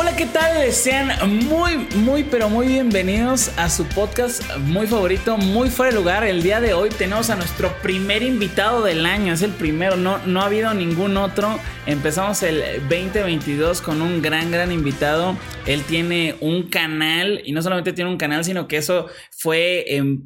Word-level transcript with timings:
Hola, 0.00 0.14
¿qué 0.14 0.26
tal? 0.26 0.70
Sean 0.70 1.10
muy, 1.48 1.76
muy, 1.96 2.22
pero 2.22 2.48
muy 2.48 2.68
bienvenidos 2.68 3.50
a 3.58 3.68
su 3.68 3.84
podcast 3.84 4.44
muy 4.58 4.86
favorito, 4.86 5.36
muy 5.36 5.70
fuera 5.70 5.90
de 5.90 5.98
lugar. 5.98 6.22
El 6.22 6.40
día 6.40 6.60
de 6.60 6.72
hoy 6.72 6.88
tenemos 6.90 7.30
a 7.30 7.34
nuestro 7.34 7.76
primer 7.82 8.22
invitado 8.22 8.84
del 8.84 9.04
año, 9.04 9.32
es 9.32 9.42
el 9.42 9.50
primero, 9.50 9.96
no, 9.96 10.18
no 10.24 10.40
ha 10.40 10.46
habido 10.46 10.72
ningún 10.72 11.16
otro. 11.16 11.58
Empezamos 11.84 12.44
el 12.44 12.62
2022 12.88 13.82
con 13.82 14.00
un 14.00 14.22
gran, 14.22 14.52
gran 14.52 14.70
invitado. 14.70 15.36
Él 15.66 15.82
tiene 15.82 16.36
un 16.40 16.68
canal 16.68 17.42
y 17.44 17.50
no 17.50 17.60
solamente 17.60 17.92
tiene 17.92 18.08
un 18.08 18.18
canal, 18.18 18.44
sino 18.44 18.68
que 18.68 18.76
eso 18.76 19.08
fue 19.36 19.96
em, 19.96 20.22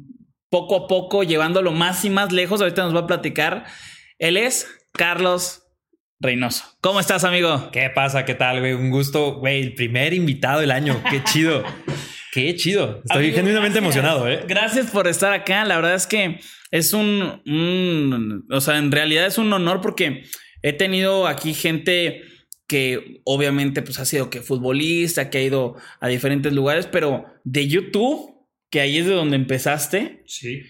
poco 0.51 0.75
a 0.75 0.87
poco 0.87 1.23
llevándolo 1.23 1.71
más 1.71 2.05
y 2.05 2.11
más 2.11 2.31
lejos. 2.31 2.61
Ahorita 2.61 2.83
nos 2.83 2.95
va 2.95 2.99
a 2.99 3.07
platicar. 3.07 3.65
Él 4.19 4.37
es 4.37 4.67
Carlos 4.91 5.62
Reynoso. 6.23 6.63
¿Cómo 6.79 7.01
estás, 7.01 7.25
amigo? 7.25 7.69
¿Qué 7.73 7.89
pasa? 7.89 8.23
¿Qué 8.23 8.33
tal, 8.33 8.61
güey? 8.61 8.71
Un 8.71 8.89
gusto, 8.89 9.35
güey. 9.35 9.61
El 9.61 9.75
primer 9.75 10.13
invitado 10.13 10.61
del 10.61 10.71
año. 10.71 11.03
Qué 11.09 11.21
chido. 11.25 11.65
Qué 12.31 12.55
chido. 12.55 13.01
Estoy 13.03 13.33
genuinamente 13.33 13.79
emocionado, 13.79 14.29
¿eh? 14.29 14.45
Gracias 14.47 14.89
por 14.89 15.09
estar 15.09 15.33
acá. 15.33 15.65
La 15.65 15.75
verdad 15.75 15.95
es 15.95 16.07
que 16.07 16.39
es 16.71 16.93
un, 16.93 18.45
O 18.49 18.61
sea, 18.61 18.77
en 18.77 18.91
realidad 18.91 19.25
es 19.27 19.37
un 19.37 19.51
honor 19.51 19.81
porque 19.81 20.23
he 20.61 20.71
tenido 20.71 21.27
aquí 21.27 21.53
gente 21.53 22.23
que 22.67 23.21
obviamente 23.25 23.81
pues 23.81 23.99
ha 23.99 24.05
sido 24.05 24.29
que 24.29 24.41
futbolista, 24.41 25.29
que 25.29 25.39
ha 25.39 25.43
ido 25.43 25.75
a 25.99 26.07
diferentes 26.07 26.53
lugares, 26.53 26.87
pero 26.87 27.25
de 27.43 27.67
YouTube, 27.67 28.47
que 28.71 28.79
ahí 28.79 28.97
es 28.97 29.05
de 29.05 29.13
donde 29.13 29.35
empezaste. 29.35 30.23
Sí 30.25 30.63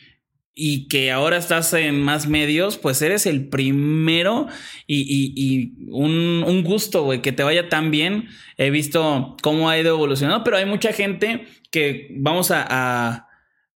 y 0.56 0.88
que 0.88 1.12
ahora 1.12 1.38
estás 1.38 1.74
en 1.74 2.02
más 2.02 2.28
medios, 2.28 2.78
pues 2.78 3.02
eres 3.02 3.26
el 3.26 3.50
primero 3.50 4.48
y, 4.86 5.74
un, 5.90 6.64
gusto, 6.64 7.04
güey, 7.04 7.22
que 7.22 7.32
te 7.32 7.44
vaya 7.44 7.70
tan 7.70 7.90
bien. 7.92 8.28
He 8.58 8.70
visto 8.70 9.36
cómo 9.42 9.70
ha 9.70 9.80
ido 9.80 9.96
evolucionando, 9.96 10.44
pero 10.44 10.58
hay 10.58 10.66
mucha 10.66 10.94
gente 10.94 11.48
que 11.72 12.10
vamos 12.18 12.52
a, 12.52 13.28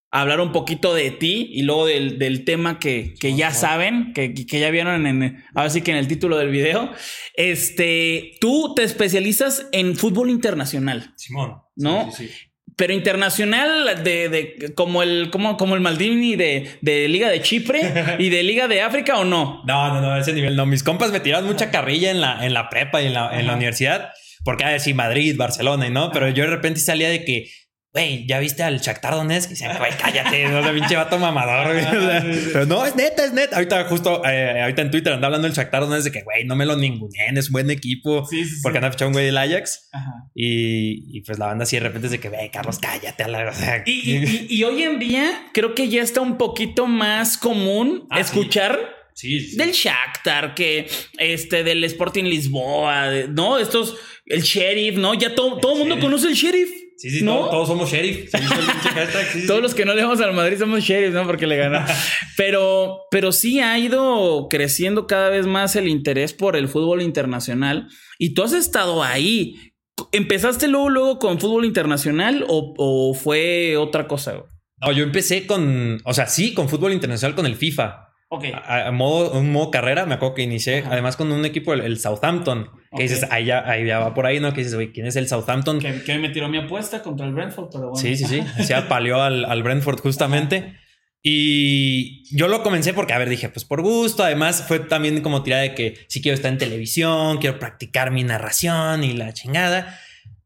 hablar 0.10 0.40
un 0.40 0.52
poquito 0.52 0.96
de 0.96 1.12
ti 1.12 1.50
y 1.52 1.64
luego 1.64 1.86
del, 1.86 2.44
tema 2.46 2.80
que, 2.80 3.16
ya 3.22 3.52
saben, 3.52 4.14
que, 4.14 4.34
ya 4.34 4.70
vieron 4.70 5.06
en, 5.06 5.44
ahora 5.54 5.70
sí 5.70 5.82
que 5.82 5.92
en 5.92 5.98
el 5.98 6.08
título 6.08 6.38
del 6.38 6.50
video. 6.50 6.92
Este, 7.34 8.38
tú 8.40 8.74
te 8.76 8.84
especializas 8.84 9.68
en 9.72 9.96
fútbol 9.96 10.30
internacional. 10.30 11.14
Simón. 11.18 11.62
¿No? 11.76 12.12
Sí, 12.12 12.28
sí, 12.28 12.34
pero 12.78 12.94
internacional 12.94 14.04
de, 14.04 14.30
de 14.30 14.74
como 14.76 15.02
el 15.02 15.30
como, 15.32 15.58
como 15.58 15.74
el 15.76 15.82
Maldini 15.82 16.36
de, 16.36 16.78
de, 16.80 17.08
Liga 17.08 17.28
de 17.28 17.42
Chipre 17.42 17.82
y 18.20 18.30
de 18.30 18.44
Liga 18.44 18.68
de 18.68 18.82
África 18.82 19.18
o 19.18 19.26
no? 19.26 19.64
No, 19.66 19.94
no, 19.94 20.00
no, 20.00 20.16
ese 20.16 20.32
nivel 20.32 20.56
no. 20.56 20.66
Mis 20.68 20.84
compas 20.84 21.12
me 21.12 21.20
tiraron 21.20 21.48
mucha 21.48 21.72
carrilla 21.72 22.12
en 22.12 22.22
la, 22.22 22.46
en 22.46 22.54
la 22.54 22.70
prepa 22.70 23.02
y 23.02 23.08
en 23.08 23.14
la, 23.14 23.38
en 23.38 23.48
la 23.48 23.56
universidad. 23.56 24.12
Porque, 24.44 24.64
a 24.64 24.70
decir 24.70 24.96
Madrid, 24.96 25.36
Barcelona 25.36 25.88
y 25.88 25.90
no, 25.90 26.12
pero 26.12 26.30
yo 26.30 26.44
de 26.44 26.52
repente 26.52 26.80
salía 26.80 27.10
de 27.10 27.26
que 27.26 27.50
güey, 27.94 28.28
¿ya 28.28 28.40
viste 28.40 28.64
al 28.64 28.80
Shakhtar 28.80 29.14
Donetsk? 29.14 29.48
Y 29.48 29.54
dice, 29.54 29.68
güey, 29.78 29.92
cállate, 29.98 30.48
no 30.50 30.64
sé, 30.64 30.72
pinche 30.72 30.96
vato 30.96 31.18
mamador, 31.18 31.74
güey. 31.74 31.86
pero 32.54 32.66
no, 32.66 32.86
es 32.86 32.96
neta, 32.96 33.26
es 33.26 33.34
neta. 33.34 33.56
Ahorita 33.56 33.86
justo, 33.86 34.24
eh, 34.26 34.62
ahorita 34.62 34.82
en 34.82 34.92
Twitter 34.92 35.14
anda 35.14 35.28
hablando 35.28 35.48
del 35.48 35.56
Shakhtar 35.56 35.82
Donetsk 35.82 36.06
de 36.06 36.12
que, 36.12 36.24
güey, 36.24 36.46
no 36.46 36.56
me 36.56 36.66
lo 36.66 36.76
ninguneen, 36.76 37.38
es 37.38 37.48
un 37.48 37.54
buen 37.54 37.72
equipo. 37.72 38.26
Sí, 38.26 38.46
sí, 38.46 38.60
porque 38.62 38.78
anda 38.78 38.92
fichado 38.92 39.10
un 39.10 39.14
güey 39.14 39.26
del 39.26 39.38
Ajax. 39.38 39.90
Ajá. 39.92 40.12
Y, 40.36 41.18
y, 41.18 41.22
pues 41.22 41.40
la 41.40 41.48
banda 41.48 41.64
así 41.64 41.78
de 41.78 41.84
repente 41.84 42.08
es 42.08 42.12
de 42.12 42.20
que, 42.20 42.30
güey, 42.30 42.52
Carlos, 42.52 42.80
cállate 42.80 43.24
a 43.24 43.28
la... 43.28 43.84
y, 43.86 43.92
y, 44.12 44.48
y, 44.50 44.64
hoy 44.64 44.84
en 44.84 45.00
día 45.00 45.50
creo 45.54 45.74
que 45.74 45.90
ya 45.90 46.02
está 46.02 46.22
un 46.22 46.38
poquito 46.38 46.88
más 46.88 47.38
común 47.38 48.08
ah, 48.10 48.20
escuchar... 48.20 48.98
Sí, 49.14 49.56
Del 49.56 49.72
Shakhtar, 49.72 50.54
que 50.54 50.88
este, 51.18 51.64
del 51.64 51.84
Sporting 51.86 52.26
Lisboa, 52.26 53.10
¿no? 53.30 53.58
Estos, 53.58 53.96
el 54.28 54.44
Sheriff, 54.44 54.96
¿no? 54.96 55.16
Ya 55.16 55.34
todo, 55.34 55.58
todo 55.58 55.74
el 55.74 55.80
mundo 55.80 56.00
conoce 56.00 56.28
el 56.28 56.36
Sheriff. 56.36 56.70
Sí, 56.98 57.12
sí, 57.12 57.24
¿no? 57.24 57.48
todos, 57.50 57.68
somos 57.68 57.92
sheriff. 57.92 58.32
todos 59.48 59.62
los 59.62 59.76
que 59.76 59.86
no 59.86 59.94
le 59.94 60.02
vamos 60.02 60.20
al 60.20 60.34
Madrid 60.34 60.58
somos 60.58 60.84
sheriff, 60.84 61.14
¿no? 61.14 61.28
Porque 61.28 61.46
le 61.46 61.56
ganó. 61.56 61.86
pero, 62.38 63.02
pero 63.12 63.32
sí 63.32 63.60
ha 63.60 63.78
ido 63.78 64.48
creciendo 64.50 65.06
cada 65.06 65.30
vez 65.30 65.46
más 65.46 65.76
el 65.76 65.88
interés 65.88 66.34
por 66.34 66.56
el 66.56 66.68
fútbol 66.68 67.04
internacional. 67.04 67.88
Y 68.18 68.34
tú 68.34 68.44
has 68.44 68.54
estado 68.54 69.04
ahí. 69.04 69.74
¿Empezaste 70.12 70.68
luego, 70.68 70.90
luego 70.90 71.20
con 71.20 71.40
fútbol 71.40 71.66
internacional 71.66 72.46
o, 72.48 73.14
fue 73.14 73.78
otra 73.78 74.08
cosa? 74.08 74.44
No, 74.78 74.92
yo 74.92 75.04
empecé 75.04 75.46
con, 75.46 76.00
o 76.04 76.14
sea, 76.14 76.26
sí, 76.26 76.56
con 76.56 76.68
fútbol 76.68 76.94
internacional 76.94 77.36
con 77.36 77.46
el 77.46 77.56
FIFA. 77.56 78.08
Ok. 78.30 78.46
A, 78.54 78.92
modo, 78.92 79.40
un 79.40 79.52
modo 79.52 79.72
carrera, 79.72 80.06
me 80.06 80.16
acuerdo 80.16 80.36
que 80.36 80.44
inicié 80.44 80.84
además 80.86 81.16
con 81.16 81.32
un 81.32 81.46
equipo, 81.46 81.74
el, 81.74 82.00
Southampton. 82.00 82.70
Que 82.96 83.04
dices, 83.04 83.26
ahí 83.30 83.46
ya, 83.46 83.70
ahí 83.70 83.86
ya 83.86 84.00
va 84.00 84.14
por 84.14 84.26
ahí, 84.26 84.40
¿no? 84.40 84.54
Que 84.54 84.60
dices, 84.60 84.76
güey, 84.76 84.92
¿quién 84.92 85.06
es 85.08 85.16
el 85.16 85.28
Southampton? 85.28 85.80
Que, 85.80 86.18
me 86.18 86.30
tiró 86.30 86.48
mi 86.48 86.58
apuesta 86.58 87.02
contra 87.02 87.26
el 87.26 87.34
Brentford, 87.34 87.70
pero 87.72 87.90
bueno. 87.90 87.98
Sí, 87.98 88.16
sí, 88.16 88.26
sí. 88.26 88.44
Se 88.64 88.74
apaleó 88.74 89.22
al, 89.22 89.46
al 89.46 89.64
Brentford 89.64 90.00
justamente. 90.00 90.78
Y 91.24 92.24
yo 92.36 92.48
lo 92.48 92.64
comencé 92.64 92.94
porque, 92.94 93.14
a 93.14 93.18
ver, 93.18 93.28
dije, 93.28 93.50
pues 93.50 93.66
por 93.66 93.82
gusto. 93.82 94.24
Además, 94.24 94.64
fue 94.66 94.80
también 94.80 95.22
como 95.22 95.44
tirada 95.44 95.64
de 95.64 95.76
que 95.76 95.98
sí 96.08 96.22
quiero 96.22 96.36
estar 96.36 96.52
en 96.52 96.58
televisión, 96.58 97.40
quiero 97.40 97.60
practicar 97.60 98.12
mi 98.12 98.24
narración 98.24 99.04
y 99.04 99.14
la 99.14 99.34
chingada. 99.34 100.00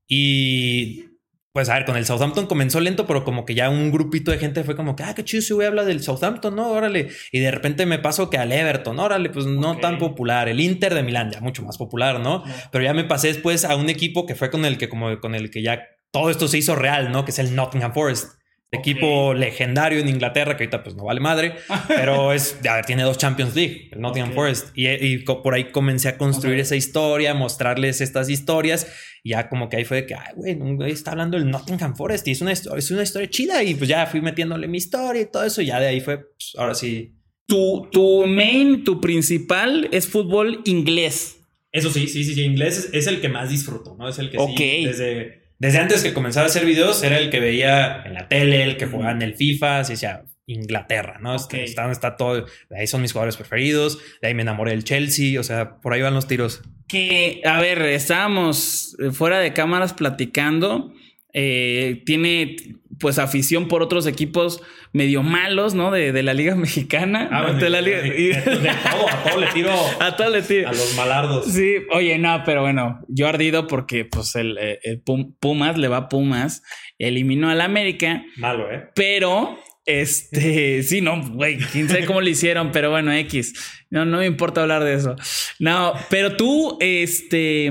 Y 0.08 1.11
pues 1.54 1.68
a 1.70 1.74
ver, 1.74 1.86
con 1.86 1.98
el 1.98 2.06
Southampton 2.06 2.48
comenzó 2.48 2.80
lento, 2.80 3.06
pero 3.06 3.24
como 3.24 3.46
que 3.46 3.56
ya 3.56 3.70
un 3.70 3.92
grupito 3.92 4.32
de 4.32 4.38
gente 4.38 4.64
fue 4.64 4.76
como 4.76 4.96
que, 4.96 5.04
ah, 5.04 5.14
qué 5.14 5.24
chido 5.26 5.42
si 5.42 5.54
voy 5.54 5.66
a 5.66 5.68
hablar 5.68 5.86
del 5.86 6.02
Southampton, 6.02 6.56
¿no? 6.56 6.70
Órale. 6.70 7.10
Y 7.32 7.40
de 7.40 7.52
repente 7.52 7.86
me 7.86 8.00
pasó 8.00 8.30
que 8.30 8.38
al 8.38 8.52
Everton, 8.52 9.00
órale, 9.00 9.30
pues 9.30 9.46
no 9.46 9.78
tan 9.78 9.98
popular. 9.98 10.48
El 10.48 10.62
Inter 10.62 10.94
de 10.94 11.04
Milán, 11.04 11.32
ya 11.32 11.42
mucho 11.42 11.64
más 11.64 11.78
popular, 11.78 12.20
¿no? 12.20 12.44
Pero 12.72 12.84
ya 12.84 12.94
me 12.94 13.04
pasé 13.04 13.28
después 13.28 13.66
a 13.66 13.76
un 13.76 13.90
equipo 13.90 14.26
que 14.26 14.36
fue 14.36 14.50
con 14.50 14.66
el 14.66 14.78
que, 14.78 14.88
como 14.88 15.20
con 15.20 15.36
el 15.36 15.52
que 15.52 15.62
ya 15.62 15.82
todo 16.12 16.30
esto 16.30 16.48
se 16.48 16.58
hizo 16.58 16.76
real, 16.76 17.12
¿no? 17.12 17.26
Que 17.26 17.32
es 17.32 17.40
el 17.40 17.56
Nottingham 17.56 17.94
Forest. 17.94 18.41
Equipo 18.74 19.34
legendario 19.34 20.00
en 20.00 20.08
Inglaterra, 20.08 20.56
que 20.56 20.64
ahorita 20.64 20.82
pues 20.82 20.96
no 20.96 21.04
vale 21.04 21.20
madre, 21.20 21.56
pero 21.90 22.32
es, 22.34 22.58
a 22.66 22.76
ver, 22.76 22.86
tiene 22.86 23.04
dos 23.04 23.18
Champions 23.18 23.54
League, 23.54 23.90
el 23.92 24.00
Nottingham 24.00 24.32
Forest. 24.32 24.70
Y, 24.76 25.18
por 25.18 25.54
ahí 25.54 25.72
comencé 25.72 26.08
a 26.08 26.18
construir 26.18 26.58
esa 26.58 26.78
historia, 26.78 27.34
mostrarles 27.34 28.00
estas 28.00 28.30
historias. 28.30 28.88
Y 29.24 29.32
ya 29.32 29.50
como 29.50 29.68
que 29.68 29.76
ahí 29.76 29.84
fue 29.84 29.98
de 29.98 30.06
que, 30.08 30.16
ay, 30.16 30.56
güey, 30.56 30.90
está 30.90 31.12
hablando 31.12 31.38
del 31.38 31.50
Nottingham 31.50 31.98
Forest 31.98 32.26
y 32.30 32.32
es 32.32 32.42
una, 32.42 32.54
es 32.54 32.92
una 32.92 33.04
historia 33.04 33.30
chida. 33.30 33.62
Y 33.62 33.76
pues 33.76 33.90
ya 33.90 34.06
fui 34.06 34.22
metiéndole 34.22 34.70
mi 34.70 34.78
historia 34.78 35.22
y 35.24 35.30
todo 35.30 35.44
eso. 35.44 35.62
Y 35.62 35.66
ya 35.66 35.78
de 35.82 35.88
ahí 35.88 36.00
fue, 36.00 36.20
pues, 36.20 36.54
ahora 36.58 36.74
sí. 36.74 37.18
Tu, 37.48 37.90
tu 37.92 38.26
main, 38.26 38.86
tu 38.86 39.02
principal 39.02 39.90
es 39.92 40.08
fútbol 40.08 40.62
inglés. 40.64 41.42
Eso 41.74 41.90
sí, 41.90 42.08
sí, 42.08 42.24
sí, 42.24 42.36
sí. 42.36 42.44
Inglés 42.44 42.90
es, 42.94 43.08
el 43.08 43.20
que 43.20 43.28
más 43.28 43.50
disfruto, 43.50 43.98
¿no? 43.98 44.08
Es 44.08 44.18
el 44.18 44.30
que 44.30 44.38
sí, 44.40 44.86
desde 44.86 45.41
desde 45.62 45.78
antes 45.78 46.02
que 46.02 46.12
comenzara 46.12 46.48
a 46.48 46.50
hacer 46.50 46.66
videos, 46.66 47.04
era 47.04 47.20
el 47.20 47.30
que 47.30 47.40
veía 47.40 48.02
en 48.04 48.16
la 48.16 48.28
tele, 48.28 48.64
el 48.64 48.78
que 48.78 48.88
jugaba 48.88 49.12
en 49.12 49.22
el 49.22 49.36
FIFA, 49.36 49.82
así 49.82 49.94
decía 49.94 50.24
Inglaterra, 50.48 51.20
¿no? 51.22 51.36
Okay. 51.36 51.66
Está, 51.66 51.92
está 51.92 52.18
todo, 52.18 52.48
de 52.68 52.80
ahí 52.80 52.88
son 52.88 53.04
mis 53.04 53.12
jugadores 53.12 53.38
preferidos, 53.38 54.00
de 54.24 54.28
ahí 54.28 54.34
me 54.34 54.42
enamoré 54.42 54.72
del 54.72 54.84
Chelsea, 54.84 55.40
o 55.40 55.44
sea, 55.44 55.80
por 55.80 55.94
ahí 55.94 56.02
van 56.02 56.16
los 56.16 56.26
tiros. 56.26 56.64
Que, 56.88 57.44
a 57.46 57.62
ver, 57.62 57.80
estábamos 57.84 58.98
fuera 59.12 59.38
de 59.38 59.54
cámaras 59.54 59.94
platicando, 59.94 60.96
eh, 61.32 62.02
tiene, 62.08 62.56
pues 63.02 63.20
afición 63.20 63.68
por 63.68 63.82
otros 63.82 64.08
equipos 64.08 64.62
medio 64.94 65.24
malos, 65.24 65.74
¿no? 65.74 65.92
De, 65.92 66.12
de 66.14 66.24
la 66.24 66.34
Liga 66.34 66.56
Mexicana. 66.68 67.28
Ah, 67.32 67.42
bueno, 67.44 67.60
de 67.60 67.70
la 67.70 67.82
Liga. 67.82 68.06
y- 68.08 68.28
de 68.28 68.36
todo, 68.42 69.10
a 69.10 69.24
todo 69.24 69.40
le 69.42 69.48
tiro 69.48 69.72
a 70.00 70.16
todo 70.16 70.30
le 70.30 70.42
tiro. 70.44 70.70
a 70.70 70.72
los 70.72 70.96
malardos. 70.96 71.46
Sí, 71.52 71.74
oye, 71.92 72.18
no, 72.18 72.44
pero 72.46 72.62
bueno, 72.62 73.02
yo 73.10 73.28
ardido 73.28 73.68
porque 73.68 74.06
pues 74.06 74.36
el, 74.36 74.58
eh, 74.60 74.80
el 74.84 75.02
Pumas 75.02 75.78
le 75.78 75.88
va 75.88 75.98
a 75.98 76.08
Pumas, 76.10 76.62
eliminó 77.00 77.50
al 77.50 77.60
América, 77.62 78.24
Malo, 78.38 78.72
¿eh? 78.72 78.90
pero 78.96 79.60
este, 79.86 80.84
sí, 80.84 81.02
no, 81.02 81.22
güey, 81.32 81.58
quién 81.58 81.90
sabe 81.90 82.06
cómo 82.06 82.22
lo 82.22 82.30
hicieron, 82.30 82.72
pero 82.72 82.92
bueno, 82.92 83.12
X. 83.12 83.54
No, 83.90 84.06
no 84.06 84.20
me 84.20 84.26
importa 84.26 84.62
hablar 84.62 84.84
de 84.84 84.94
eso. 84.94 85.16
No, 85.60 85.94
pero 86.10 86.38
tú, 86.38 86.78
este, 86.80 87.70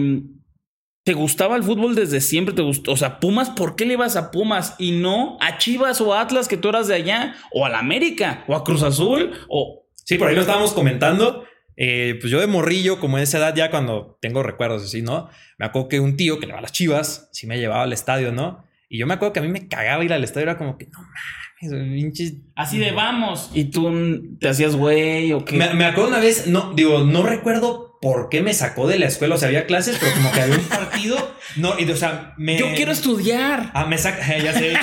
¿te 1.11 1.15
gustaba 1.15 1.57
el 1.57 1.65
fútbol 1.65 1.97
desde 1.97 2.21
siempre? 2.21 2.55
¿Te 2.55 2.63
gustó? 2.63 2.93
O 2.93 2.97
sea, 2.97 3.19
Pumas, 3.19 3.51
¿por 3.51 3.75
qué 3.75 3.85
le 3.85 3.95
ibas 3.95 4.15
a 4.15 4.31
Pumas 4.31 4.77
y 4.79 4.93
no 4.93 5.39
a 5.41 5.59
Chivas 5.59 6.01
o 6.01 6.15
a 6.15 6.21
Atlas 6.21 6.47
que 6.47 6.57
tú 6.57 6.69
eras 6.69 6.87
de 6.87 6.95
allá? 6.95 7.35
O 7.51 7.67
a 7.67 7.69
la 7.69 7.81
América, 7.81 8.45
o 8.47 8.55
a 8.55 8.63
Cruz 8.63 8.85
Azul, 8.85 9.33
o... 9.49 9.89
Sí, 10.05 10.19
por 10.19 10.29
ahí 10.29 10.37
lo 10.37 10.43
estábamos 10.43 10.73
comentando. 10.73 11.45
Eh, 11.77 12.17
pues 12.21 12.31
yo 12.31 12.39
de 12.39 12.47
morrillo, 12.47 13.01
como 13.01 13.19
en 13.19 13.25
esa 13.25 13.39
edad 13.39 13.57
ya 13.57 13.73
cuando 13.73 14.19
tengo 14.21 14.45
recuerdos 14.45 14.85
así, 14.85 15.03
¿no? 15.03 15.29
Me 15.59 15.67
acuerdo 15.67 15.89
que 15.89 15.99
un 15.99 16.17
tío 16.17 16.39
que 16.39 16.47
le 16.47 16.53
va 16.53 16.61
a 16.61 16.63
las 16.63 16.71
chivas, 16.71 17.29
sí 17.33 17.49
me 17.49 17.59
llevaba 17.59 17.83
al 17.83 17.93
estadio, 17.93 18.31
¿no? 18.31 18.65
Y 18.89 18.99
yo 18.99 19.09
me 19.09 19.15
acuerdo 19.15 19.33
que 19.33 19.41
a 19.41 19.43
mí 19.43 19.49
me 19.49 19.67
cagaba 19.67 20.05
ir 20.05 20.13
al 20.13 20.23
estadio, 20.23 20.45
era 20.45 20.59
como 20.59 20.79
que 20.79 20.87
no 20.87 21.01
mames, 21.01 21.93
pinches. 21.93 22.35
Así 22.55 22.79
de 22.79 22.93
vamos. 22.93 23.51
¿Y 23.53 23.65
tú 23.65 24.37
te 24.39 24.49
hacías 24.49 24.77
güey 24.77 25.33
o 25.33 25.45
qué? 25.45 25.57
Me, 25.57 25.75
me 25.75 25.87
acuerdo 25.87 26.11
una 26.11 26.21
vez, 26.21 26.47
no, 26.47 26.73
digo, 26.73 27.01
no 27.01 27.25
recuerdo 27.25 27.90
por 28.01 28.31
qué 28.31 28.43
me 28.43 28.55
sacó 28.55 28.89
de 28.89 28.99
la 28.99 29.07
escuela, 29.07 29.35
o 29.35 29.39
sea, 29.39 29.49
había 29.49 29.67
clases, 29.67 29.99
pero 30.01 30.13
como 30.15 30.33
que 30.33 30.41
había 30.41 30.57
un 30.57 30.65
partido, 30.65 31.35
no, 31.57 31.79
y 31.79 31.91
o 31.91 31.97
sea, 31.97 32.35
me. 32.39 32.59
Yo 32.59 32.75
quiero 32.75 32.93
estudiar. 32.93 33.71
Ah, 33.75 33.87
me 33.87 33.99
saca, 33.99 34.39
ya 34.43 34.53
sé, 34.53 34.75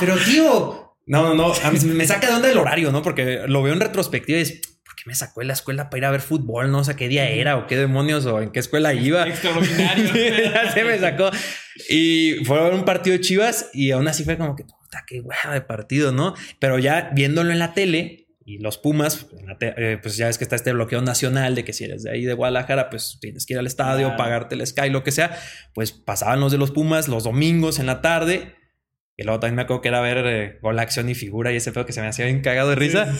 pero 0.00 0.16
tío, 0.16 0.96
no, 1.06 1.22
no, 1.22 1.34
no, 1.34 1.52
a 1.52 1.70
mí 1.70 1.78
me 1.80 2.06
saca 2.06 2.28
de 2.28 2.34
onda 2.34 2.50
el 2.50 2.58
horario, 2.58 2.90
¿no? 2.90 3.02
Porque 3.02 3.42
lo 3.46 3.62
veo 3.62 3.74
en 3.74 3.80
retrospectiva 3.80 4.38
y 4.38 4.42
es, 4.42 4.52
¿por 4.84 4.94
qué 4.94 5.02
me 5.06 5.14
sacó 5.14 5.40
de 5.40 5.46
la 5.46 5.52
escuela 5.52 5.90
para 5.90 5.98
ir 5.98 6.04
a 6.06 6.10
ver 6.10 6.20
fútbol? 6.22 6.70
No 6.70 6.84
sé 6.84 6.96
qué 6.96 7.08
día 7.08 7.28
era 7.28 7.56
o 7.56 7.66
qué 7.66 7.76
demonios 7.76 8.24
o 8.26 8.40
en 8.40 8.50
qué 8.50 8.60
escuela 8.60 8.94
iba. 8.94 9.26
Extraordinario. 9.28 10.10
ya 10.54 10.72
se 10.72 10.84
me 10.84 10.98
sacó. 10.98 11.30
Y 11.88 12.44
fue 12.44 12.58
a 12.58 12.64
ver 12.64 12.74
un 12.74 12.84
partido 12.84 13.16
de 13.16 13.20
Chivas 13.20 13.70
y 13.72 13.90
aún 13.90 14.08
así 14.08 14.24
fue 14.24 14.38
como 14.38 14.56
que, 14.56 14.64
puta, 14.64 15.04
qué 15.06 15.20
hueva 15.20 15.54
de 15.54 15.60
partido, 15.60 16.12
¿no? 16.12 16.34
Pero 16.58 16.78
ya 16.78 17.10
viéndolo 17.14 17.52
en 17.52 17.58
la 17.58 17.74
tele 17.74 18.27
y 18.50 18.58
los 18.58 18.78
Pumas, 18.78 19.26
te- 19.60 19.74
eh, 19.76 19.98
pues 19.98 20.16
ya 20.16 20.26
ves 20.26 20.38
que 20.38 20.44
está 20.44 20.56
este 20.56 20.72
bloqueo 20.72 21.02
nacional 21.02 21.54
de 21.54 21.64
que 21.64 21.72
si 21.74 21.84
eres 21.84 22.02
de 22.04 22.10
ahí 22.12 22.24
de 22.24 22.32
Guadalajara, 22.32 22.88
pues 22.88 23.18
tienes 23.20 23.44
que 23.44 23.52
ir 23.52 23.58
al 23.58 23.66
estadio, 23.66 24.06
Claro. 24.06 24.16
pagarte 24.16 24.54
el 24.54 24.66
Sky, 24.66 24.88
lo 24.88 25.04
que 25.04 25.10
sea. 25.12 25.36
Pues 25.74 25.92
pasaban 25.92 26.40
los 26.40 26.50
de 26.52 26.56
los 26.58 26.70
Pumas 26.70 27.08
los 27.08 27.24
domingos 27.24 27.78
en 27.78 27.86
la 27.86 28.00
tarde. 28.00 28.54
Y 29.18 29.24
luego 29.24 29.40
también 29.40 29.56
me 29.56 29.62
acuerdo 29.62 29.82
que 29.82 29.88
era 29.88 30.00
ver 30.00 30.24
eh, 30.26 30.58
gol, 30.62 30.78
acción 30.78 31.08
y 31.10 31.14
figura 31.14 31.52
y 31.52 31.56
ese 31.56 31.72
pedo 31.72 31.84
que 31.84 31.92
se 31.92 32.00
me 32.00 32.06
hacía 32.06 32.24
bien 32.26 32.40
cagado 32.40 32.70
de 32.70 32.76
risa. 32.76 33.12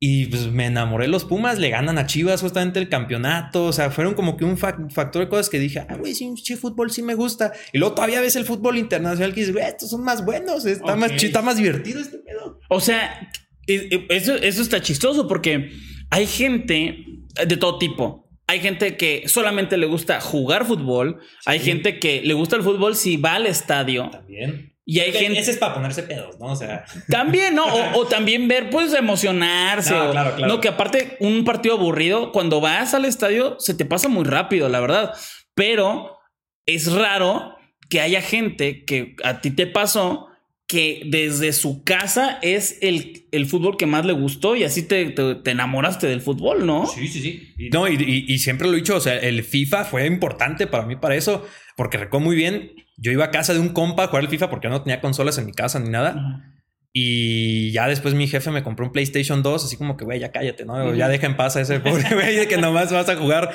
Y 0.00 0.26
pues 0.26 0.46
me 0.46 0.66
enamoré 0.66 1.04
de 1.04 1.10
los 1.10 1.24
Pumas, 1.24 1.58
le 1.58 1.70
ganan 1.70 1.98
a 1.98 2.06
Chivas 2.06 2.40
justamente 2.40 2.78
el 2.78 2.88
campeonato. 2.88 3.64
O 3.66 3.72
sea, 3.72 3.90
fueron 3.90 4.14
como 4.14 4.36
que 4.36 4.44
un 4.44 4.56
fac- 4.56 4.90
factor 4.92 5.22
de 5.22 5.28
cosas 5.28 5.50
que 5.50 5.58
dije, 5.58 5.84
ah, 5.88 5.96
güey, 5.96 6.14
sí, 6.14 6.32
sí, 6.42 6.56
fútbol 6.56 6.90
sí 6.90 7.02
me 7.02 7.14
gusta. 7.14 7.52
Y 7.72 7.78
luego 7.78 7.94
todavía 7.96 8.20
ves 8.20 8.36
el 8.36 8.44
fútbol 8.44 8.78
internacional 8.78 9.34
que 9.34 9.40
dices, 9.40 9.52
güey, 9.54 9.66
estos 9.66 9.90
son 9.90 10.02
más 10.04 10.24
buenos, 10.24 10.64
está, 10.66 10.96
más, 10.96 11.10
Ok. 11.12 11.16
chi- 11.18 11.26
está 11.26 11.42
más 11.42 11.56
divertido 11.56 12.00
este 12.00 12.18
pedo. 12.18 12.58
O 12.70 12.80
sea, 12.80 13.28
eso, 13.68 14.34
eso 14.34 14.62
está 14.62 14.80
chistoso 14.80 15.28
porque 15.28 15.70
hay 16.10 16.26
gente 16.26 17.04
de 17.46 17.56
todo 17.56 17.78
tipo. 17.78 18.28
Hay 18.46 18.60
gente 18.60 18.96
que 18.96 19.28
solamente 19.28 19.76
le 19.76 19.86
gusta 19.86 20.20
jugar 20.20 20.64
fútbol. 20.64 21.20
Hay 21.44 21.60
gente 21.60 21.98
que 21.98 22.22
le 22.22 22.32
gusta 22.34 22.56
el 22.56 22.62
fútbol 22.62 22.96
si 22.96 23.18
va 23.18 23.34
al 23.34 23.46
estadio. 23.46 24.08
También. 24.10 24.74
Y 24.86 25.00
hay 25.00 25.12
gente 25.12 25.38
Ese 25.38 25.50
es 25.50 25.58
para 25.58 25.74
ponerse 25.74 26.02
pedos, 26.04 26.40
¿no? 26.40 26.46
O 26.46 26.56
sea, 26.56 26.86
también, 27.10 27.54
¿no? 27.54 27.66
O, 27.66 27.98
o 27.98 28.06
también 28.08 28.48
ver, 28.48 28.70
pues, 28.70 28.94
emocionarse. 28.94 29.90
No, 29.90 30.08
o- 30.08 30.12
claro, 30.12 30.34
claro. 30.34 30.54
No, 30.54 30.60
que 30.62 30.68
aparte, 30.68 31.18
un 31.20 31.44
partido 31.44 31.74
aburrido, 31.74 32.32
cuando 32.32 32.62
vas 32.62 32.94
al 32.94 33.04
estadio, 33.04 33.56
se 33.58 33.74
te 33.74 33.84
pasa 33.84 34.08
muy 34.08 34.24
rápido, 34.24 34.70
la 34.70 34.80
verdad. 34.80 35.12
Pero 35.54 36.16
es 36.64 36.90
raro 36.90 37.54
que 37.90 38.00
haya 38.00 38.22
gente 38.22 38.86
que 38.86 39.14
a 39.24 39.42
ti 39.42 39.50
te 39.50 39.66
pasó 39.66 40.27
que 40.68 41.02
desde 41.06 41.52
su 41.54 41.82
casa 41.82 42.38
es 42.42 42.78
el, 42.82 43.26
el 43.32 43.46
fútbol 43.46 43.76
que 43.78 43.86
más 43.86 44.04
le 44.04 44.12
gustó 44.12 44.54
y 44.54 44.64
así 44.64 44.82
te, 44.82 45.06
te- 45.10 45.34
te 45.36 45.50
enamoraste 45.50 46.06
del 46.06 46.20
fútbol, 46.20 46.66
¿no? 46.66 46.86
Sí, 46.86 47.08
sí, 47.08 47.20
sí. 47.22 47.54
Y, 47.58 47.70
no, 47.70 47.88
y, 47.88 47.94
y- 47.94 48.32
y 48.32 48.38
siempre 48.38 48.68
lo 48.68 48.74
he 48.74 48.76
dicho, 48.76 48.94
o 48.96 49.00
sea, 49.00 49.16
el 49.18 49.42
FIFA 49.42 49.84
fue 49.86 50.06
importante 50.06 50.66
para 50.66 50.84
mí 50.84 50.94
para 50.96 51.16
eso, 51.16 51.44
porque 51.74 51.96
recuerdo 51.96 52.26
muy 52.26 52.36
bien, 52.36 52.72
yo 52.98 53.10
iba 53.10 53.24
a 53.24 53.30
casa 53.30 53.54
de 53.54 53.60
un 53.60 53.70
compa 53.70 54.04
a 54.04 54.06
jugar 54.08 54.24
el 54.24 54.28
FIFA 54.30 54.50
porque 54.50 54.66
yo 54.66 54.70
no 54.70 54.82
tenía 54.82 55.00
consolas 55.00 55.38
en 55.38 55.46
mi 55.46 55.52
casa 55.52 55.80
ni 55.80 55.88
nada. 55.88 56.52
Y 56.92 57.70
ya 57.72 57.86
después 57.86 58.14
mi 58.14 58.26
jefe 58.26 58.50
me 58.50 58.62
compró 58.62 58.86
un 58.86 58.92
PlayStation 58.92 59.42
2, 59.42 59.64
así 59.64 59.76
como 59.76 59.96
que, 59.96 60.04
güey, 60.04 60.18
ya 60.20 60.32
cállate, 60.32 60.64
¿no? 60.64 60.94
Ya 60.94 61.08
deja 61.08 61.26
en 61.26 61.36
paz 61.36 61.56
a 61.56 61.60
ese 61.60 61.80
pobre 61.80 62.02
güey 62.12 62.34
de 62.36 62.48
que 62.48 62.56
nomás 62.56 62.92
vas 62.92 63.08
a 63.08 63.16
jugar. 63.16 63.54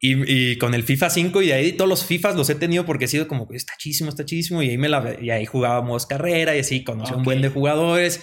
Y, 0.00 0.52
y 0.52 0.58
con 0.58 0.74
el 0.74 0.84
FIFA 0.84 1.10
5 1.10 1.42
y 1.42 1.46
de 1.48 1.52
ahí 1.54 1.72
todos 1.72 1.88
los 1.88 2.04
FIFAs 2.06 2.36
los 2.36 2.48
he 2.50 2.54
tenido 2.54 2.84
porque 2.86 3.06
he 3.06 3.08
sido 3.08 3.26
como 3.26 3.48
está 3.52 3.72
chísimo, 3.78 4.10
está 4.10 4.24
chísimo. 4.24 4.62
Y 4.62 4.70
ahí 4.70 4.78
me 4.78 4.88
la 4.88 5.16
y 5.20 5.30
ahí 5.30 5.44
jugábamos 5.44 6.06
carrera 6.06 6.54
y 6.54 6.60
así 6.60 6.84
conocí 6.84 7.12
un 7.12 7.20
Ok. 7.20 7.24
buen 7.24 7.42
de 7.42 7.48
jugadores. 7.48 8.22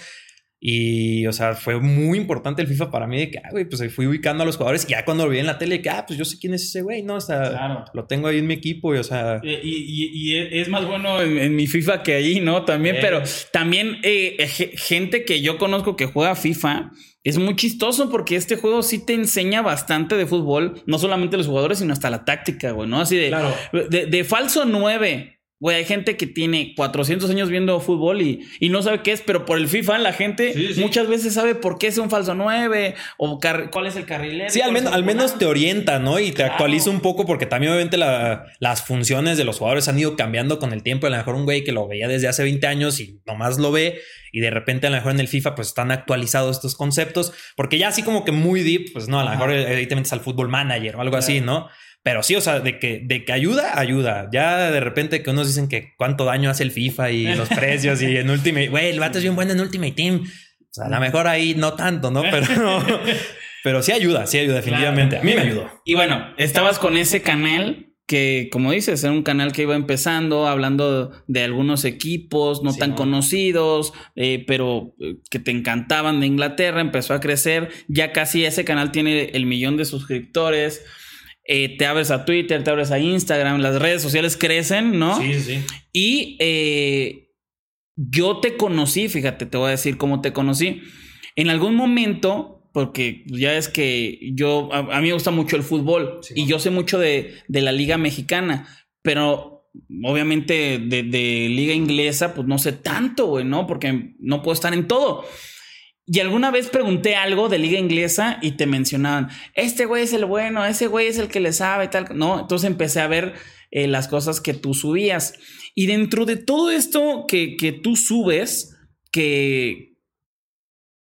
Y, 0.58 1.26
o 1.26 1.32
sea, 1.32 1.54
fue 1.54 1.78
muy 1.80 2.16
importante 2.16 2.62
el 2.62 2.66
FIFA 2.68 2.90
para 2.90 3.06
mí 3.06 3.18
de 3.18 3.30
que, 3.30 3.38
ah, 3.38 3.50
güey, 3.52 3.66
pues 3.68 3.80
ahí 3.82 3.90
fui 3.90 4.06
ubicando 4.06 4.42
a 4.42 4.46
los 4.46 4.56
jugadores. 4.56 4.86
Y 4.88 4.92
ya 4.92 5.04
cuando 5.04 5.24
lo 5.26 5.30
vi 5.30 5.38
en 5.38 5.46
la 5.46 5.58
tele, 5.58 5.82
que, 5.82 5.90
ah, 5.90 6.04
pues 6.06 6.18
yo 6.18 6.24
sé 6.24 6.38
quién 6.40 6.54
es 6.54 6.62
ese 6.64 6.80
güey, 6.80 7.02
¿no? 7.02 7.16
O 7.16 7.20
sea, 7.20 7.50
Claro. 7.50 7.84
lo 7.92 8.06
tengo 8.06 8.26
ahí 8.28 8.38
en 8.38 8.46
mi 8.46 8.54
equipo 8.54 8.94
y, 8.94 8.98
o 8.98 9.04
sea, 9.04 9.40
Eh, 9.44 9.60
Y, 9.62 9.68
y- 9.68 10.32
y 10.34 10.58
es 10.60 10.68
más 10.68 10.86
bueno 10.86 11.20
en, 11.20 11.36
en 11.36 11.54
mi 11.54 11.66
FIFA 11.66 12.02
que 12.02 12.14
ahí, 12.14 12.40
¿no? 12.40 12.64
También, 12.64 12.96
Eh. 12.96 12.98
pero 13.02 13.22
también 13.52 13.98
eh, 14.02 14.46
ge- 14.48 14.72
gente 14.76 15.26
que 15.26 15.42
yo 15.42 15.58
conozco 15.58 15.94
que 15.94 16.06
juega 16.06 16.34
FIFA 16.34 16.90
es 17.28 17.38
muy 17.38 17.56
chistoso 17.56 18.10
porque 18.10 18.36
este 18.36 18.56
juego 18.56 18.82
sí 18.82 19.04
te 19.04 19.14
enseña 19.14 19.62
bastante 19.62 20.16
de 20.16 20.26
fútbol, 20.26 20.82
no 20.86 20.98
solamente 20.98 21.36
los 21.36 21.46
jugadores, 21.46 21.78
sino 21.78 21.92
hasta 21.92 22.08
la 22.10 22.24
táctica, 22.24 22.70
güey, 22.70 22.88
¿no? 22.88 23.00
Así 23.00 23.16
de, 23.16 23.28
Claro. 23.28 23.54
de, 23.90 24.06
de 24.06 24.24
falso 24.24 24.64
9. 24.64 25.35
Güey, 25.58 25.78
hay 25.78 25.84
gente 25.86 26.18
que 26.18 26.26
tiene 26.26 26.74
400 26.76 27.30
años 27.30 27.48
viendo 27.48 27.80
fútbol 27.80 28.20
y, 28.20 28.46
y 28.60 28.68
no 28.68 28.82
sabe 28.82 29.00
qué 29.02 29.12
es, 29.12 29.22
pero 29.22 29.46
por 29.46 29.56
el 29.56 29.68
FIFA 29.68 29.96
la 29.98 30.12
gente 30.12 30.52
Sí, 30.52 30.74
sí. 30.74 30.80
muchas 30.82 31.08
veces 31.08 31.32
sabe 31.32 31.54
por 31.54 31.78
qué 31.78 31.86
es 31.86 31.96
un 31.96 32.10
falso 32.10 32.34
9 32.34 32.94
o 33.16 33.40
cuál 33.72 33.86
es 33.86 33.96
el 33.96 34.04
carrilero. 34.04 34.50
Sí, 34.50 34.60
al 34.60 34.72
menos, 34.72 34.92
al 34.92 35.02
menos 35.02 35.38
te 35.38 35.46
orienta, 35.46 35.98
¿no? 35.98 36.18
Y 36.20 36.26
te 36.26 36.34
Claro. 36.34 36.52
actualiza 36.52 36.90
un 36.90 37.00
poco 37.00 37.24
porque 37.24 37.46
también 37.46 37.72
obviamente 37.72 37.96
la- 37.96 38.44
las 38.60 38.82
funciones 38.82 39.38
de 39.38 39.44
los 39.44 39.56
jugadores 39.58 39.88
han 39.88 39.98
ido 39.98 40.14
cambiando 40.14 40.58
con 40.58 40.74
el 40.74 40.82
tiempo. 40.82 41.06
A 41.06 41.10
lo 41.10 41.16
mejor 41.16 41.34
un 41.36 41.44
güey 41.46 41.64
que 41.64 41.72
lo 41.72 41.88
veía 41.88 42.06
desde 42.06 42.28
hace 42.28 42.42
20 42.42 42.66
años 42.66 43.00
y 43.00 43.20
nomás 43.26 43.58
lo 43.58 43.72
ve 43.72 43.98
y 44.32 44.40
de 44.40 44.50
repente 44.50 44.88
a 44.88 44.90
lo 44.90 44.96
mejor 44.96 45.12
en 45.12 45.20
el 45.20 45.28
FIFA 45.28 45.54
pues 45.54 45.68
están 45.68 45.90
actualizados 45.90 46.56
estos 46.56 46.74
conceptos 46.74 47.32
porque 47.56 47.78
ya 47.78 47.88
así 47.88 48.02
como 48.02 48.26
que 48.26 48.32
muy 48.32 48.62
deep, 48.62 48.92
pues 48.92 49.08
no, 49.08 49.18
a 49.20 49.24
lo 49.24 49.30
mejor 49.30 49.48
ahí 49.50 49.86
te 49.86 49.94
metes 49.96 50.12
al 50.12 50.20
fútbol 50.20 50.50
manager 50.50 50.96
o 50.96 51.00
algo 51.00 51.16
así, 51.16 51.40
¿no? 51.40 51.68
Pero 52.06 52.22
sí, 52.22 52.36
o 52.36 52.40
sea, 52.40 52.60
de 52.60 52.78
que, 52.78 53.00
de 53.02 53.24
que 53.24 53.32
ayuda, 53.32 53.80
ayuda. 53.80 54.28
Ya 54.32 54.70
de 54.70 54.78
repente 54.78 55.24
que 55.24 55.30
unos 55.30 55.48
dicen 55.48 55.66
que 55.66 55.92
cuánto 55.96 56.24
daño 56.24 56.48
hace 56.48 56.62
el 56.62 56.70
FIFA 56.70 57.10
y 57.10 57.34
los 57.34 57.48
precios 57.56 58.00
y 58.00 58.16
en 58.16 58.30
Ultimate, 58.30 58.68
güey, 58.68 58.90
el 58.90 59.00
vato 59.00 59.18
es 59.18 59.24
bien 59.24 59.34
bueno 59.34 59.50
en 59.50 59.60
Ultimate 59.60 59.90
Team. 59.90 60.22
O 60.22 60.68
sea, 60.70 60.84
a 60.84 60.88
lo 60.88 61.00
mejor 61.00 61.26
ahí 61.26 61.56
no 61.56 61.72
tanto, 61.74 62.12
¿no? 62.12 62.22
Pero, 62.22 62.46
pero 63.64 63.82
sí 63.82 63.90
ayuda, 63.90 64.24
sí 64.28 64.38
ayuda, 64.38 64.54
definitivamente. 64.54 65.18
A 65.18 65.22
mí 65.22 65.34
me 65.34 65.40
ayudó. 65.40 65.68
Y 65.84 65.96
bueno, 65.96 66.32
estabas 66.38 66.78
con 66.78 66.96
ese 66.96 67.22
canal 67.22 67.88
que, 68.06 68.50
como 68.52 68.70
dices, 68.70 69.02
era 69.02 69.12
un 69.12 69.24
canal 69.24 69.50
que 69.50 69.62
iba 69.62 69.74
empezando, 69.74 70.46
hablando 70.46 71.10
de 71.26 71.42
algunos 71.42 71.84
equipos 71.84 72.62
no 72.62 72.70
Sí, 72.70 72.78
tan 72.78 72.90
¿no? 72.90 72.96
conocidos, 72.96 73.92
eh, 74.14 74.44
pero 74.46 74.94
eh, 75.00 75.16
que 75.28 75.40
te 75.40 75.50
encantaban 75.50 76.20
de 76.20 76.26
Inglaterra, 76.26 76.80
empezó 76.80 77.14
a 77.14 77.20
crecer, 77.20 77.68
ya 77.88 78.12
casi 78.12 78.44
ese 78.44 78.64
canal 78.64 78.92
tiene 78.92 79.30
el 79.32 79.44
millón 79.44 79.76
de 79.76 79.84
suscriptores. 79.84 80.84
Eh, 81.48 81.76
te 81.76 81.86
abres 81.86 82.10
a 82.10 82.24
Twitter, 82.24 82.62
te 82.64 82.70
abres 82.70 82.90
a 82.90 82.98
Instagram, 82.98 83.60
las 83.60 83.80
redes 83.80 84.02
sociales 84.02 84.36
crecen, 84.36 84.98
¿no? 84.98 85.20
Sí, 85.20 85.34
sí. 85.40 85.60
Y 85.92 86.36
eh, 86.40 87.30
yo 87.96 88.38
te 88.40 88.56
conocí, 88.56 89.08
fíjate, 89.08 89.46
te 89.46 89.56
voy 89.56 89.68
a 89.68 89.70
decir 89.70 89.96
cómo 89.96 90.20
te 90.20 90.32
conocí. 90.32 90.82
En 91.36 91.50
algún 91.50 91.74
momento, 91.74 92.68
porque 92.72 93.24
ya 93.26 93.56
es 93.56 93.68
que 93.68 94.18
yo, 94.34 94.68
a, 94.72 94.78
a 94.78 95.00
mí 95.00 95.08
me 95.08 95.14
gusta 95.14 95.30
mucho 95.30 95.56
el 95.56 95.62
fútbol 95.62 96.18
Sí, 96.22 96.34
y 96.36 96.46
yo 96.46 96.58
sé 96.58 96.70
mucho 96.70 96.98
de, 96.98 97.34
de 97.48 97.60
la 97.60 97.72
liga 97.72 97.96
mexicana, 97.96 98.68
pero 99.02 99.56
obviamente 100.02 100.78
de, 100.78 101.02
de 101.02 101.48
liga 101.48 101.74
inglesa, 101.74 102.34
pues 102.34 102.46
no 102.46 102.58
sé 102.58 102.72
tanto, 102.72 103.26
güey, 103.26 103.44
¿no? 103.44 103.66
Porque 103.66 104.14
no 104.18 104.42
puedo 104.42 104.54
estar 104.54 104.74
en 104.74 104.86
todo. 104.88 105.24
Y 106.08 106.20
alguna 106.20 106.52
vez 106.52 106.68
pregunté 106.68 107.16
algo 107.16 107.48
de 107.48 107.58
liga 107.58 107.78
inglesa 107.80 108.38
y 108.40 108.52
te 108.52 108.66
mencionaban, 108.66 109.28
este 109.54 109.86
güey 109.86 110.04
es 110.04 110.12
el 110.12 110.24
bueno, 110.24 110.64
ese 110.64 110.86
güey 110.86 111.08
es 111.08 111.18
el 111.18 111.26
que 111.28 111.40
le 111.40 111.52
sabe, 111.52 111.88
tal, 111.88 112.06
¿no? 112.16 112.38
Entonces 112.40 112.70
empecé 112.70 113.00
a 113.00 113.08
ver 113.08 113.34
eh, 113.72 113.88
las 113.88 114.06
cosas 114.06 114.40
que 114.40 114.54
tú 114.54 114.72
subías. 114.72 115.34
Y 115.74 115.86
dentro 115.86 116.24
de 116.24 116.36
todo 116.36 116.70
esto 116.70 117.24
que, 117.26 117.56
que 117.56 117.72
tú 117.72 117.96
subes, 117.96 118.76
que, 119.10 119.96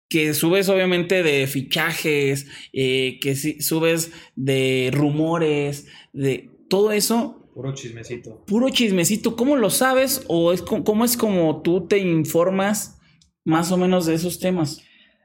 que 0.09 0.35
subes 0.35 0.69
obviamente 0.69 1.23
de 1.23 1.47
fichajes, 1.47 2.45
eh, 2.71 3.17
que 3.19 3.35
si- 3.35 3.61
subes 3.61 4.11
de 4.35 4.91
rumores, 4.93 5.87
de 6.13 6.51
todo 6.69 6.91
eso, 6.91 7.39
Puro 7.55 7.73
chismecito. 7.75 8.43
Puro 8.47 8.69
chismecito. 8.69 9.35
¿Cómo 9.35 9.55
lo 9.57 9.69
sabes? 9.69 10.23
¿O 10.27 10.53
es 10.53 10.63
cómo 10.63 11.05
es 11.05 11.15
como 11.17 11.61
tú 11.61 11.87
te 11.87 11.99
informas 11.99 12.99
más 13.43 13.71
o 13.71 13.77
menos 13.77 14.05
de 14.05 14.15
esos 14.15 14.39
temas? 14.39 14.81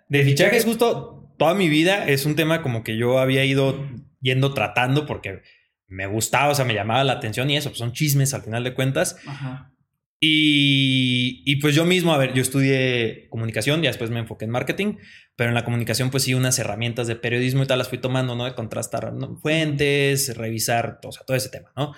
De 0.09 0.25
fichajes, 0.25 0.65
justo 0.65 1.35
toda 1.39 1.55
mi 1.55 1.69
vida 1.69 2.07
es 2.09 2.27
un 2.27 2.35
tema 2.35 2.63
como 2.63 2.83
que 2.83 2.97
yo 2.97 3.19
había 3.19 3.45
ido 3.45 3.87
yendo 4.21 4.55
tratando 4.55 5.07
porque 5.07 5.43
me 5.87 6.07
gustaba, 6.07 6.53
o 6.53 6.55
sea, 6.55 6.65
me 6.65 6.75
llamaba 6.75 7.05
la 7.05 7.15
atención 7.15 7.51
y 7.51 7.57
eso, 7.57 7.71
pues 7.71 7.79
son 7.79 7.93
chismes 7.93 8.35
al 8.35 8.43
final 8.43 8.65
de 8.65 8.75
cuentas. 8.75 9.17
Ajá. 9.27 9.73
Y, 10.21 11.43
y 11.47 11.57
pues 11.57 11.77
yo 11.77 11.85
mismo, 11.85 12.13
a 12.13 12.19
ver, 12.19 12.35
yo 12.35 12.43
estudié 12.43 13.29
comunicación, 13.31 13.83
ya 13.83 13.91
después 13.91 14.11
me 14.11 14.19
enfoqué 14.19 14.47
en 14.47 14.51
marketing, 14.51 14.97
pero 15.37 15.51
en 15.51 15.55
la 15.55 15.65
comunicación 15.65 16.11
pues 16.11 16.25
sí 16.25 16.35
unas 16.35 16.59
herramientas 16.59 17.07
de 17.07 17.15
periodismo 17.15 17.63
y 17.63 17.67
tal 17.67 17.79
las 17.79 17.89
fui 17.89 17.99
tomando, 17.99 18.35
¿no? 18.35 18.45
De 18.45 18.55
contrastar 18.55 19.13
¿no? 19.13 19.37
fuentes, 19.37 20.37
revisar, 20.37 20.99
o 21.05 21.13
sea, 21.13 21.25
todo 21.25 21.37
ese 21.37 21.51
tema, 21.51 21.73
¿no? 21.77 21.95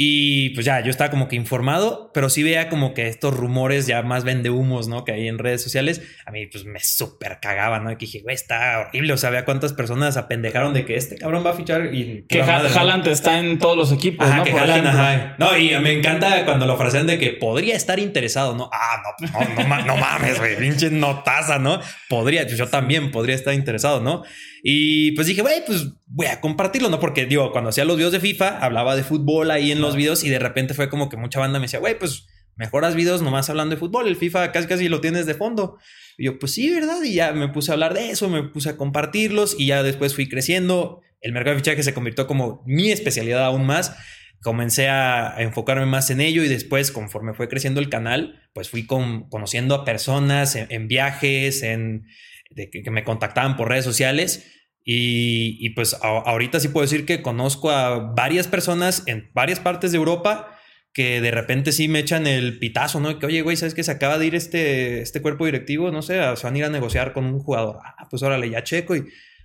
Y 0.00 0.50
pues 0.50 0.64
ya, 0.64 0.80
yo 0.80 0.90
estaba 0.90 1.10
como 1.10 1.26
que 1.26 1.34
informado, 1.34 2.12
pero 2.14 2.30
sí 2.30 2.44
veía 2.44 2.68
como 2.68 2.94
que 2.94 3.08
estos 3.08 3.34
rumores 3.36 3.88
ya 3.88 4.00
más 4.02 4.22
vendehumos, 4.22 4.86
¿no? 4.86 5.04
Que 5.04 5.10
hay 5.10 5.26
en 5.26 5.38
redes 5.38 5.60
sociales, 5.60 6.02
a 6.24 6.30
mí 6.30 6.46
pues 6.46 6.64
me 6.66 6.78
súper 6.78 7.40
cagaba, 7.42 7.80
¿no? 7.80 7.90
Que 7.90 8.06
dije, 8.06 8.20
güey, 8.20 8.36
está 8.36 8.78
horrible, 8.78 9.12
o 9.14 9.16
sea, 9.16 9.30
vea 9.30 9.44
cuántas 9.44 9.72
personas 9.72 10.16
apendejaron 10.16 10.72
de 10.72 10.84
que 10.84 10.94
este 10.94 11.16
cabrón 11.16 11.44
va 11.44 11.50
a 11.50 11.54
fichar 11.54 11.92
y... 11.92 12.24
Que 12.28 12.44
madre, 12.44 12.68
¿no? 12.70 12.78
Haaland 12.78 13.08
está 13.08 13.40
en 13.40 13.58
todos 13.58 13.76
los 13.76 13.90
equipos, 13.90 14.24
Ajá, 14.24 14.36
¿no? 14.36 14.44
que 14.44 14.52
Haaland, 14.52 14.86
ajá. 14.86 15.34
No, 15.36 15.56
y 15.58 15.76
me 15.80 15.90
encanta 15.90 16.44
cuando 16.44 16.64
lo 16.66 16.76
frasean 16.76 17.08
de 17.08 17.18
que 17.18 17.30
podría 17.32 17.74
estar 17.74 17.98
interesado, 17.98 18.54
¿no? 18.54 18.70
Ah, 18.72 19.02
no, 19.20 19.28
no, 19.32 19.54
no, 19.62 19.66
ma- 19.68 19.82
no 19.82 19.96
mames, 19.96 20.38
güey, 20.38 20.56
pinche 20.58 20.90
notaza, 20.90 21.58
¿no? 21.58 21.80
Podría, 22.08 22.44
pues 22.44 22.56
yo 22.56 22.68
también 22.68 23.10
podría 23.10 23.34
estar 23.34 23.52
interesado, 23.52 24.00
¿no? 24.00 24.22
Y 24.62 25.10
pues 25.12 25.26
dije, 25.26 25.42
güey, 25.42 25.64
pues 25.66 25.88
voy 26.10 26.26
a 26.26 26.40
compartirlo, 26.40 26.88
¿no? 26.88 26.98
Porque 27.00 27.26
digo, 27.26 27.52
cuando 27.52 27.70
hacía 27.70 27.84
los 27.84 27.96
videos 27.96 28.12
de 28.12 28.20
FIFA, 28.20 28.58
hablaba 28.58 28.96
de 28.96 29.02
fútbol 29.04 29.50
ahí 29.50 29.70
en 29.72 29.80
los 29.80 29.94
videos 29.94 30.24
y 30.24 30.30
de 30.30 30.38
repente 30.38 30.74
fue 30.74 30.88
como 30.88 31.08
que 31.08 31.16
mucha 31.16 31.38
banda 31.38 31.58
me 31.58 31.66
decía, 31.66 31.80
güey, 31.80 31.98
pues 31.98 32.26
mejoras 32.56 32.94
videos 32.94 33.22
nomás 33.22 33.48
hablando 33.50 33.74
de 33.74 33.78
fútbol, 33.78 34.08
el 34.08 34.16
FIFA 34.16 34.50
casi 34.50 34.66
casi 34.66 34.88
lo 34.88 35.00
tienes 35.00 35.26
de 35.26 35.34
fondo. 35.34 35.78
Y 36.16 36.24
yo, 36.24 36.38
pues 36.38 36.52
sí, 36.54 36.70
¿verdad? 36.70 37.02
Y 37.04 37.14
ya 37.14 37.32
me 37.32 37.48
puse 37.48 37.70
a 37.70 37.74
hablar 37.74 37.94
de 37.94 38.10
eso, 38.10 38.28
me 38.28 38.42
puse 38.42 38.70
a 38.70 38.76
compartirlos 38.76 39.54
y 39.58 39.66
ya 39.66 39.82
después 39.82 40.14
fui 40.14 40.28
creciendo. 40.28 41.00
El 41.20 41.32
mercado 41.32 41.54
de 41.54 41.62
fichaje 41.62 41.82
se 41.82 41.94
convirtió 41.94 42.26
como 42.26 42.62
mi 42.66 42.90
especialidad 42.90 43.44
aún 43.44 43.66
más. 43.66 43.94
Comencé 44.40 44.88
a 44.88 45.36
a 45.36 45.42
enfocarme 45.42 45.86
más 45.86 46.10
en 46.10 46.20
ello 46.20 46.42
y 46.42 46.48
después, 46.48 46.90
conforme 46.90 47.34
fue 47.34 47.48
creciendo 47.48 47.80
el 47.80 47.88
canal, 47.88 48.40
pues 48.54 48.70
fui 48.70 48.86
con- 48.86 49.28
conociendo 49.28 49.74
a 49.74 49.84
personas 49.84 50.54
en, 50.56 50.66
en 50.70 50.88
viajes, 50.88 51.62
en, 51.62 52.06
de 52.50 52.70
que, 52.70 52.82
que 52.82 52.90
me 52.90 53.04
contactaban 53.04 53.56
por 53.56 53.68
redes 53.68 53.84
sociales. 53.84 54.46
Y, 54.84 55.58
y 55.60 55.70
pues 55.70 55.94
a- 55.94 56.22
ahorita 56.24 56.60
sí 56.60 56.68
puedo 56.68 56.82
decir 56.84 57.04
que 57.04 57.20
conozco 57.22 57.70
a 57.70 57.98
varias 58.14 58.48
personas 58.48 59.02
en 59.06 59.30
varias 59.34 59.60
partes 59.60 59.92
de 59.92 59.98
Europa 59.98 60.54
que 60.94 61.20
de 61.20 61.30
repente 61.30 61.72
sí 61.72 61.86
me 61.86 61.98
echan 62.00 62.26
el 62.26 62.58
pitazo, 62.58 62.98
¿no? 62.98 63.18
Que 63.18 63.26
oye, 63.26 63.42
güey, 63.42 63.56
¿sabes 63.56 63.74
que 63.74 63.82
se 63.84 63.92
acaba 63.92 64.18
de 64.18 64.26
ir 64.26 64.34
este, 64.34 65.00
este 65.02 65.20
cuerpo 65.22 65.44
directivo? 65.44 65.90
No 65.90 66.02
sé, 66.02 66.14
se 66.36 66.42
van 66.46 66.54
a 66.54 66.58
ir 66.58 66.64
a 66.64 66.70
negociar 66.70 67.12
con 67.12 67.26
un 67.26 67.38
jugador. 67.38 67.78
Ah, 67.84 68.06
pues 68.10 68.22
órale, 68.22 68.48
ya 68.50 68.64
checo. 68.64 68.96
Y 68.96 69.04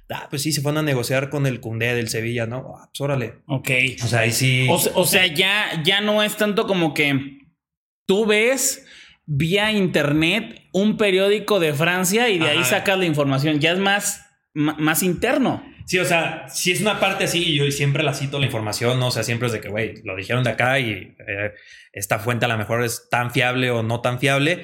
ah, 0.09 0.27
pues 0.29 0.41
sí, 0.41 0.51
se 0.53 0.61
fueron 0.61 0.79
a 0.79 0.81
negociar 0.83 1.29
con 1.29 1.45
el 1.45 1.59
Cundé 1.59 1.93
del 1.93 2.07
Sevilla, 2.07 2.47
¿no? 2.47 2.75
Ah, 2.79 2.89
pues 2.91 3.01
órale. 3.01 3.33
Ok. 3.47 3.69
O 4.03 4.07
sea, 4.07 4.21
ahí 4.21 4.31
sí. 4.31 4.65
O, 4.69 4.79
se- 4.79 4.91
o 4.95 5.05
sea, 5.05 5.27
ya, 5.27 5.83
ya 5.83 5.99
no 6.01 6.23
es 6.23 6.37
tanto 6.37 6.65
como 6.65 6.93
que 6.93 7.39
tú 8.07 8.25
ves 8.25 8.85
vía 9.25 9.71
internet 9.71 10.61
un 10.71 10.97
periódico 10.97 11.59
de 11.59 11.73
Francia 11.73 12.29
y 12.29 12.39
de 12.39 12.49
ahí 12.49 12.63
sacas 12.63 12.97
la 12.97 13.05
información. 13.05 13.59
Ya 13.59 13.73
es 13.73 13.79
más, 13.79 14.22
más 14.53 15.03
interno. 15.03 15.63
Sí, 15.85 15.99
o 15.99 16.05
sea, 16.05 16.47
si 16.47 16.71
es 16.71 16.81
una 16.81 16.99
parte 16.99 17.25
así 17.25 17.43
y 17.43 17.55
yo 17.55 17.69
siempre 17.71 18.03
la 18.03 18.13
cito 18.13 18.39
la 18.39 18.45
información, 18.45 18.99
¿no? 18.99 19.07
O 19.07 19.11
sea, 19.11 19.23
siempre 19.23 19.47
es 19.47 19.53
de 19.53 19.59
que, 19.59 19.69
güey, 19.69 19.95
lo 20.03 20.15
dijeron 20.15 20.43
de 20.43 20.51
acá 20.51 20.79
y 20.79 21.15
eh, 21.27 21.51
esta 21.91 22.19
fuente 22.19 22.45
a 22.45 22.47
lo 22.47 22.57
mejor 22.57 22.83
es 22.83 23.09
tan 23.09 23.31
fiable 23.31 23.69
o 23.71 23.83
no 23.83 24.01
tan 24.01 24.19
fiable, 24.19 24.61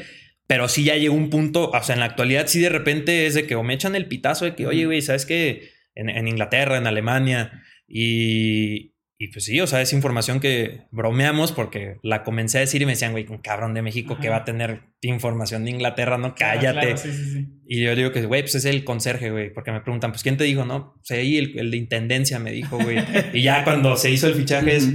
pero 0.48 0.68
sí 0.68 0.84
ya 0.84 0.96
llegó 0.96 1.16
un 1.16 1.30
punto, 1.30 1.70
o 1.72 1.84
sea, 1.84 1.94
en 1.94 2.00
la 2.00 2.06
actualidad 2.06 2.48
sí 2.48 2.60
de 2.60 2.70
repente 2.70 3.26
es 3.26 3.34
de 3.34 3.46
que 3.46 3.56
o 3.56 3.64
me 3.64 3.74
echan 3.74 3.96
el 3.96 4.08
pitazo 4.08 4.46
de 4.46 4.56
que, 4.56 4.68
oye, 4.68 4.86
güey, 4.86 5.02
¿sabes 5.02 5.26
qué? 5.26 5.72
En, 5.96 6.10
en 6.10 6.28
Inglaterra, 6.28 6.78
en 6.78 6.88
Alemania 6.88 7.64
y... 7.88 8.94
Y 9.22 9.28
pues 9.28 9.44
sí, 9.44 9.60
o 9.60 9.68
sea, 9.68 9.82
es 9.82 9.92
información 9.92 10.40
que 10.40 10.84
bromeamos 10.92 11.52
porque 11.52 11.98
la 12.04 12.24
comencé 12.24 12.58
a 12.58 12.62
decir 12.62 12.82
y 12.82 12.86
me 12.86 12.94
decían, 12.94 13.12
güey, 13.12 13.28
un 13.28 13.40
cabrón 13.40 13.74
de 13.74 13.82
México 13.82 14.18
que 14.18 14.30
va 14.30 14.38
a 14.38 14.44
tener 14.46 14.84
información 15.02 15.66
de 15.66 15.72
Inglaterra, 15.72 16.18
no 16.18 16.36
cállate. 16.36 16.80
Claro, 16.80 16.98
sí, 16.98 17.12
sí, 17.12 17.26
sí. 17.34 17.48
Y 17.68 17.84
yo 17.84 17.94
digo 17.98 18.14
que, 18.14 18.26
güey, 18.26 18.44
pues 18.44 18.56
es 18.56 18.64
el 18.64 18.86
conserje, 18.86 19.30
güey, 19.30 19.54
porque 19.54 19.74
me 19.74 19.82
preguntan, 19.82 20.14
pues, 20.14 20.24
¿quién 20.24 20.38
te 20.38 20.46
dijo? 20.46 20.64
No, 20.64 20.94
pues 20.96 21.20
ahí 21.20 21.38
el, 21.38 21.60
el 21.60 21.70
de 21.70 21.76
intendencia 21.76 22.40
me 22.40 22.54
dijo, 22.54 22.78
güey. 22.78 23.00
y 23.34 23.44
ya 23.44 23.66
cuando 23.66 23.98
se 23.98 24.10
hizo 24.10 24.28
el 24.28 24.36
fichaje 24.36 24.78
es, 24.78 24.90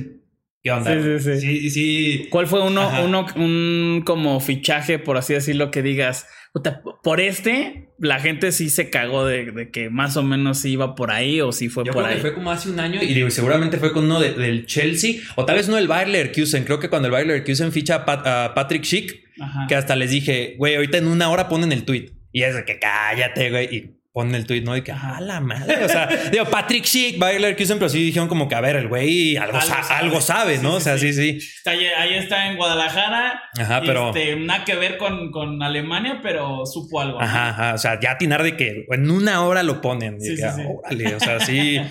¿qué 0.65 0.73
onda? 0.73 0.93
Sí, 0.93 1.19
sí, 1.21 1.41
sí. 1.41 1.41
sí. 1.41 1.71
sí. 1.71 2.27
¿Cuál 2.31 2.49
fue 2.49 2.63
uno, 2.63 2.81
Ajá. 2.81 3.03
uno, 3.05 3.27
un 3.37 4.03
como 4.05 4.41
fichaje, 4.41 4.99
por 4.99 5.17
así 5.19 5.33
decirlo, 5.35 5.71
que 5.71 5.83
digas, 5.83 6.27
"Puta, 6.53 6.83
por 7.05 7.21
este, 7.21 7.91
la 7.99 8.19
gente 8.19 8.51
sí 8.51 8.69
se 8.71 8.91
cagó 8.91 9.25
de, 9.27 9.53
de 9.53 9.71
que 9.71 9.91
más 9.91 10.17
o 10.17 10.23
menos 10.25 10.59
sí 10.61 10.71
iba 10.73 10.95
por 10.97 11.11
ahí 11.13 11.41
o 11.41 11.53
sí 11.53 11.69
fue 11.69 11.85
Yo 11.85 11.93
por 11.93 12.03
creo 12.03 12.11
ahí? 12.11 12.17
que 12.17 12.21
fue 12.23 12.35
como 12.35 12.51
hace 12.51 12.71
un 12.71 12.81
año 12.81 13.01
y 13.03 13.15
digo, 13.15 13.31
seguramente 13.31 13.77
fue 13.77 13.93
con 13.93 14.05
uno 14.07 14.19
de- 14.21 14.33
del 14.33 14.67
Chelsea 14.67 15.17
o 15.37 15.45
tal 15.45 15.57
vez 15.57 15.69
no 15.69 15.77
del 15.77 15.87
Bayer 15.87 16.09
Leverkusen. 16.09 16.65
Creo 16.65 16.81
que 16.81 16.89
cuando 16.89 17.07
el 17.07 17.13
Bayer 17.13 17.27
Leverkusen 17.29 17.71
ficha 17.71 17.95
a, 17.97 18.05
Pat- 18.05 18.27
a 18.27 18.55
Patrick 18.55 18.83
Schick, 18.85 19.23
Ajá. 19.41 19.67
que 19.69 19.75
hasta 19.77 19.95
les 19.97 20.11
dije, 20.11 20.55
güey, 20.59 20.75
ahorita 20.77 20.99
en 20.99 21.07
una 21.09 21.29
hora 21.31 21.49
ponen 21.49 21.71
el 21.73 21.85
tweet. 21.85 22.11
Y 22.33 22.43
es 22.43 22.55
de 22.57 22.65
que 22.65 22.79
cállate, 22.81 23.51
güey. 23.51 23.77
Y 23.77 23.91
ponen 24.15 24.37
el 24.37 24.47
tweet, 24.47 24.61
¿no? 24.63 24.77
Y 24.77 24.83
que, 24.83 24.93
a 24.93 25.21
la 25.21 25.41
madre. 25.41 25.85
O 25.85 25.89
sea, 25.89 26.07
digo, 26.31 26.45
Patrick 26.45 26.85
Schick, 26.85 27.19
Bayer 27.19 27.57
pero 27.57 27.89
sí 27.89 28.01
dijeron 28.01 28.29
como 28.29 28.47
que, 28.49 28.55
a 28.55 28.61
ver, 28.61 28.77
el 28.77 28.87
güey 28.87 29.37
algo, 29.37 29.57
Algo 29.59 29.67
sa- 29.67 29.83
sabe. 29.83 30.01
algo 30.01 30.21
sabe, 30.21 30.59
¿no? 30.59 30.71
Sí, 30.71 30.77
o 30.77 30.81
sea, 30.81 30.99
sí, 30.99 31.13
sí, 31.13 31.41
sí. 31.41 31.49
Está 31.57 31.73
ahí, 31.73 31.85
ahí 31.87 32.15
está 32.15 32.47
en 32.49 32.57
Guadalajara. 32.57 33.43
Ajá, 33.59 33.81
pero- 33.85 34.11
Este, 34.11 34.37
nada 34.37 34.65
que 34.65 34.77
ver 34.77 34.99
con, 34.99 35.33
con 35.33 35.61
Alemania, 35.65 36.21
pero 36.23 36.65
supo 36.65 37.01
algo. 37.01 37.21
Ajá, 37.21 37.49
ajá. 37.49 37.75
O 37.75 37.79
sea, 37.79 37.99
ya 37.99 38.13
atinar 38.13 38.45
de 38.45 38.57
que 38.57 38.87
en 38.89 39.11
una 39.11 39.43
hora 39.43 39.65
lo 39.65 39.81
ponen. 39.81 40.19
Y 40.21 40.27
Sí, 40.27 40.37
que, 40.37 40.43
sí, 40.43 40.49
sí. 40.59 40.63
órale, 40.65 41.15
o 41.17 41.21
sea, 41.21 41.41
sí. 41.41 41.81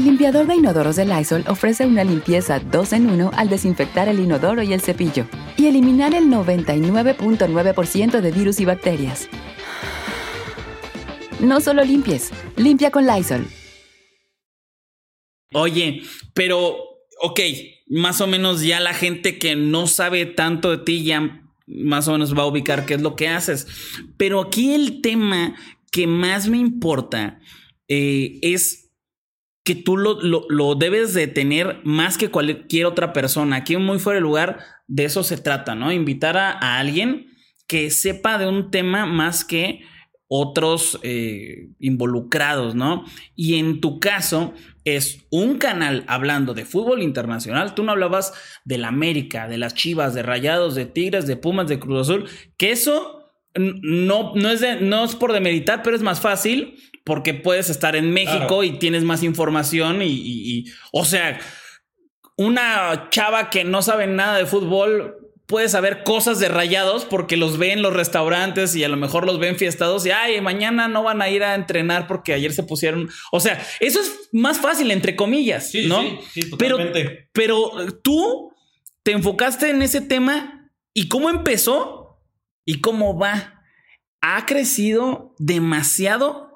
El 0.00 0.06
limpiador 0.06 0.46
de 0.46 0.54
inodoros 0.54 0.96
de 0.96 1.04
Lysol 1.04 1.44
ofrece 1.46 1.84
una 1.84 2.04
limpieza 2.04 2.58
2 2.58 2.92
en 2.94 3.10
1 3.10 3.32
al 3.36 3.50
desinfectar 3.50 4.08
el 4.08 4.18
inodoro 4.18 4.62
y 4.62 4.72
el 4.72 4.80
cepillo 4.80 5.26
y 5.58 5.66
eliminar 5.66 6.14
el 6.14 6.24
99.9% 6.24 8.22
de 8.22 8.32
virus 8.32 8.60
y 8.60 8.64
bacterias. 8.64 9.28
No 11.38 11.60
solo 11.60 11.84
limpies, 11.84 12.30
limpia 12.56 12.90
con 12.90 13.06
Lysol. 13.06 13.46
Oye, 15.52 16.00
pero, 16.32 16.78
ok, 17.20 17.40
más 17.90 18.22
o 18.22 18.26
menos 18.26 18.62
ya 18.62 18.80
la 18.80 18.94
gente 18.94 19.38
que 19.38 19.54
no 19.54 19.86
sabe 19.86 20.24
tanto 20.24 20.70
de 20.70 20.78
ti 20.78 21.04
ya 21.04 21.42
más 21.66 22.08
o 22.08 22.12
menos 22.12 22.34
va 22.34 22.44
a 22.44 22.46
ubicar 22.46 22.86
qué 22.86 22.94
es 22.94 23.02
lo 23.02 23.16
que 23.16 23.28
haces. 23.28 23.66
Pero 24.16 24.40
aquí 24.40 24.72
el 24.72 25.02
tema 25.02 25.56
que 25.92 26.06
más 26.06 26.48
me 26.48 26.56
importa 26.56 27.38
eh, 27.86 28.38
es 28.40 28.79
que 29.64 29.74
tú 29.74 29.96
lo, 29.96 30.20
lo- 30.22 30.46
lo 30.48 30.74
debes 30.74 31.12
de 31.14 31.26
tener 31.26 31.80
más 31.84 32.16
que 32.18 32.28
cualquier 32.30 32.86
otra 32.86 33.12
persona. 33.12 33.56
Aquí 33.56 33.76
muy 33.76 33.98
fuera 33.98 34.16
de 34.16 34.22
lugar, 34.22 34.58
de 34.88 35.04
eso 35.04 35.22
se 35.22 35.36
trata, 35.36 35.74
¿no? 35.74 35.92
Invitar 35.92 36.36
a, 36.36 36.50
a 36.52 36.78
alguien 36.78 37.26
que 37.66 37.90
sepa 37.90 38.38
de 38.38 38.48
un 38.48 38.70
tema 38.70 39.06
más 39.06 39.44
que 39.44 39.82
otros 40.32 40.98
eh, 41.02 41.70
involucrados, 41.80 42.74
¿no? 42.74 43.04
Y 43.34 43.56
en 43.58 43.80
tu 43.80 43.98
caso 44.00 44.54
es 44.84 45.26
un 45.30 45.58
canal 45.58 46.04
hablando 46.06 46.54
de 46.54 46.64
fútbol 46.64 47.02
internacional. 47.02 47.74
Tú 47.74 47.82
no 47.82 47.92
hablabas 47.92 48.32
del 48.64 48.84
América, 48.84 49.48
de 49.48 49.58
las 49.58 49.74
Chivas, 49.74 50.14
de 50.14 50.22
Rayados, 50.22 50.74
de 50.74 50.86
Tigres, 50.86 51.26
de 51.26 51.36
Pumas, 51.36 51.68
de 51.68 51.78
Cruz 51.80 52.08
Azul, 52.08 52.28
que 52.56 52.70
eso 52.70 53.32
no, 53.56 54.32
no, 54.36 54.50
es, 54.50 54.60
de- 54.60 54.80
no 54.80 55.04
es 55.04 55.16
por 55.16 55.32
demeritar, 55.32 55.82
pero 55.82 55.96
es 55.96 56.02
más 56.02 56.20
fácil 56.20 56.76
porque 57.04 57.34
puedes 57.34 57.70
estar 57.70 57.96
en 57.96 58.12
México 58.12 58.46
Claro. 58.46 58.64
y 58.64 58.78
tienes 58.78 59.04
más 59.04 59.22
información 59.22 60.02
y, 60.02 60.06
y- 60.06 60.58
y- 60.58 60.64
o 60.92 61.04
sea, 61.04 61.38
una 62.36 63.08
chava 63.10 63.50
que 63.50 63.64
no 63.64 63.82
sabe 63.82 64.06
nada 64.06 64.36
de 64.38 64.46
fútbol 64.46 65.16
puede 65.46 65.68
saber 65.68 66.04
cosas 66.04 66.38
de 66.38 66.48
rayados 66.48 67.04
porque 67.04 67.36
los 67.36 67.58
ve 67.58 67.72
en 67.72 67.82
los 67.82 67.92
restaurantes 67.92 68.76
y 68.76 68.84
a 68.84 68.88
lo 68.88 68.96
mejor 68.96 69.26
los 69.26 69.40
ven 69.40 69.56
fiestados 69.56 70.06
y 70.06 70.10
ay, 70.12 70.40
mañana 70.40 70.86
no 70.86 71.02
van 71.02 71.20
a 71.22 71.28
ir 71.28 71.42
a 71.42 71.56
entrenar 71.56 72.06
porque 72.06 72.32
ayer 72.32 72.52
se 72.52 72.62
pusieron. 72.62 73.10
O 73.32 73.40
sea, 73.40 73.60
eso 73.80 74.00
es 74.00 74.28
más 74.32 74.58
fácil, 74.58 74.90
entre 74.92 75.16
comillas, 75.16 75.72
¿no? 75.86 76.02
pero, 76.56 76.78
pero 77.32 77.72
tú 78.02 78.52
te 79.02 79.10
enfocaste 79.12 79.70
en 79.70 79.82
ese 79.82 80.00
tema 80.00 80.70
y 80.94 81.08
cómo 81.08 81.30
empezó 81.30 82.20
y 82.64 82.80
cómo 82.80 83.18
va. 83.18 83.64
¿Ha 84.22 84.46
crecido 84.46 85.34
demasiado 85.38 86.49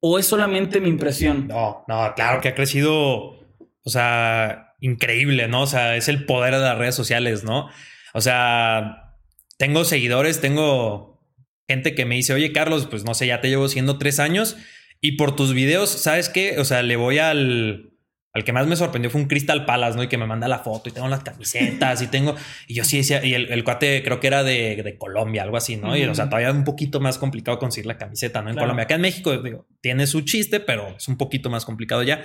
o 0.00 0.18
es 0.18 0.26
solamente 0.26 0.80
mi 0.80 0.88
impresión? 0.88 1.48
No, 1.48 1.84
no, 1.88 2.12
claro 2.14 2.40
que 2.40 2.48
ha 2.48 2.54
crecido, 2.54 2.94
o 2.94 3.90
sea, 3.90 4.74
increíble, 4.80 5.48
¿no? 5.48 5.62
O 5.62 5.66
sea, 5.66 5.96
es 5.96 6.08
el 6.08 6.24
poder 6.24 6.54
de 6.54 6.60
las 6.60 6.78
redes 6.78 6.94
sociales, 6.94 7.44
¿no? 7.44 7.68
O 8.14 8.20
sea, 8.20 9.14
tengo 9.58 9.84
seguidores, 9.84 10.40
tengo 10.40 11.20
gente 11.68 11.94
que 11.94 12.04
me 12.04 12.14
dice, 12.14 12.32
oye, 12.32 12.52
Carlos, 12.52 12.86
pues 12.86 13.04
no 13.04 13.14
sé, 13.14 13.26
ya 13.26 13.40
te 13.40 13.48
llevo 13.48 13.68
siendo 13.68 13.98
tres 13.98 14.20
años 14.20 14.56
y 15.00 15.12
por 15.12 15.36
tus 15.36 15.52
videos, 15.52 15.90
¿sabes 15.90 16.28
qué? 16.28 16.58
O 16.58 16.64
sea, 16.64 16.82
le 16.82 16.96
voy 16.96 17.18
al... 17.18 17.92
Al 18.34 18.44
que 18.44 18.52
más 18.52 18.66
me 18.66 18.76
sorprendió 18.76 19.10
fue 19.10 19.20
un 19.22 19.26
Crystal 19.26 19.64
Palace, 19.64 19.96
¿no? 19.96 20.02
Y 20.02 20.08
que 20.08 20.18
me 20.18 20.26
manda 20.26 20.48
la 20.48 20.58
foto 20.58 20.90
y 20.90 20.92
tengo 20.92 21.08
las 21.08 21.22
camisetas 21.22 22.02
y 22.02 22.08
tengo... 22.08 22.36
Y 22.66 22.74
yo 22.74 22.84
sí 22.84 22.98
decía, 22.98 23.24
y 23.24 23.34
el, 23.34 23.64
cuate 23.64 24.02
creo 24.02 24.20
que 24.20 24.26
era 24.26 24.44
de, 24.44 24.96
Colombia, 24.98 25.42
algo 25.42 25.56
así, 25.56 25.76
¿no? 25.76 25.96
Y 25.96 26.04
o 26.04 26.14
sea, 26.14 26.26
todavía 26.26 26.52
un 26.52 26.64
poquito 26.64 27.00
más 27.00 27.18
complicado 27.18 27.58
conseguir 27.58 27.86
la 27.86 27.96
camiseta, 27.96 28.42
¿no? 28.42 28.50
En 28.50 28.56
Colombia. 28.56 28.84
Acá 28.84 28.96
en 28.96 29.00
México, 29.00 29.36
digo, 29.42 29.66
tiene 29.80 30.06
su 30.06 30.20
chiste, 30.22 30.60
pero 30.60 30.96
es 30.96 31.08
un 31.08 31.16
poquito 31.16 31.48
más 31.48 31.64
complicado 31.64 32.02
ya. 32.02 32.22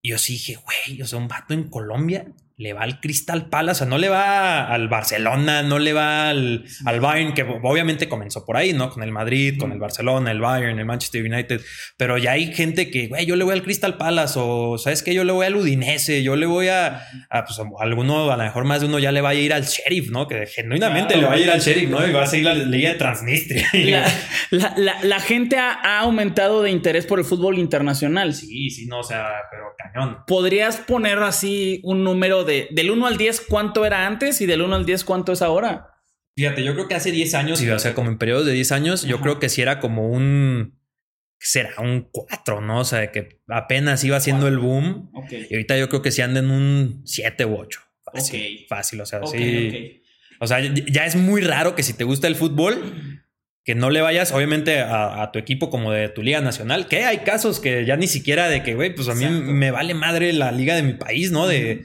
Y 0.00 0.10
yo 0.10 0.18
sí 0.18 0.34
dije, 0.34 0.56
güey, 0.56 1.02
o 1.02 1.06
sea, 1.06 1.18
un 1.18 1.26
vato 1.26 1.52
en 1.52 1.68
Colombia 1.68 2.26
le 2.58 2.72
va 2.72 2.82
al 2.82 2.98
Crystal 2.98 3.48
Palace, 3.48 3.70
o 3.70 3.78
sea, 3.78 3.86
no 3.86 3.98
le 3.98 4.08
va 4.08 4.66
al 4.66 4.88
Barcelona, 4.88 5.62
no 5.62 5.78
le 5.78 5.92
va 5.92 6.28
al, 6.28 6.64
al, 6.84 7.00
Bayern, 7.00 7.32
que 7.32 7.42
obviamente 7.42 8.08
comenzó 8.08 8.44
por 8.44 8.56
ahí, 8.56 8.72
¿no? 8.72 8.90
Con 8.90 9.04
el 9.04 9.12
Madrid, 9.12 9.56
con 9.60 9.70
el 9.70 9.78
Barcelona, 9.78 10.32
el 10.32 10.40
Bayern, 10.40 10.76
el 10.76 10.84
Manchester 10.84 11.22
United, 11.22 11.60
pero 11.96 12.18
ya 12.18 12.32
hay 12.32 12.52
gente 12.52 12.90
que, 12.90 13.06
güey, 13.06 13.26
yo 13.26 13.36
le 13.36 13.44
voy 13.44 13.54
al 13.54 13.62
Crystal 13.62 13.96
Palace, 13.96 14.40
o 14.42 14.76
sabes 14.76 15.04
que 15.04 15.14
yo 15.14 15.22
le 15.22 15.30
voy 15.30 15.46
al 15.46 15.54
Udinese, 15.54 16.24
yo 16.24 16.34
le 16.34 16.46
voy 16.46 16.66
a, 16.66 17.04
a 17.30 17.44
pues, 17.44 17.60
alguno, 17.78 18.32
a 18.32 18.36
lo 18.36 18.42
mejor 18.42 18.64
más 18.64 18.80
de 18.80 18.88
uno 18.88 18.98
ya 18.98 19.12
le 19.12 19.20
va 19.20 19.28
a 19.28 19.34
ir 19.34 19.52
al 19.52 19.64
Sheriff, 19.64 20.10
¿no? 20.10 20.26
Que 20.26 20.46
genuinamente 20.46 21.16
le 21.16 21.26
va 21.26 21.34
a 21.34 21.38
ir 21.38 21.48
al 21.48 21.60
Sheriff, 21.60 21.88
¿no? 21.88 22.04
Y 22.04 22.10
va 22.10 22.24
a 22.24 22.26
seguir 22.26 22.46
la 22.46 22.54
Liga 22.54 22.90
de 22.90 22.96
Transnistria. 22.96 23.68
La, 24.50 24.74
la, 24.76 24.98
la, 25.02 25.20
gente 25.20 25.58
ha, 25.58 25.72
ha, 25.72 26.00
aumentado 26.00 26.62
de 26.62 26.70
interés 26.70 27.06
por 27.06 27.18
el 27.18 27.24
fútbol 27.24 27.58
internacional. 27.58 28.34
Sí, 28.34 28.70
sí, 28.70 28.86
no, 28.86 29.00
o 29.00 29.04
sea, 29.04 29.28
pero 29.50 29.74
cañón. 29.76 30.24
¿Podrías 30.26 30.78
poner 30.78 31.18
así 31.18 31.80
un 31.84 32.02
número 32.02 32.44
del 32.48 32.90
1 32.90 33.06
al 33.06 33.16
10 33.16 33.42
cuánto 33.48 33.84
era 33.84 34.06
antes 34.06 34.40
y 34.40 34.46
del 34.46 34.62
1 34.62 34.74
al 34.74 34.86
10 34.86 35.04
cuánto 35.04 35.32
es 35.32 35.42
ahora. 35.42 35.94
Fíjate, 36.36 36.64
yo 36.64 36.72
creo 36.74 36.88
que 36.88 36.94
hace 36.94 37.12
10 37.12 37.34
años, 37.34 37.62
o 37.62 37.78
sea, 37.78 37.94
como 37.94 38.10
en 38.10 38.18
periodos 38.18 38.46
de 38.46 38.52
10 38.52 38.72
años, 38.72 39.02
yo 39.02 39.20
creo 39.20 39.38
que 39.38 39.48
sí 39.48 39.62
era 39.62 39.80
como 39.80 40.08
un 40.08 40.78
será 41.40 41.74
un 41.78 42.08
4, 42.10 42.60
¿no? 42.60 42.80
O 42.80 42.84
sea, 42.84 43.10
que 43.12 43.40
apenas 43.48 44.02
iba 44.04 44.16
haciendo 44.16 44.48
el 44.48 44.58
boom. 44.58 45.10
Y 45.30 45.54
ahorita 45.54 45.78
yo 45.78 45.88
creo 45.88 46.02
que 46.02 46.10
sí 46.10 46.22
anda 46.22 46.40
en 46.40 46.50
un 46.50 47.02
7 47.04 47.44
u 47.44 47.56
8. 47.56 47.80
Fácil, 48.04 48.66
fácil, 48.68 49.00
o 49.00 49.06
sea, 49.06 49.20
sí. 49.26 50.02
O 50.40 50.46
sea, 50.46 50.60
ya 50.60 51.04
es 51.04 51.16
muy 51.16 51.40
raro 51.40 51.74
que 51.74 51.82
si 51.82 51.92
te 51.92 52.04
gusta 52.04 52.26
el 52.26 52.36
fútbol, 52.36 53.22
que 53.64 53.74
no 53.74 53.90
le 53.90 54.00
vayas, 54.00 54.32
obviamente, 54.32 54.80
a, 54.80 55.30
tu 55.32 55.38
equipo 55.38 55.68
como 55.68 55.92
de 55.92 56.08
tu 56.08 56.22
liga 56.22 56.40
nacional, 56.40 56.88
que 56.88 57.04
hay 57.04 57.18
casos 57.18 57.60
que 57.60 57.84
ya 57.84 57.96
ni 57.96 58.06
siquiera 58.06 58.48
de 58.48 58.62
que, 58.62 58.74
güey, 58.74 58.94
pues 58.94 59.08
a 59.08 59.14
mí 59.14 59.26
me 59.26 59.70
vale 59.70 59.94
madre 59.94 60.32
la 60.32 60.52
liga 60.52 60.74
de 60.74 60.82
mi 60.82 60.94
país, 60.94 61.32
¿no? 61.32 61.46
De, 61.46 61.84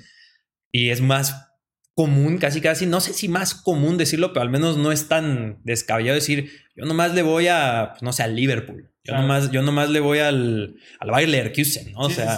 y 0.74 0.90
es 0.90 1.00
más 1.00 1.52
común, 1.96 2.40
casi 2.40 2.60
casi, 2.60 2.88
no 2.88 3.00
sé 3.00 3.14
si 3.14 3.30
más 3.30 3.54
común 3.54 3.98
decirlo, 3.98 4.34
pero 4.34 4.42
al 4.42 4.50
menos 4.50 4.78
no 4.78 4.92
es 4.92 5.08
tan 5.08 5.60
descabellado 5.64 6.16
decir, 6.16 6.52
yo 6.76 6.86
nomás 6.86 7.14
le 7.14 7.22
voy 7.22 7.48
a, 7.48 7.90
pues, 7.92 8.02
no 8.02 8.12
sé, 8.12 8.24
al 8.24 8.36
Liverpool. 8.36 8.90
Yo, 9.04 9.14
nomás, 9.14 9.52
yo 9.52 9.62
nomás 9.62 9.90
le 9.90 10.00
voy 10.00 10.20
al, 10.20 10.76
al 11.00 11.12
Bayer 11.12 11.30
Leverkusen, 11.30 11.94
¿no? 11.94 12.00
o 12.00 12.10
sea... 12.10 12.38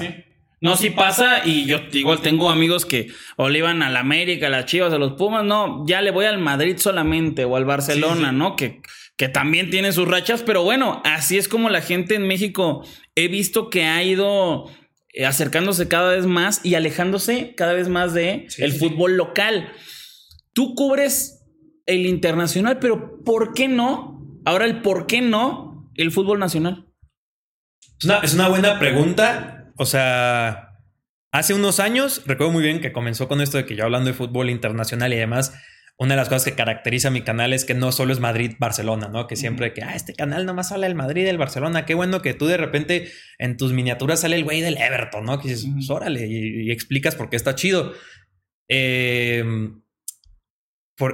No, 0.62 0.78
sí 0.78 0.90
pasa 0.90 1.46
y 1.46 1.66
yo 1.66 1.80
igual 1.92 2.22
tengo 2.22 2.50
amigos 2.50 2.86
que 2.88 3.10
o 3.36 3.50
le 3.50 3.60
iban 3.60 3.84
al 3.84 3.96
América, 3.98 4.48
a 4.48 4.50
las 4.50 4.66
Chivas, 4.66 4.92
a 4.94 4.98
los 4.98 5.14
Pumas, 5.14 5.44
no, 5.44 5.86
ya 5.86 6.02
le 6.02 6.10
voy 6.10 6.26
al 6.26 6.40
Madrid 6.40 6.78
solamente 6.78 7.46
o 7.46 7.56
al 7.56 7.66
Barcelona, 7.66 8.32
¿no? 8.32 8.56
Que, 8.56 8.82
que 9.16 9.30
también 9.30 9.70
tiene 9.70 9.92
sus 9.92 10.08
rachas, 10.08 10.42
pero 10.42 10.64
bueno, 10.64 11.04
así 11.06 11.38
es 11.38 11.48
como 11.48 11.70
la 11.70 11.82
gente 11.82 12.16
en 12.16 12.26
México 12.26 12.84
he 13.14 13.28
visto 13.28 13.70
que 13.70 13.84
ha 13.84 14.02
ido 14.02 14.66
eh, 15.16 15.26
acercándose 15.26 15.88
cada 15.88 16.12
vez 16.12 16.26
más 16.26 16.60
y 16.64 16.76
alejándose 16.76 17.56
cada 17.56 17.72
vez 17.72 17.88
más 17.88 18.14
de 18.14 18.48
el 18.58 18.74
fútbol 18.74 19.16
local. 19.16 19.72
Tú 20.52 20.76
cubres 20.76 21.42
el 21.86 22.06
internacional, 22.06 22.80
pero 22.80 23.24
¿por 23.24 23.54
qué 23.54 23.70
no? 23.70 24.42
Ahora 24.44 24.66
el 24.66 24.82
por 24.82 25.08
qué 25.08 25.22
no 25.22 25.90
el 25.96 26.12
fútbol 26.12 26.40
nacional. 26.40 26.88
Es 28.24 28.34
una, 28.34 28.50
buena 28.50 28.78
pregunta. 28.78 29.72
O 29.78 29.86
sea, 29.86 30.80
hace 31.32 31.54
unos 31.54 31.80
años, 31.80 32.24
recuerdo 32.26 32.52
muy 32.52 32.62
bien 32.62 32.82
que 32.82 32.92
comenzó 32.92 33.30
con 33.30 33.40
esto 33.40 33.56
de 33.56 33.66
que 33.66 33.78
yo 33.78 33.86
hablando 33.86 34.10
de 34.10 34.14
fútbol 34.18 34.50
internacional 34.50 35.14
y 35.14 35.18
demás, 35.18 35.54
una 35.98 36.16
de 36.16 36.18
las 36.18 36.28
cosas 36.28 36.44
que 36.44 36.56
caracteriza 36.56 37.08
a 37.08 37.12
mi 37.12 37.22
canal 37.22 37.54
es 37.54 37.64
que 37.64 37.74
no 37.74 37.92
solo 37.92 38.12
es 38.12 38.20
Madrid-Barcelona, 38.20 39.08
¿no? 39.08 39.28
Que 39.28 39.38
siempre 39.38 39.74
que, 39.74 39.82
ah, 39.82 39.96
este 39.96 40.14
canal 40.14 40.46
nomás 40.46 40.72
habla 40.74 40.88
del 40.88 40.96
Madrid 40.96 41.22
y 41.22 41.26
del 41.26 41.38
Barcelona. 41.38 41.86
Qué 41.86 41.94
bueno 41.94 42.22
que 42.22 42.34
tú 42.34 42.48
de 42.48 42.58
repente 42.58 43.12
en 43.38 43.56
tus 43.56 43.72
miniaturas 43.72 44.20
sale 44.20 44.36
el 44.36 44.44
güey 44.44 44.60
del 44.60 44.78
Everton, 44.78 45.26
¿no? 45.26 45.40
Que 45.40 45.50
dices, 45.50 45.70
pues, 45.72 45.90
órale, 45.90 46.28
y, 46.28 46.72
explicas 46.72 47.16
por 47.16 47.30
qué 47.30 47.38
está 47.38 47.56
chido. 47.56 47.94
Em, 48.68 49.82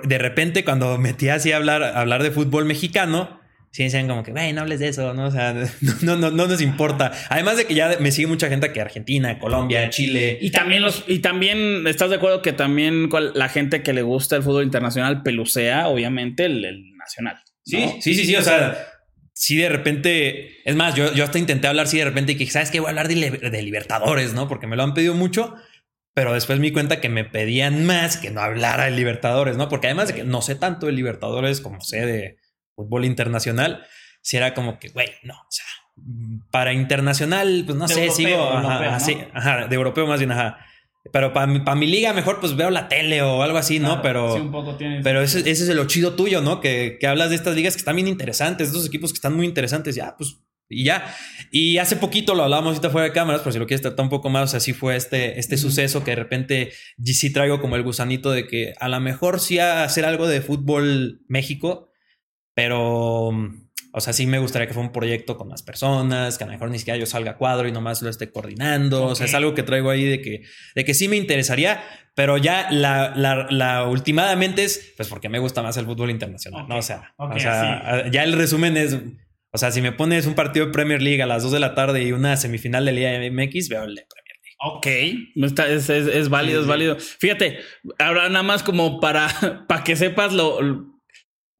de 0.03 0.17
repente, 0.17 0.63
cuando 0.63 0.97
metí 0.97 1.29
así 1.29 1.51
a 1.51 1.57
hablar, 1.57 1.83
a 1.83 1.99
hablar 1.99 2.23
de 2.23 2.31
fútbol 2.31 2.65
mexicano, 2.65 3.40
sí 3.71 3.83
decían 3.83 4.07
como 4.07 4.21
que, 4.21 4.31
güey, 4.31 4.51
no 4.51 4.61
hables 4.61 4.79
de 4.79 4.89
eso, 4.89 5.13
¿no? 5.13 5.27
O 5.27 5.31
sea, 5.31 5.53
no, 6.01 6.15
no, 6.17 6.29
no, 6.29 6.47
nos 6.47 6.61
importa. 6.61 7.11
Además 7.29 7.57
de 7.57 7.65
que 7.65 7.73
ya 7.73 7.97
me 7.99 8.11
sigue 8.11 8.27
mucha 8.27 8.49
gente 8.49 8.71
que 8.71 8.81
Argentina, 8.81 9.39
Colombia, 9.39 9.89
Chile. 9.89 10.37
Y 10.41 10.51
también 10.51 10.81
los, 10.81 11.05
y 11.07 11.19
también, 11.19 11.87
¿estás 11.87 12.09
de 12.09 12.17
acuerdo 12.17 12.41
que 12.41 12.53
también 12.53 13.09
la 13.33 13.49
gente 13.49 13.81
que 13.81 13.93
le 13.93 14.01
gusta 14.01 14.35
el 14.35 14.43
fútbol 14.43 14.65
internacional 14.65 15.23
pelucea, 15.23 15.87
obviamente, 15.87 16.45
el, 16.45 16.95
nacional? 16.97 17.41
Sí, 17.63 17.85
sí, 18.01 18.13
sí, 18.13 18.25
sí. 18.25 18.35
O 18.35 18.41
sea, 18.41 18.77
sí 19.33 19.55
de 19.55 19.69
repente, 19.69 20.69
es 20.69 20.75
más, 20.75 20.95
yo, 20.95 21.13
yo 21.13 21.23
hasta 21.23 21.39
intenté 21.39 21.67
hablar 21.67 21.87
sí 21.87 21.97
de 21.97 22.05
repente 22.05 22.33
y 22.33 22.35
que, 22.35 22.45
¿sabes 22.47 22.71
qué? 22.71 22.79
Voy 22.81 22.87
a 22.87 22.89
hablar 22.89 23.07
de, 23.07 23.15
de 23.15 23.61
Libertadores, 23.61 24.33
¿no? 24.33 24.49
Porque 24.49 24.67
me 24.67 24.75
lo 24.75 24.83
han 24.83 24.93
pedido 24.93 25.13
mucho. 25.13 25.55
Pero 26.13 26.33
después 26.33 26.59
me 26.59 26.65
di 26.65 26.73
cuenta 26.73 26.99
que 26.99 27.07
me 27.07 27.23
pedían 27.23 27.85
más 27.85 28.17
que 28.17 28.31
no 28.31 28.41
hablara 28.41 28.83
de 28.83 28.91
Libertadores, 28.91 29.55
¿no? 29.55 29.69
Porque 29.69 29.87
además 29.87 30.09
de 30.09 30.15
que 30.15 30.23
no 30.25 30.41
sé 30.41 30.55
tanto 30.55 30.87
de 30.87 30.91
Libertadores 30.91 31.61
como 31.61 31.79
sé 31.79 32.05
de, 32.05 32.35
fútbol 32.83 33.05
internacional, 33.05 33.85
si 34.21 34.37
era 34.37 34.53
como 34.53 34.79
que, 34.79 34.89
güey, 34.89 35.09
no, 35.23 35.33
o 35.33 35.51
sea, 35.51 35.65
para 36.51 36.73
internacional, 36.73 37.63
pues 37.65 37.77
no 37.77 37.87
sé, 37.87 38.09
sigo 38.11 38.51
así, 38.51 39.17
ajá, 39.33 39.67
de 39.67 39.75
europeo 39.75 40.07
más 40.07 40.19
bien, 40.19 40.31
ajá. 40.31 40.57
Pero 41.11 41.33
para 41.33 41.47
mi, 41.47 41.59
mi 41.59 41.87
liga 41.87 42.13
mejor 42.13 42.39
pues 42.39 42.55
veo 42.55 42.69
la 42.69 42.87
tele 42.87 43.23
o 43.23 43.41
algo 43.41 43.57
así, 43.57 43.79
¿no? 43.79 44.03
Pero, 44.03 44.35
sí, 44.35 44.41
un 44.41 44.51
poco 44.51 44.77
pero 45.03 45.21
ese, 45.21 45.39
ese, 45.39 45.63
es 45.63 45.69
lo 45.69 45.87
chido 45.87 46.13
tuyo, 46.13 46.41
¿no? 46.41 46.61
Que, 46.61 46.97
que, 46.99 47.07
hablas 47.07 47.29
de 47.29 47.35
estas 47.35 47.55
ligas 47.55 47.73
que 47.73 47.79
están 47.79 47.95
bien 47.95 48.07
interesantes, 48.07 48.67
estos 48.67 48.85
equipos 48.85 49.11
que 49.11 49.17
están 49.17 49.35
muy 49.35 49.47
interesantes, 49.47 49.95
ya, 49.95 50.15
pues, 50.15 50.37
y 50.71 50.85
ya. 50.85 51.15
Y 51.51 51.79
hace 51.79 51.95
poquito 51.95 52.33
lo 52.33 52.43
hablábamos 52.43 52.71
ahorita 52.71 52.91
fuera 52.91 53.07
de 53.07 53.13
cámaras, 53.13 53.41
por 53.41 53.51
si 53.51 53.59
lo 53.59 53.67
quieres 53.67 53.81
tratar 53.81 54.03
un 54.03 54.09
poco 54.09 54.29
más, 54.29 54.43
o 54.43 54.47
sea, 54.47 54.59
sí 54.59 54.73
fue 54.73 54.95
este, 54.95 55.39
este 55.39 55.57
suceso 55.57 56.03
que 56.03 56.11
de 56.11 56.15
repente 56.15 56.71
sí 57.03 57.33
traigo 57.33 57.59
como 57.59 57.75
el 57.75 57.83
gusanito 57.83 58.31
de 58.31 58.47
que 58.47 58.73
a 58.79 58.87
lo 58.87 58.99
mejor 58.99 59.39
sí 59.39 59.59
hacer 59.59 60.05
algo 60.05 60.27
de 60.27 60.41
fútbol 60.41 61.21
México, 61.27 61.90
pero, 62.61 63.29
o 63.91 64.01
sea, 64.01 64.13
sí 64.13 64.27
me 64.27 64.37
gustaría 64.37 64.67
que 64.67 64.75
fuera 64.75 64.85
un 64.85 64.93
proyecto 64.93 65.35
con 65.35 65.47
más 65.47 65.63
personas, 65.63 66.37
que 66.37 66.43
a 66.43 66.47
lo 66.47 66.53
mejor 66.53 66.69
ni 66.69 66.77
siquiera 66.77 66.99
yo 66.99 67.07
salga 67.07 67.31
a 67.31 67.37
cuadro 67.37 67.67
y 67.67 67.71
nomás 67.71 68.03
lo 68.03 68.09
esté 68.11 68.31
coordinando. 68.31 69.07
O 69.07 69.15
sea, 69.15 69.25
es 69.25 69.33
algo 69.33 69.55
que 69.55 69.63
traigo 69.63 69.89
ahí 69.89 70.05
de 70.05 70.21
que, 70.21 70.43
de 70.75 70.85
que 70.85 70.93
sí 70.93 71.07
me 71.07 71.15
interesaría, 71.15 71.83
pero 72.13 72.37
ya 72.37 72.69
la, 72.69 73.15
la, 73.15 73.47
la 73.49 73.85
ultimadamente 73.85 74.63
es, 74.63 74.93
pues 74.95 75.09
porque 75.09 75.27
me 75.27 75.39
gusta 75.39 75.63
más 75.63 75.75
el 75.77 75.85
fútbol 75.85 76.11
internacional, 76.11 76.67
¿no? 76.69 76.77
O 76.77 76.81
sea, 76.83 77.15
o 77.17 77.39
sea 77.39 78.11
ya 78.11 78.23
el 78.23 78.33
resumen 78.33 78.77
es, 78.77 78.95
o 79.51 79.57
sea, 79.57 79.71
si 79.71 79.81
me 79.81 79.91
pones 79.91 80.27
un 80.27 80.35
partido 80.35 80.67
de 80.67 80.71
Premier 80.71 81.01
League 81.01 81.23
a 81.23 81.25
las 81.25 81.41
2 81.41 81.53
de 81.53 81.59
la 81.61 81.73
tarde 81.73 82.03
y 82.03 82.11
una 82.11 82.37
semifinal 82.37 82.85
de 82.85 82.91
Liga 82.91 83.09
MX, 83.31 83.69
veo 83.69 83.85
el 83.85 83.95
de 83.95 84.05
Premier 84.07 84.37
League. 84.43 84.55
Ok, 84.63 85.57
es, 85.67 85.89
es, 85.89 85.89
es 85.89 86.29
válido, 86.29 86.61
es 86.61 86.67
válido. 86.67 86.95
Fíjate, 86.99 87.57
ahora 87.97 88.29
nada 88.29 88.43
más 88.43 88.61
como 88.61 88.99
para, 88.99 89.65
para 89.67 89.83
que 89.83 89.95
sepas 89.95 90.31
lo 90.31 90.90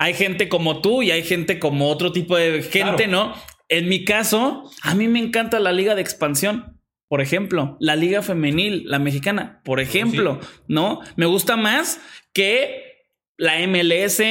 hay 0.01 0.13
gente 0.15 0.49
como 0.49 0.81
tú 0.81 1.03
y 1.03 1.11
hay 1.11 1.23
gente 1.23 1.59
como 1.59 1.87
otro 1.89 2.11
tipo 2.11 2.35
de 2.35 2.63
gente, 2.63 3.07
¿no? 3.07 3.33
En 3.69 3.87
mi 3.87 4.03
caso, 4.03 4.69
a 4.81 4.95
mí 4.95 5.07
me 5.07 5.19
encanta 5.19 5.59
la 5.59 5.71
liga 5.71 5.93
de 5.93 6.01
expansión. 6.01 6.79
Por 7.07 7.21
ejemplo, 7.21 7.77
la 7.79 7.95
liga 7.95 8.21
femenil, 8.23 8.83
la 8.87 8.97
mexicana, 8.97 9.61
por 9.63 9.79
ejemplo, 9.79 10.39
¿no? 10.67 11.01
Me 11.17 11.25
gusta 11.27 11.55
más 11.55 12.01
que 12.33 13.03
la 13.37 13.59
MLS, 13.67 14.21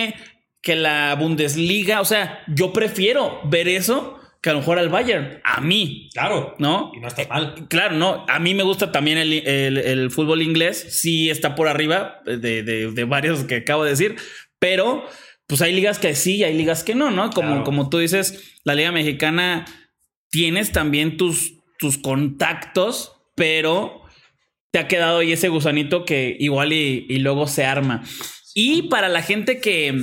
que 0.61 0.75
la 0.77 1.15
Bundesliga. 1.15 2.01
O 2.01 2.05
sea, 2.05 2.41
yo 2.49 2.73
prefiero 2.73 3.41
ver 3.45 3.69
eso 3.69 4.19
que 4.43 4.51
a 4.51 4.55
lo 4.55 4.59
mejor 4.61 4.79
al 4.79 4.89
Bayern. 4.89 5.41
A 5.45 5.61
mí. 5.61 6.09
Claro. 6.15 6.57
¿No? 6.59 6.91
Y 6.97 7.01
no 7.01 7.07
está 7.09 7.29
mal. 7.29 7.55
Claro, 7.69 7.95
no. 7.97 8.25
A 8.29 8.39
mí 8.41 8.55
me 8.55 8.63
gusta 8.65 8.91
también 8.91 9.19
el, 9.19 9.33
el- 9.47 9.79
el 9.79 10.11
fútbol 10.11 10.43
inglés. 10.43 10.87
Sí 11.01 11.31
está 11.31 11.55
por 11.55 11.69
arriba 11.69 12.23
de, 12.27 12.39
de- 12.65 12.91
de 12.91 13.05
varios 13.05 13.45
que 13.45 13.57
acabo 13.57 13.85
de 13.85 13.91
decir. 13.91 14.17
Pero, 14.59 15.05
pues 15.51 15.63
hay 15.63 15.73
ligas 15.73 15.99
que 15.99 16.15
sí 16.15 16.37
y 16.37 16.45
hay 16.45 16.57
ligas 16.57 16.85
que 16.85 16.95
no, 16.95 17.11
¿no? 17.11 17.31
Como, 17.31 17.49
Claro. 17.49 17.65
como 17.65 17.91
tú 17.91 17.99
dices, 17.99 18.55
la 18.63 18.77
Liga 18.77 18.93
Mexicana 18.93 19.65
tienes 20.31 20.71
también 20.71 21.17
tus, 21.17 21.55
tus 21.77 21.99
contactos, 21.99 23.17
pero 23.35 24.03
te 24.71 24.79
ha 24.79 24.87
quedado 24.87 25.19
ahí 25.19 25.33
ese 25.33 25.49
gusanito 25.49 26.05
que 26.05 26.37
igual 26.39 26.73
y, 26.73 27.05
y 27.09 27.19
luego 27.19 27.49
se 27.49 27.65
arma. 27.65 28.05
Y 28.55 28.83
para 28.83 29.09
la 29.09 29.23
gente 29.23 29.61
que, 29.61 30.01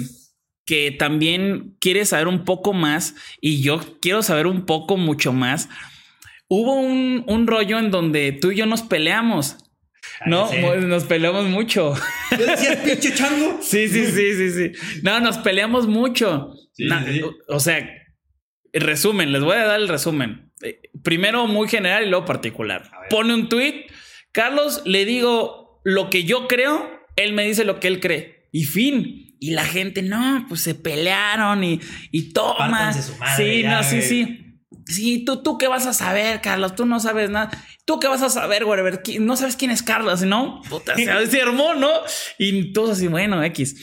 que 0.65 0.91
también 0.91 1.77
quiere 1.79 2.03
saber 2.03 2.27
un 2.27 2.43
poco 2.43 2.73
más, 2.73 3.15
y 3.39 3.61
yo 3.61 3.79
quiero 4.01 4.23
saber 4.23 4.47
un 4.47 4.65
poco 4.65 4.97
mucho 4.97 5.31
más, 5.31 5.69
hubo 6.49 6.73
un, 6.75 7.23
un 7.25 7.47
rollo 7.47 7.79
en 7.79 7.89
donde 7.89 8.33
tú 8.33 8.51
y 8.51 8.57
yo 8.57 8.65
nos 8.65 8.81
peleamos. 8.81 9.55
No, 10.25 10.49
sí. 10.49 10.57
Mo- 10.59 10.75
nos 10.75 11.03
peleamos 11.05 11.45
mucho. 11.45 11.93
¿Yo 12.31 12.45
decía 12.45 12.81
pinche 12.83 13.13
chango? 13.13 13.59
Sí, 13.61 13.87
sí, 13.87 14.05
sí, 14.07 14.33
sí, 14.33 14.49
sí. 14.51 14.99
No, 15.03 15.19
nos 15.19 15.37
peleamos 15.37 15.87
mucho. 15.87 16.53
Sí, 16.73 16.85
Na- 16.85 17.05
sí, 17.05 17.13
sí. 17.13 17.21
O, 17.21 17.33
o 17.55 17.59
sea, 17.59 17.87
resumen, 18.73 19.31
les 19.31 19.41
voy 19.43 19.55
a 19.55 19.65
dar 19.65 19.79
el 19.79 19.87
resumen. 19.87 20.51
Eh, 20.63 20.79
Primero 21.03 21.47
muy 21.47 21.67
general 21.69 22.05
y 22.05 22.09
luego 22.09 22.25
particular. 22.25 22.89
Pone 23.09 23.33
un 23.33 23.47
tweet. 23.49 23.85
Carlos, 24.31 24.81
le 24.85 25.05
digo 25.05 25.81
lo 25.83 26.09
que 26.09 26.23
yo 26.23 26.47
creo, 26.47 26.89
él 27.15 27.33
me 27.33 27.43
dice 27.45 27.63
lo 27.65 27.79
que 27.79 27.87
él 27.87 27.99
cree. 27.99 28.49
Y 28.51 28.63
fin. 28.65 29.35
Y 29.39 29.51
la 29.51 29.63
gente, 29.65 30.01
no, 30.01 30.45
pues 30.49 30.61
se 30.61 30.73
pelearon 30.73 31.63
y, 31.63 31.79
y 32.11 32.33
toma. 32.33 32.57
Pártanse 32.57 33.03
su 33.03 33.15
madre, 33.17 33.55
sí, 33.55 33.61
ya, 33.61 33.81
no, 33.81 33.87
güey. 33.87 34.01
sí. 34.01 34.07
Sí, 34.25 34.46
tú, 35.25 35.43
tú 35.43 35.57
qué 35.57 35.67
vas 35.67 35.85
a 35.85 35.93
saber, 35.93 36.41
Carlos, 36.41 36.75
tú 36.75 36.85
no 36.85 36.99
sabes 36.99 37.29
nada. 37.29 37.51
Tú 37.85 37.99
qué 37.99 38.07
vas 38.07 38.21
a 38.21 38.29
saber. 38.29 38.63
¿Qui- 38.63 39.19
No 39.19 39.35
sabes 39.35 39.55
quién 39.55 39.71
es 39.71 39.83
Carlos, 39.83 40.21
¿no? 40.21 40.61
Puta, 40.69 40.95
se, 40.95 41.27
se 41.27 41.41
armó, 41.41 41.73
¿no? 41.75 41.89
Y 42.37 42.71
todos 42.73 42.91
así, 42.91 43.07
bueno, 43.07 43.43
X. 43.43 43.75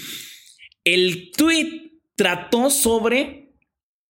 El 0.84 1.30
tweet 1.36 1.92
trató 2.16 2.70
sobre, 2.70 3.52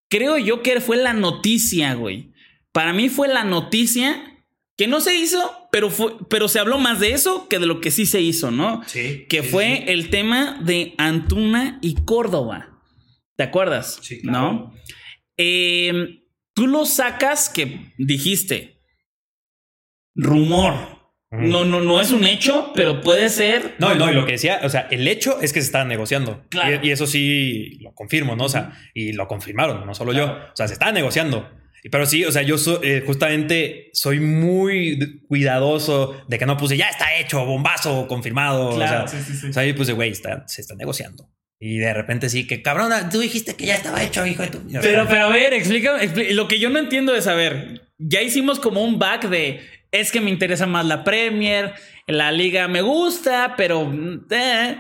creo 0.09 0.39
yo 0.39 0.63
que 0.63 0.81
fue 0.81 0.97
la 0.97 1.13
noticia, 1.13 1.95
güey. 1.95 2.33
Para 2.73 2.93
mí 2.93 3.09
fue 3.09 3.29
la 3.29 3.45
noticia 3.45 4.31
que 4.77 4.89
no 4.89 5.01
se 5.01 5.15
hizo, 5.15 5.69
pero, 5.71 5.91
fue, 5.91 6.15
pero 6.29 6.49
se 6.49 6.59
habló 6.59 6.79
más 6.79 6.99
de 6.99 7.13
eso 7.13 7.49
que 7.49 7.61
de 7.61 7.67
lo 7.67 7.81
que 7.81 7.93
sí 7.93 8.07
se 8.07 8.21
hizo, 8.21 8.51
¿no? 8.51 8.83
Sí. 8.87 9.27
Que 9.29 9.43
sí, 9.43 9.49
fue 9.49 9.77
sí. 9.79 9.85
el 9.93 10.11
tema 10.11 10.61
de 10.65 10.95
Antuna 10.99 11.79
y 11.81 11.95
Córdoba. 12.05 12.71
¿Te 13.37 13.45
acuerdas? 13.45 13.99
Sí, 14.03 14.21
claro. 14.21 14.39
¿No? 14.53 14.75
Eh, 15.37 16.24
tú 16.55 16.67
lo 16.67 16.85
sacas 16.87 17.49
que 17.49 17.93
dijiste. 17.99 18.81
Rumor. 20.15 20.75
No, 21.31 21.65
no, 21.65 21.81
no 21.81 22.01
es 22.01 22.13
un 22.13 22.25
hecho, 22.25 22.71
pero 22.77 23.01
puede 23.01 23.29
ser. 23.29 23.75
No, 23.81 23.93
no, 23.97 24.09
y 24.09 24.15
lo 24.15 24.25
que 24.25 24.33
decía, 24.33 24.61
o 24.63 24.69
sea, 24.69 24.83
el 24.93 25.09
hecho 25.09 25.41
es 25.41 25.53
que 25.53 25.61
se 25.61 25.67
estaba 25.67 25.85
negociando. 25.85 26.45
Claro. 26.49 26.79
Y, 26.81 26.89
y 26.89 26.93
eso 26.93 27.09
sí 27.09 27.79
lo 27.81 27.93
confirmo, 27.93 28.37
¿no? 28.37 28.45
O 28.45 28.49
sea, 28.49 28.79
y 28.95 29.13
lo 29.15 29.27
confirmaron, 29.27 29.85
no 29.85 29.95
solo 29.97 30.13
yo. 30.13 30.27
O 30.27 30.55
sea, 30.57 30.69
se 30.69 30.75
estaba 30.75 30.93
negociando. 30.93 31.51
Pero 31.91 32.07
sí, 32.07 32.25
o 32.25 32.31
sea, 32.31 32.43
yo 32.43 32.57
so- 32.57 32.81
eh, 32.85 33.03
justamente 33.05 33.91
soy 33.95 34.21
muy 34.21 35.23
cuidadoso 35.29 36.25
de 36.29 36.39
que 36.39 36.47
no 36.47 36.57
puse 36.57 36.77
ya 36.77 36.87
está 36.89 37.17
hecho, 37.19 37.45
bombazo, 37.45 38.07
confirmado. 38.07 38.77
Claro, 38.77 39.05
o 39.05 39.09
sea, 39.09 39.21
sí, 39.21 39.33
sí, 39.33 39.39
sí. 39.41 39.47
o 39.49 39.53
sea, 39.53 39.65
yo 39.67 39.75
puse, 39.75 39.93
güey, 39.93 40.11
está- 40.11 40.47
se 40.47 40.61
está 40.61 40.77
negociando. 40.77 41.29
Y 41.61 41.79
de 41.79 41.95
repente 41.95 42.29
sí, 42.29 42.47
que 42.47 42.63
cabrona, 42.63 43.09
tú 43.09 43.21
dijiste 43.21 43.55
que 43.55 43.67
ya 43.67 43.77
estaba 43.77 44.03
hecho, 44.03 44.27
hijo 44.27 44.43
de 44.43 44.49
tu. 44.49 44.63
Pero, 44.83 45.07
pero 45.09 45.27
a 45.27 45.29
ver, 45.29 45.55
explícame. 45.55 46.33
lo 46.33 46.49
que 46.49 46.59
yo 46.59 46.69
no 46.69 46.79
entiendo 46.79 47.15
es, 47.15 47.27
a 47.27 47.35
ver, 47.35 47.89
ya 47.99 48.23
hicimos 48.23 48.59
como 48.59 48.83
un 48.83 48.99
back 48.99 49.29
de 49.29 49.61
es 49.93 50.11
que 50.11 50.21
me 50.21 50.31
interesa 50.31 50.67
más 50.67 50.85
la 50.85 51.05
Premier, 51.05 51.75
la 52.07 52.33
liga 52.33 52.67
me 52.69 52.83
gusta, 52.83 53.55
pero 53.57 53.85
mm, 53.87 54.27
eh, 54.31 54.79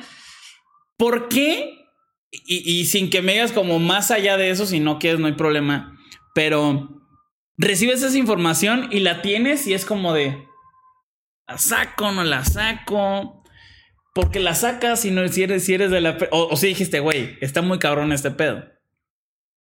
¿por 0.98 1.28
qué? 1.28 1.86
Y, 2.32 2.80
y 2.80 2.86
sin 2.86 3.10
que 3.10 3.22
me 3.22 3.34
digas 3.34 3.52
como 3.52 3.78
más 3.78 4.10
allá 4.10 4.36
de 4.36 4.50
eso, 4.50 4.66
si 4.66 4.80
no 4.80 4.98
quieres, 4.98 5.20
no 5.20 5.28
hay 5.28 5.34
problema. 5.34 5.96
Pero 6.34 7.00
recibes 7.56 8.02
esa 8.02 8.18
información 8.18 8.88
y 8.90 9.00
la 9.00 9.22
tienes 9.22 9.68
y 9.68 9.74
es 9.74 9.84
como 9.84 10.12
de 10.12 10.44
la 11.46 11.58
saco, 11.58 12.10
no 12.10 12.24
la 12.24 12.44
saco. 12.44 13.43
Porque 14.14 14.40
la 14.40 14.54
sacas 14.54 15.04
y 15.04 15.10
no 15.10 15.26
si 15.28 15.42
eres, 15.42 15.64
si 15.64 15.74
eres 15.74 15.90
de 15.90 16.00
la. 16.00 16.16
O, 16.30 16.48
o 16.48 16.56
si 16.56 16.68
dijiste, 16.68 17.00
güey, 17.00 17.36
está 17.40 17.60
muy 17.62 17.78
cabrón 17.78 18.12
este 18.12 18.30
pedo. 18.30 18.64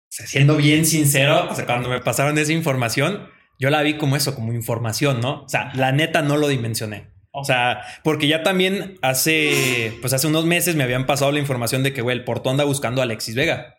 Siendo 0.10 0.56
bien 0.56 0.86
sincero, 0.86 1.48
o 1.52 1.56
sea, 1.56 1.66
cuando 1.66 1.90
me 1.90 2.00
pasaron 2.00 2.38
esa 2.38 2.52
información, 2.52 3.30
yo 3.60 3.70
la 3.70 3.82
vi 3.84 3.98
como 3.98 4.16
eso, 4.16 4.34
como 4.34 4.54
información, 4.54 5.22
¿no? 5.22 5.44
O 5.44 5.50
sea, 5.50 5.72
la 5.76 5.92
neta 5.92 6.22
no 6.24 6.38
lo 6.38 6.48
dimensioné. 6.48 7.12
O 7.32 7.46
sea, 7.46 7.82
porque 8.04 8.28
ya 8.28 8.42
también 8.42 8.98
hace, 9.02 9.96
pues 10.02 10.14
hace 10.14 10.28
unos 10.28 10.46
meses 10.46 10.76
me 10.76 10.84
habían 10.84 11.06
pasado 11.06 11.32
la 11.32 11.40
información 11.40 11.84
de 11.84 11.94
que, 11.94 12.02
güey, 12.02 12.18
el 12.18 12.24
Porto 12.24 12.50
anda 12.50 12.64
buscando 12.64 13.02
a 13.02 13.04
Alexis 13.04 13.36
Vega. 13.36 13.76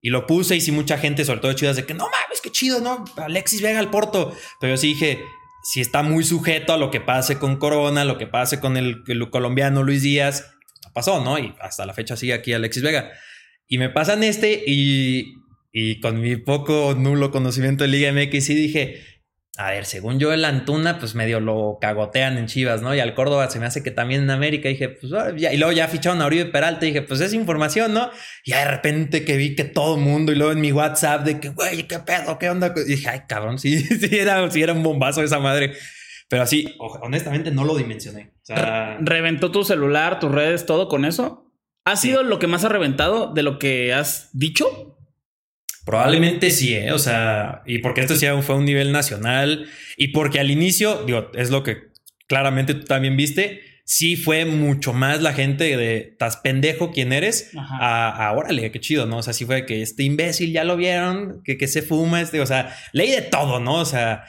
Y 0.00 0.10
lo 0.10 0.26
puse 0.26 0.56
y 0.56 0.60
sí 0.60 0.72
mucha 0.72 0.96
gente, 0.98 1.24
sobre 1.24 1.40
todo 1.40 1.52
chidas, 1.52 1.76
de 1.76 1.84
que 1.84 1.94
no 1.94 2.04
mames, 2.04 2.40
qué 2.42 2.50
chido, 2.50 2.80
¿no? 2.80 3.04
Alexis 3.16 3.60
Vega 3.60 3.78
al 3.78 3.90
Porto. 3.90 4.32
Pero 4.60 4.74
yo 4.74 4.76
sí 4.78 4.88
dije, 4.88 5.20
si 5.64 5.80
está 5.80 6.02
muy 6.02 6.24
sujeto 6.24 6.74
a 6.74 6.76
lo 6.76 6.90
que 6.90 7.00
pase 7.00 7.38
con 7.38 7.56
Corona, 7.56 8.04
lo 8.04 8.18
que 8.18 8.26
pase 8.26 8.60
con 8.60 8.76
el, 8.76 9.02
colombiano 9.30 9.82
Luis 9.82 10.02
Díaz, 10.02 10.52
no 10.84 10.92
pasó, 10.92 11.24
¿no? 11.24 11.38
Y 11.38 11.54
hasta 11.58 11.86
la 11.86 11.94
fecha 11.94 12.16
sigue 12.16 12.34
aquí 12.34 12.52
Alexis 12.52 12.82
Vega. 12.82 13.10
Y 13.66 13.78
me 13.78 13.88
pasan 13.88 14.22
este 14.22 14.62
y, 14.66 15.36
y 15.72 16.00
con 16.00 16.20
mi 16.20 16.36
poco 16.36 16.94
nulo 16.94 17.30
conocimiento 17.30 17.82
de 17.82 17.88
Liga 17.88 18.12
MX 18.12 18.44
sí 18.44 18.54
dije, 18.54 19.02
a 19.56 19.70
ver, 19.70 19.86
según 19.86 20.18
yo 20.18 20.32
el 20.32 20.44
Antuna 20.44 20.98
pues 20.98 21.14
medio 21.14 21.38
lo 21.38 21.78
cagotean 21.80 22.38
en 22.38 22.46
Chivas, 22.46 22.82
¿no? 22.82 22.92
Y 22.92 22.98
al 22.98 23.14
Córdoba 23.14 23.48
se 23.50 23.60
me 23.60 23.66
hace 23.66 23.84
que 23.84 23.92
también 23.92 24.22
en 24.22 24.30
América 24.30 24.68
dije, 24.68 24.88
pues 24.88 25.12
ah, 25.12 25.32
ya. 25.36 25.52
y 25.52 25.58
luego 25.58 25.72
ya 25.72 25.86
ficharon 25.86 26.20
a 26.22 26.26
Oribe 26.26 26.46
Peralta 26.46 26.86
dije, 26.86 27.02
pues 27.02 27.20
es 27.20 27.32
información, 27.34 27.94
¿no? 27.94 28.10
Y 28.44 28.50
ya 28.50 28.58
de 28.60 28.70
repente 28.72 29.24
que 29.24 29.36
vi 29.36 29.54
que 29.54 29.62
todo 29.62 29.94
el 29.94 30.00
mundo 30.00 30.32
y 30.32 30.34
luego 30.34 30.52
en 30.52 30.60
mi 30.60 30.72
WhatsApp 30.72 31.24
de 31.24 31.38
que, 31.38 31.50
güey, 31.50 31.84
qué 31.84 32.00
pedo, 32.00 32.36
qué 32.38 32.50
onda. 32.50 32.74
Y 32.76 32.82
dije, 32.82 33.08
ay, 33.08 33.20
cabrón, 33.28 33.60
sí, 33.60 33.78
sí 33.80 34.18
era, 34.18 34.50
sí 34.50 34.60
era 34.60 34.72
un 34.72 34.82
bombazo 34.82 35.22
esa 35.22 35.38
madre. 35.38 35.74
Pero 36.28 36.42
así, 36.42 36.74
honestamente 37.02 37.52
no 37.52 37.64
lo 37.64 37.76
dimensioné. 37.76 38.32
O 38.42 38.46
sea, 38.46 38.98
¿Reventó 39.00 39.52
tu 39.52 39.62
celular, 39.62 40.18
tus 40.18 40.32
redes, 40.32 40.66
todo 40.66 40.88
con 40.88 41.04
eso? 41.04 41.52
¿Ha 41.84 41.96
sido 41.96 42.24
lo 42.24 42.40
que 42.40 42.48
más 42.48 42.64
ha 42.64 42.70
reventado 42.70 43.32
de 43.32 43.42
lo 43.44 43.60
que 43.60 43.94
has 43.94 44.30
dicho? 44.32 44.93
Probablemente 45.84 46.50
sí, 46.50 46.74
¿eh? 46.74 46.92
O 46.92 46.98
sea, 46.98 47.62
y 47.66 47.78
porque 47.78 48.00
esto 48.00 48.16
sí 48.16 48.26
fue 48.42 48.54
a 48.54 48.58
un 48.58 48.64
nivel 48.64 48.92
nacional 48.92 49.66
y 49.96 50.08
porque 50.08 50.40
al 50.40 50.50
inicio, 50.50 51.04
digo, 51.04 51.30
es 51.34 51.50
lo 51.50 51.62
que 51.62 51.92
claramente 52.26 52.74
tú 52.74 52.84
también 52.84 53.16
viste, 53.16 53.60
sí 53.84 54.16
fue 54.16 54.46
mucho 54.46 54.92
más 54.92 55.20
la 55.20 55.34
gente 55.34 55.76
de 55.76 55.96
estás 56.12 56.38
pendejo 56.38 56.90
quién 56.90 57.12
eres 57.12 57.50
a, 57.54 58.28
a 58.28 58.32
órale, 58.32 58.70
qué 58.72 58.80
chido, 58.80 59.06
¿no? 59.06 59.18
O 59.18 59.22
sea, 59.22 59.34
sí 59.34 59.44
fue 59.44 59.66
que 59.66 59.82
este 59.82 60.02
imbécil 60.04 60.52
ya 60.52 60.64
lo 60.64 60.76
vieron, 60.76 61.42
que, 61.44 61.58
que 61.58 61.68
se 61.68 61.82
fuma, 61.82 62.20
este, 62.20 62.40
o 62.40 62.46
sea, 62.46 62.74
leí 62.92 63.10
de 63.10 63.22
todo, 63.22 63.60
¿no? 63.60 63.74
O 63.80 63.84
sea, 63.84 64.24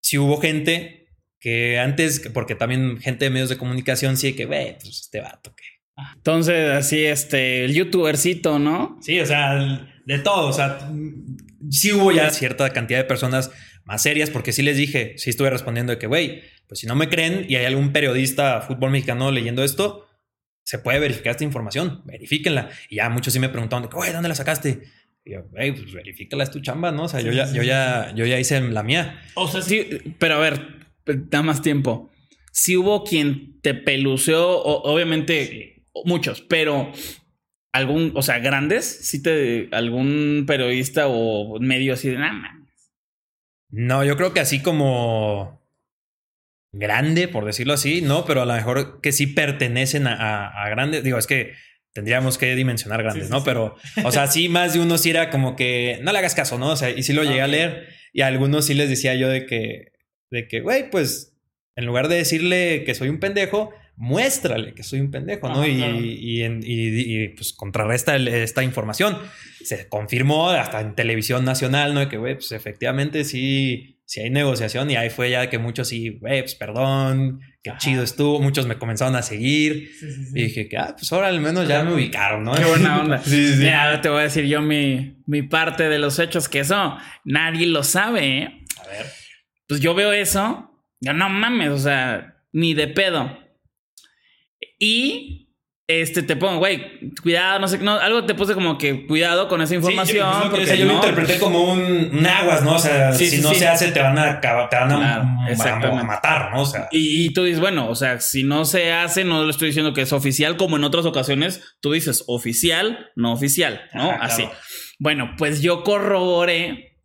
sí 0.00 0.16
hubo 0.18 0.40
gente 0.40 1.08
que 1.38 1.78
antes, 1.78 2.28
porque 2.32 2.54
también 2.54 2.98
gente 2.98 3.26
de 3.26 3.30
medios 3.30 3.50
de 3.50 3.58
comunicación 3.58 4.16
sí 4.16 4.32
que, 4.32 4.46
güey, 4.46 4.78
pues 4.78 5.00
este 5.02 5.20
vato 5.20 5.54
que 5.54 5.64
Entonces, 6.16 6.70
así, 6.70 7.04
este, 7.04 7.66
el 7.66 7.74
youtubercito, 7.74 8.58
¿no? 8.58 8.98
Sí, 9.02 9.20
o 9.20 9.26
sea, 9.26 9.92
de 10.06 10.18
todo. 10.18 10.48
O 10.48 10.52
sea, 10.52 10.78
sí 11.70 11.92
hubo 11.92 12.12
ya 12.12 12.30
cierta 12.30 12.70
cantidad 12.70 13.00
de 13.00 13.04
personas 13.04 13.50
más 13.84 14.02
serias, 14.02 14.30
porque 14.30 14.52
sí 14.52 14.62
les 14.62 14.76
dije, 14.76 15.14
sí 15.18 15.30
estuve 15.30 15.50
respondiendo 15.50 15.92
de 15.92 15.98
que, 15.98 16.06
güey, 16.06 16.42
pues 16.66 16.80
si 16.80 16.86
no 16.86 16.94
me 16.94 17.08
creen 17.08 17.44
y 17.48 17.56
hay 17.56 17.66
algún 17.66 17.92
periodista 17.92 18.62
fútbol 18.62 18.90
mexicano 18.90 19.30
leyendo 19.30 19.62
esto, 19.62 20.08
se 20.64 20.78
puede 20.78 20.98
verificar 20.98 21.32
esta 21.32 21.44
información, 21.44 22.02
verifíquenla. 22.06 22.70
Y 22.88 22.96
ya 22.96 23.08
muchos 23.08 23.32
sí 23.32 23.38
me 23.38 23.48
que, 23.88 23.96
güey, 23.96 24.12
¿dónde 24.12 24.28
la 24.28 24.34
sacaste? 24.34 24.82
Y 25.24 25.32
yo, 25.32 25.44
güey, 25.50 25.72
pues 25.72 25.92
verifícala, 25.92 26.44
es 26.44 26.50
tu 26.50 26.60
chamba, 26.60 26.90
¿no? 26.90 27.04
O 27.04 27.08
sea, 27.08 27.20
yo 27.20 27.32
ya, 27.32 27.52
yo 27.52 27.62
ya, 27.62 28.12
yo 28.14 28.26
ya 28.26 28.38
hice 28.38 28.60
la 28.60 28.82
mía. 28.82 29.20
O 29.34 29.48
sea, 29.48 29.62
sí, 29.62 29.86
pero 30.18 30.34
a 30.34 30.38
ver, 30.38 30.86
da 31.04 31.42
más 31.42 31.62
tiempo. 31.62 32.10
Si 32.52 32.76
hubo 32.76 33.04
quien 33.04 33.60
te 33.60 33.74
peluceó, 33.74 34.62
obviamente 34.62 35.84
muchos, 36.04 36.42
pero 36.42 36.92
algún, 37.76 38.12
o 38.14 38.22
sea, 38.22 38.38
grandes, 38.38 38.84
sí 39.02 39.22
te, 39.22 39.68
algún 39.72 40.44
periodista 40.46 41.06
o 41.08 41.58
medio 41.60 41.94
así 41.94 42.08
de, 42.08 42.18
nada, 42.18 42.32
mames". 42.32 42.66
No, 43.70 44.04
yo 44.04 44.16
creo 44.16 44.32
que 44.32 44.40
así 44.40 44.62
como 44.62 45.60
grande, 46.72 47.28
por 47.28 47.44
decirlo 47.44 47.72
así, 47.72 48.02
no, 48.02 48.24
pero 48.24 48.42
a 48.42 48.46
lo 48.46 48.52
mejor 48.54 49.00
que 49.00 49.12
sí 49.12 49.26
pertenecen 49.26 50.06
a, 50.06 50.14
a- 50.14 50.64
a 50.64 50.68
grandes. 50.68 51.02
Digo, 51.02 51.18
es 51.18 51.26
que 51.26 51.52
tendríamos 51.92 52.36
que 52.38 52.54
dimensionar 52.54 53.02
grandes, 53.02 53.24
Sí, 53.24 53.28
sí, 53.28 53.32
¿no? 53.32 53.38
sí. 53.40 53.44
Pero, 53.46 53.76
o 54.04 54.12
sea, 54.12 54.26
sí, 54.26 54.48
más 54.48 54.74
de 54.74 54.80
uno 54.80 54.98
sí 54.98 55.10
era 55.10 55.30
como 55.30 55.56
que 55.56 55.98
no 56.02 56.12
le 56.12 56.18
hagas 56.18 56.34
caso, 56.34 56.58
¿no? 56.58 56.70
O 56.70 56.76
sea, 56.76 56.90
y 56.90 57.02
sí 57.02 57.12
lo 57.12 57.24
llegué 57.24 57.40
a 57.40 57.46
leer 57.46 57.88
y 58.12 58.20
a 58.20 58.26
algunos 58.26 58.66
sí 58.66 58.74
les 58.74 58.88
decía 58.90 59.14
yo 59.14 59.28
de 59.28 59.46
que, 59.46 59.92
de 60.30 60.48
que, 60.48 60.60
güey, 60.60 60.90
pues 60.90 61.34
en 61.74 61.86
lugar 61.86 62.08
de 62.08 62.16
decirle 62.16 62.84
que 62.84 62.94
soy 62.94 63.08
un 63.08 63.20
pendejo, 63.20 63.72
muéstrale 63.96 64.74
que 64.74 64.82
soy 64.82 65.00
un 65.00 65.10
pendejo, 65.10 65.48
¿no? 65.48 65.66
y, 65.66 65.82
y, 66.42 67.28
pues 67.30 67.52
contrarresta 67.52 68.16
esta 68.16 68.62
información. 68.62 69.18
Se 69.64 69.88
confirmó 69.88 70.50
hasta 70.50 70.80
en 70.80 70.94
televisión 70.94 71.44
nacional, 71.44 71.94
¿no? 71.94 72.08
Que, 72.08 72.18
güey, 72.18 72.34
pues 72.34 72.52
efectivamente 72.52 73.24
sí, 73.24 73.98
sí 74.04 74.20
hay 74.20 74.30
negociación 74.30 74.90
y 74.90 74.96
ahí 74.96 75.10
fue 75.10 75.30
ya 75.30 75.48
que 75.48 75.58
muchos 75.58 75.88
sí, 75.88 76.10
güey, 76.20 76.42
pues 76.42 76.54
perdón, 76.54 77.40
qué 77.62 77.72
chido 77.78 78.02
estuvo. 78.04 78.40
Muchos 78.40 78.66
me 78.66 78.78
comenzaron 78.78 79.16
a 79.16 79.22
seguir 79.22 79.90
y 80.34 80.42
dije 80.42 80.68
que, 80.68 80.76
ah, 80.76 80.94
pues 80.96 81.10
ahora 81.12 81.28
al 81.28 81.40
menos 81.40 81.66
ya 81.66 81.82
me 81.82 81.94
ubicaron, 81.94 82.44
¿no? 82.44 82.54
Qué 82.54 82.64
buena 82.64 83.00
onda. 83.00 83.18
sí, 83.24 83.54
sí. 83.54 83.64
Ya 83.64 84.00
te 84.00 84.08
voy 84.08 84.20
a 84.20 84.24
decir 84.24 84.44
yo 84.44 84.60
mi, 84.60 85.22
mi 85.26 85.42
parte 85.42 85.88
de 85.88 85.98
los 85.98 86.18
hechos, 86.18 86.48
que 86.48 86.60
eso 86.60 86.96
nadie 87.24 87.66
lo 87.66 87.82
sabe, 87.82 88.38
¿eh? 88.38 88.64
A 88.84 88.86
ver. 88.88 89.06
Pues 89.66 89.80
yo 89.80 89.94
veo 89.94 90.12
eso, 90.12 90.70
yo 91.00 91.12
no 91.12 91.28
mames, 91.28 91.70
o 91.70 91.78
sea, 91.78 92.36
ni 92.52 92.74
de 92.74 92.88
pedo. 92.88 93.45
Y 94.78 95.46
este 95.88 96.24
te 96.24 96.34
pongo, 96.34 96.58
güey, 96.58 97.12
cuidado, 97.22 97.60
no 97.60 97.68
sé, 97.68 97.78
no, 97.78 97.92
algo 97.92 98.24
te 98.24 98.34
puse 98.34 98.54
como 98.54 98.76
que 98.76 99.06
cuidado 99.06 99.46
con 99.46 99.62
esa 99.62 99.76
información. 99.76 100.42
yo, 100.42 100.50
porque 100.50 100.76
yo 100.76 100.84
lo 100.84 100.94
interpreté 100.94 101.38
como 101.38 101.72
un, 101.72 102.26
aguas, 102.26 102.64
¿no? 102.64 102.74
O 102.74 102.78
sea, 102.78 103.12
si 103.12 103.40
no 103.40 103.54
se 103.54 103.68
hace, 103.68 103.92
te 103.92 104.00
van 104.00 104.18
a, 104.18 104.40
te 104.40 104.48
van 104.48 104.92
a, 104.92 106.02
matar, 106.02 106.50
¿no? 106.52 106.62
O 106.62 106.66
sea. 106.66 106.88
Y, 106.90 107.32
tú 107.32 107.44
dices, 107.44 107.60
bueno, 107.60 107.88
o 107.88 107.94
sea, 107.94 108.18
si 108.20 108.42
no 108.42 108.64
se 108.64 108.92
hace, 108.92 109.24
no 109.24 109.44
le 109.44 109.50
estoy 109.50 109.68
diciendo 109.68 109.92
que 109.92 110.02
es 110.02 110.12
oficial, 110.12 110.56
como 110.56 110.76
en 110.76 110.82
otras 110.82 111.06
ocasiones, 111.06 111.76
tú 111.80 111.92
dices 111.92 112.24
oficial, 112.26 113.10
no 113.14 113.32
oficial, 113.32 113.82
¿no? 113.94 114.10
Así. 114.10 114.44
Bueno, 114.98 115.34
pues 115.38 115.62
yo 115.62 115.84
corroboré 115.84 116.98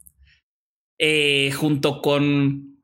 eh, 0.97 1.51
junto 1.51 2.01
con, 2.01 2.79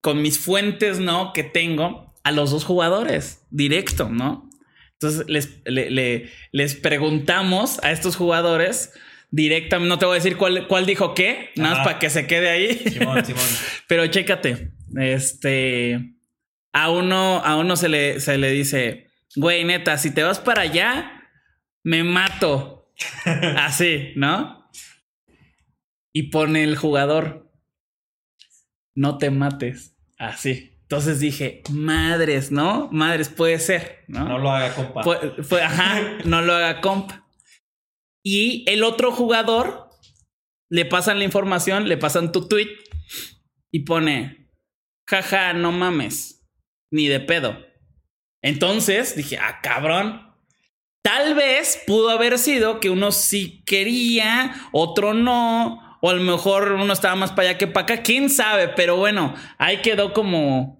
con 0.00 0.20
mis 0.20 0.40
fuentes, 0.40 0.98
¿no? 0.98 1.32
Que 1.32 1.44
tengo 1.44 2.07
a 2.28 2.32
los 2.32 2.50
dos 2.50 2.64
jugadores, 2.64 3.46
directo, 3.50 4.10
¿no? 4.10 4.48
Entonces 4.92 5.26
les, 5.28 5.62
les 6.52 6.74
preguntamos 6.74 7.82
a 7.82 7.92
estos 7.92 8.16
jugadores 8.16 8.92
directamente, 9.30 9.88
no 9.88 9.98
te 9.98 10.06
voy 10.06 10.14
a 10.14 10.22
decir 10.22 10.36
cuál, 10.36 10.66
cuál 10.66 10.86
dijo 10.86 11.14
qué, 11.14 11.50
nada 11.56 11.76
más 11.76 11.86
para 11.86 11.98
que 11.98 12.10
se 12.10 12.26
quede 12.26 12.50
ahí. 12.50 12.78
Simón, 12.90 13.24
Simón. 13.24 13.44
Pero 13.86 14.06
chécate, 14.06 14.72
este, 14.96 16.14
a 16.72 16.90
uno, 16.90 17.42
a 17.44 17.56
uno 17.56 17.76
se 17.76 17.88
le, 17.88 18.20
se 18.20 18.38
le 18.38 18.50
dice, 18.50 19.08
güey, 19.36 19.64
neta, 19.64 19.98
si 19.98 20.12
te 20.12 20.22
vas 20.22 20.38
para 20.38 20.62
allá, 20.62 21.30
me 21.82 22.04
mato. 22.04 22.92
Así, 23.56 24.12
¿no? 24.16 24.68
Y 26.12 26.24
pone 26.24 26.64
el 26.64 26.76
jugador, 26.76 27.50
no 28.94 29.18
te 29.18 29.30
mates. 29.30 29.94
Así. 30.18 30.77
Entonces 30.90 31.20
dije, 31.20 31.62
madres, 31.70 32.50
¿no? 32.50 32.88
Madres, 32.90 33.28
puede 33.28 33.58
ser, 33.58 34.04
¿no? 34.08 34.24
No 34.24 34.38
lo 34.38 34.50
haga 34.50 34.74
compa. 34.74 35.02
Fue, 35.42 35.62
ajá, 35.62 36.00
no 36.24 36.40
lo 36.40 36.54
haga 36.54 36.80
compa. 36.80 37.28
Y 38.24 38.64
el 38.66 38.82
otro 38.82 39.12
jugador 39.12 39.90
le 40.70 40.86
pasan 40.86 41.18
la 41.18 41.26
información, 41.26 41.90
le 41.90 41.98
pasan 41.98 42.32
tu 42.32 42.48
tweet 42.48 42.70
y 43.70 43.80
pone, 43.80 44.50
jaja, 45.06 45.52
no 45.52 45.72
mames, 45.72 46.48
ni 46.90 47.06
de 47.06 47.20
pedo. 47.20 47.58
Entonces 48.42 49.14
dije, 49.14 49.36
ah, 49.36 49.60
cabrón. 49.62 50.26
Tal 51.02 51.34
vez 51.34 51.82
pudo 51.86 52.08
haber 52.08 52.38
sido 52.38 52.80
que 52.80 52.88
uno 52.88 53.12
sí 53.12 53.62
quería, 53.66 54.54
otro 54.72 55.12
no, 55.12 55.98
o 56.00 56.10
a 56.10 56.14
lo 56.14 56.22
mejor 56.22 56.72
uno 56.72 56.92
estaba 56.94 57.14
más 57.14 57.30
para 57.32 57.50
allá 57.50 57.58
que 57.58 57.66
para 57.66 57.84
acá, 57.84 58.02
quién 58.02 58.30
sabe, 58.30 58.68
pero 58.68 58.96
bueno, 58.96 59.34
ahí 59.58 59.82
quedó 59.82 60.14
como 60.14 60.77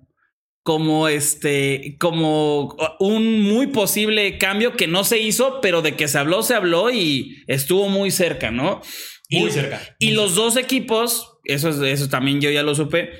como 0.68 1.09
este, 1.09 1.96
como 1.98 2.76
un 3.00 3.40
muy 3.40 3.68
posible 3.68 4.37
cambio 4.37 4.76
que 4.76 4.87
no 4.87 5.02
se 5.02 5.18
hizo, 5.18 5.62
pero 5.62 5.81
de 5.81 5.96
que 5.96 6.09
se 6.09 6.18
habló, 6.18 6.42
se 6.42 6.54
habló 6.54 6.90
y 6.90 7.42
estuvo 7.46 7.88
muy 7.88 8.11
cerca, 8.11 8.50
¿no? 8.50 8.83
Muy 9.31 9.50
cerca. 9.50 9.81
Y 9.98 10.11
los 10.11 10.35
dos 10.35 10.59
equipos, 10.59 11.38
eso, 11.44 11.70
eso 11.87 12.11
también 12.11 12.42
yo 12.42 12.50
ya 12.50 12.62
lo 12.62 12.74
supe, 12.74 13.12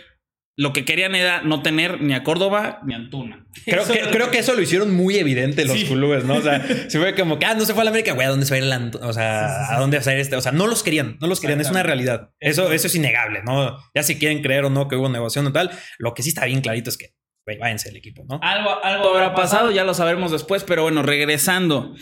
lo 0.59 0.75
que 0.75 0.85
querían 0.85 1.15
era 1.15 1.41
no 1.41 1.63
tener 1.63 2.03
ni 2.03 2.13
a 2.13 2.23
Córdoba 2.23 2.81
ni 2.85 2.93
a 2.93 2.99
Antuna. 2.99 3.47
Creo, 3.65 3.87
que, 3.87 4.01
creo 4.11 4.31
que 4.31 4.41
eso 4.41 4.53
lo 4.55 4.61
hicieron 4.61 4.93
muy 4.93 5.17
evidente 5.17 5.65
los 5.65 5.85
clubes, 5.85 6.25
¿no? 6.25 6.35
O 6.35 6.43
sea, 6.43 6.63
se 6.91 6.99
fue 6.99 7.15
como 7.15 7.39
que, 7.39 7.47
ah, 7.47 7.55
no 7.55 7.65
se 7.65 7.73
fue 7.73 7.81
a 7.81 7.85
la 7.85 7.91
América, 7.91 8.13
güey, 8.13 8.27
¿a 8.27 8.31
dónde 8.31 8.45
se 8.45 8.51
va 8.51 8.57
a 8.57 8.67
ir 8.67 8.71
el 8.71 9.03
O 9.03 9.13
sea, 9.15 9.75
¿a 9.75 9.81
dónde 9.81 9.99
va 9.99 10.05
a 10.05 10.15
ir 10.15 10.21
este? 10.21 10.37
O 10.37 10.43
sea, 10.43 10.53
no 10.53 10.67
los 10.67 10.83
querían, 10.83 11.17
no 11.23 11.29
los 11.29 11.41
querían, 11.41 11.63
es 11.63 11.71
una 11.71 11.83
realidad. 11.83 12.33
Eso, 12.41 12.71
eso 12.73 12.89
es 12.89 12.95
innegable, 12.95 13.43
¿no? 13.43 13.79
Ya 13.95 14.03
si 14.03 14.19
quieren 14.19 14.43
creer 14.43 14.67
o 14.67 14.71
no 14.71 14.87
que 14.87 14.97
hubo 14.97 15.09
negociación 15.09 15.47
o 15.47 15.53
tal, 15.53 15.71
lo 15.99 16.13
que 16.13 16.23
sí 16.23 16.29
está 16.29 16.45
bien 16.45 16.61
clarito 16.61 16.91
es 16.91 16.99
que 16.99 17.15
váyanse 17.57 17.89
el 17.89 17.97
equipo, 17.97 18.25
¿no? 18.29 18.39
Algo, 18.43 18.85
algo 18.85 19.11
habrá 19.11 19.35
pasado, 19.35 19.71
ya 19.71 19.85
lo 19.85 19.95
sabremos 19.95 20.33
después, 20.33 20.65
pero 20.65 20.83
bueno, 20.83 21.03
regresando. 21.03 21.95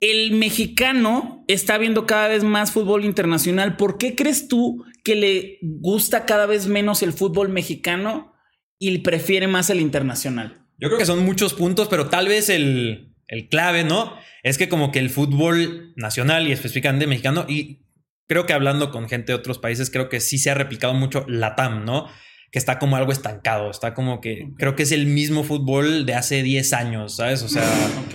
El 0.00 0.32
mexicano 0.32 1.44
está 1.46 1.78
viendo 1.78 2.06
cada 2.06 2.28
vez 2.28 2.42
más 2.42 2.72
fútbol 2.72 3.04
internacional. 3.04 3.76
¿Por 3.76 3.98
qué 3.98 4.14
crees 4.14 4.48
tú 4.48 4.84
que 5.04 5.14
le 5.14 5.58
gusta 5.62 6.24
cada 6.24 6.46
vez 6.46 6.66
menos 6.66 7.02
el 7.02 7.12
fútbol 7.12 7.50
mexicano 7.50 8.32
y 8.78 8.98
prefiere 8.98 9.46
más 9.46 9.68
el 9.70 9.80
internacional? 9.80 10.66
Yo 10.78 10.88
creo 10.88 10.98
que 10.98 11.04
son 11.04 11.24
muchos 11.24 11.52
puntos, 11.52 11.88
pero 11.88 12.08
tal 12.08 12.28
vez 12.28 12.48
el, 12.48 13.14
el 13.28 13.48
clave, 13.48 13.84
¿no? 13.84 14.16
Es 14.42 14.56
que 14.56 14.70
como 14.70 14.90
que 14.90 14.98
el 14.98 15.10
fútbol 15.10 15.92
nacional 15.96 16.48
y 16.48 16.52
específicamente 16.52 17.06
mexicano, 17.06 17.44
y 17.46 17.84
creo 18.26 18.46
que 18.46 18.54
hablando 18.54 18.90
con 18.90 19.08
gente 19.08 19.32
de 19.32 19.38
otros 19.38 19.58
países, 19.58 19.90
creo 19.90 20.08
que 20.08 20.20
sí 20.20 20.38
se 20.38 20.50
ha 20.50 20.54
replicado 20.54 20.94
mucho 20.94 21.26
la 21.28 21.56
TAM, 21.56 21.84
¿no? 21.84 22.06
Que 22.50 22.58
está 22.58 22.78
como 22.78 22.96
algo 22.96 23.12
estancado, 23.12 23.70
está 23.70 23.94
como 23.94 24.20
que 24.20 24.48
creo 24.58 24.74
que 24.74 24.82
es 24.82 24.92
el 24.92 25.06
mismo 25.06 25.44
fútbol 25.44 26.06
de 26.06 26.14
hace 26.14 26.42
10 26.42 26.72
años, 26.72 27.16
¿sabes? 27.16 27.42
O 27.42 27.48
sea, 27.48 27.62
o 27.62 28.10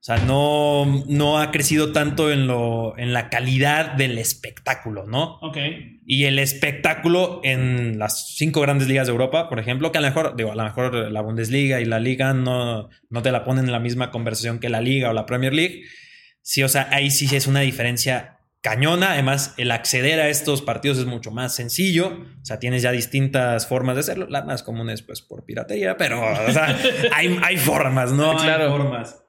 sea 0.00 0.16
no, 0.18 1.04
no 1.08 1.38
ha 1.38 1.52
crecido 1.52 1.92
tanto 1.92 2.32
en, 2.32 2.46
lo, 2.46 2.98
en 2.98 3.12
la 3.12 3.28
calidad 3.28 3.92
del 3.92 4.18
espectáculo, 4.18 5.06
¿no? 5.06 5.38
Ok. 5.40 5.58
Y 6.04 6.24
el 6.24 6.38
espectáculo 6.38 7.40
en 7.44 7.98
las 7.98 8.34
cinco 8.36 8.60
grandes 8.60 8.88
ligas 8.88 9.06
de 9.06 9.12
Europa, 9.12 9.48
por 9.48 9.60
ejemplo, 9.60 9.92
que 9.92 9.98
a 9.98 10.00
lo 10.00 10.08
mejor, 10.08 10.36
digo, 10.36 10.52
a 10.52 10.56
lo 10.56 10.64
mejor 10.64 10.94
la 11.12 11.20
Bundesliga 11.20 11.80
y 11.80 11.84
la 11.84 12.00
Liga 12.00 12.34
no, 12.34 12.88
no 13.08 13.22
te 13.22 13.32
la 13.32 13.44
ponen 13.44 13.66
en 13.66 13.72
la 13.72 13.80
misma 13.80 14.10
conversación 14.10 14.58
que 14.58 14.68
la 14.68 14.80
Liga 14.80 15.10
o 15.10 15.12
la 15.12 15.26
Premier 15.26 15.54
League. 15.54 15.82
Sí, 16.42 16.62
o 16.62 16.68
sea, 16.68 16.88
ahí 16.92 17.10
sí 17.10 17.34
es 17.34 17.46
una 17.46 17.60
diferencia 17.60 18.35
cañona. 18.66 19.12
Además, 19.12 19.54
el 19.58 19.70
acceder 19.70 20.18
a 20.18 20.28
estos 20.28 20.60
partidos 20.60 20.98
es 20.98 21.04
mucho 21.04 21.30
más 21.30 21.54
sencillo. 21.54 22.08
O 22.08 22.44
sea, 22.44 22.58
tienes 22.58 22.82
ya 22.82 22.90
distintas 22.90 23.68
formas 23.68 23.94
de 23.94 24.00
hacerlo. 24.00 24.26
Las 24.28 24.44
más 24.44 24.64
comunes, 24.64 25.02
pues, 25.02 25.22
por 25.22 25.44
piratería, 25.44 25.96
pero, 25.96 26.20
o 26.20 26.52
sea, 26.52 26.76
hay, 27.12 27.38
hay, 27.42 27.56
formas, 27.58 28.10
¿no? 28.10 28.36
Claro. 28.36 28.64
Hay 28.64 28.70
formas. 28.70 29.22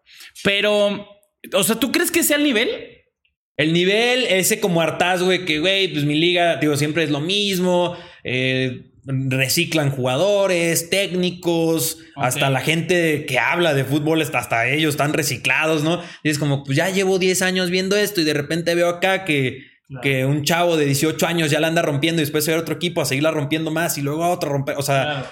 Pero, 0.44 1.08
o 1.54 1.64
sea, 1.64 1.76
¿tú 1.76 1.92
crees 1.92 2.10
que 2.10 2.24
sea 2.24 2.38
el 2.38 2.44
nivel? 2.46 2.70
El 3.58 3.74
nivel, 3.74 4.26
ese 4.26 4.60
como 4.60 4.82
hartazgo 4.82 5.30
de 5.30 5.46
que, 5.46 5.60
güey, 5.60 5.88
pues 5.90 6.04
mi 6.04 6.16
liga, 6.16 6.56
digo, 6.56 6.76
siempre 6.76 7.04
es 7.04 7.12
lo 7.12 7.20
mismo. 7.20 7.96
Eh, 8.24 8.92
reciclan 9.08 9.90
jugadores, 9.90 10.90
técnicos, 10.90 12.00
hasta 12.16 12.50
la 12.50 12.60
gente 12.60 13.26
que 13.26 13.40
habla 13.40 13.74
de 13.74 13.86
fútbol, 13.86 14.22
hasta 14.22 14.68
ellos 14.68 14.96
están 14.96 15.14
reciclados, 15.14 15.84
¿no? 15.84 16.02
Y 16.24 16.30
es 16.30 16.38
como, 16.38 16.64
pues 16.64 16.78
ya 16.78 16.90
llevo 16.90 17.18
10 17.18 17.42
años 17.42 17.70
viendo 17.70 17.96
esto 17.96 18.20
y 18.22 18.26
de 18.26 18.34
repente 18.34 18.76
veo 18.76 18.90
acá 18.90 19.24
que, 19.24 19.66
que 20.02 20.26
un 20.26 20.44
chavo 20.44 20.76
de 20.76 20.86
18 20.86 21.26
años 21.26 21.50
ya 21.50 21.62
la 21.62 21.68
anda 21.68 21.82
rompiendo 21.82 22.22
y 22.22 22.26
después 22.26 22.44
se 22.44 22.52
ve 22.52 22.58
otro 22.58 22.76
equipo 22.76 23.02
a 23.02 23.06
seguirla 23.06 23.32
rompiendo 23.32 23.72
más 23.72 23.98
y 23.98 24.02
luego 24.02 24.26
a 24.26 24.30
otro 24.30 24.50
romper. 24.50 24.76
O 24.78 24.82
sea, 24.82 25.32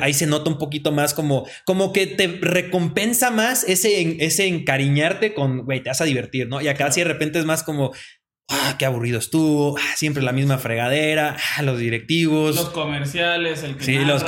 ahí 0.00 0.14
se 0.14 0.28
nota 0.28 0.48
un 0.48 0.58
poquito 0.58 0.92
más 0.92 1.12
como, 1.12 1.48
como 1.64 1.92
que 1.92 2.06
te 2.06 2.28
recompensa 2.40 3.32
más 3.32 3.64
ese, 3.64 4.24
ese 4.24 4.46
encariñarte 4.46 5.34
con, 5.34 5.64
güey, 5.64 5.82
te 5.82 5.90
vas 5.90 6.00
a 6.00 6.04
divertir, 6.04 6.48
¿no? 6.48 6.60
Y 6.60 6.68
acá 6.68 6.92
si 6.92 7.00
de 7.00 7.08
repente 7.08 7.40
es 7.40 7.44
más 7.44 7.64
como, 7.64 7.92
ah, 8.48 8.76
qué 8.78 8.86
aburrido 8.86 9.18
estuvo, 9.18 9.76
ah, 9.78 9.96
siempre 9.96 10.22
la 10.22 10.32
misma 10.32 10.58
fregadera, 10.58 11.36
ah, 11.56 11.62
los 11.62 11.78
directivos. 11.78 12.56
Los 12.56 12.70
comerciales, 12.70 13.62
el 13.62 13.76
que 13.76 13.84
Sí, 13.84 13.98
los, 13.98 14.24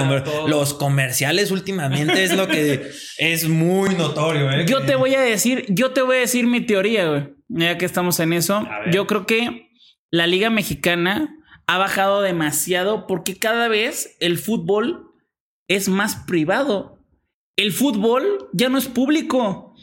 los, 0.48 0.74
comerciales 0.74 1.50
últimamente 1.50 2.24
es 2.24 2.37
lo 2.37 2.48
que 2.48 2.90
es 3.18 3.48
muy 3.48 3.94
notorio. 3.94 4.50
¿eh? 4.50 4.66
Yo 4.66 4.83
te 4.83 4.96
voy 4.96 5.14
a 5.14 5.20
decir, 5.20 5.66
yo 5.68 5.92
te 5.92 6.02
voy 6.02 6.16
a 6.16 6.20
decir 6.20 6.46
mi 6.46 6.61
teoría, 6.61 7.09
güey. 7.09 7.35
Ya 7.48 7.78
que 7.78 7.87
estamos 7.87 8.20
en 8.20 8.35
eso, 8.35 8.68
yo 8.92 9.07
creo 9.07 9.24
que 9.24 9.70
la 10.11 10.26
Liga 10.26 10.50
Mexicana 10.50 11.35
ha 11.66 11.78
bajado 11.78 12.20
demasiado 12.20 13.07
porque 13.07 13.38
cada 13.38 13.68
vez 13.68 14.16
el 14.20 14.38
fútbol 14.38 15.12
es 15.66 15.88
más 15.88 16.16
privado. 16.26 16.98
El 17.57 17.72
fútbol 17.72 18.48
ya 18.52 18.68
no 18.68 18.78
es 18.78 18.87
público. 18.87 19.74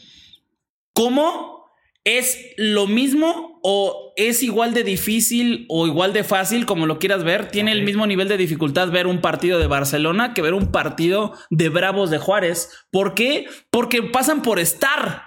¿Cómo? 0.94 1.66
¿Es 2.04 2.54
lo 2.58 2.88
mismo 2.88 3.55
o 3.68 4.14
es 4.16 4.44
igual 4.44 4.76
de 4.76 4.84
difícil 4.84 5.66
o 5.70 5.88
igual 5.88 6.14
de 6.14 6.24
fácil, 6.24 6.68
como 6.68 6.86
lo 6.86 7.00
quieras 7.00 7.24
ver? 7.24 7.50
¿Tiene 7.50 7.72
el 7.72 7.82
mismo 7.82 8.06
nivel 8.06 8.28
de 8.28 8.38
dificultad 8.38 8.92
ver 8.92 9.08
un 9.08 9.22
partido 9.22 9.58
de 9.58 9.66
Barcelona 9.66 10.36
que 10.36 10.44
ver 10.44 10.54
un 10.54 10.72
partido 10.72 11.34
de 11.50 11.70
Bravos 11.70 12.12
de 12.12 12.20
Juárez? 12.20 12.70
¿Por 12.92 13.16
qué? 13.16 13.48
Porque 13.72 14.04
pasan 14.04 14.44
por 14.44 14.60
Star. 14.60 15.24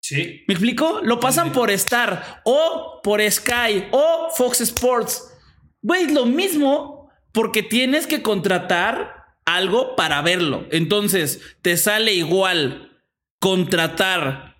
Sí. 0.00 0.44
¿Me 0.46 0.54
explico? 0.54 1.00
Lo 1.02 1.18
pasan 1.18 1.50
por 1.50 1.68
Star 1.72 2.42
o 2.44 3.00
por 3.02 3.20
Sky 3.28 3.86
o 3.90 4.28
Fox 4.36 4.60
Sports. 4.60 5.36
Güey, 5.82 6.12
lo 6.12 6.26
mismo 6.26 7.10
porque 7.32 7.64
tienes 7.64 8.06
que 8.06 8.22
contratar 8.22 9.34
algo 9.46 9.96
para 9.96 10.22
verlo. 10.22 10.68
Entonces, 10.70 11.40
te 11.60 11.76
sale 11.76 12.14
igual 12.14 13.02
contratar 13.40 14.53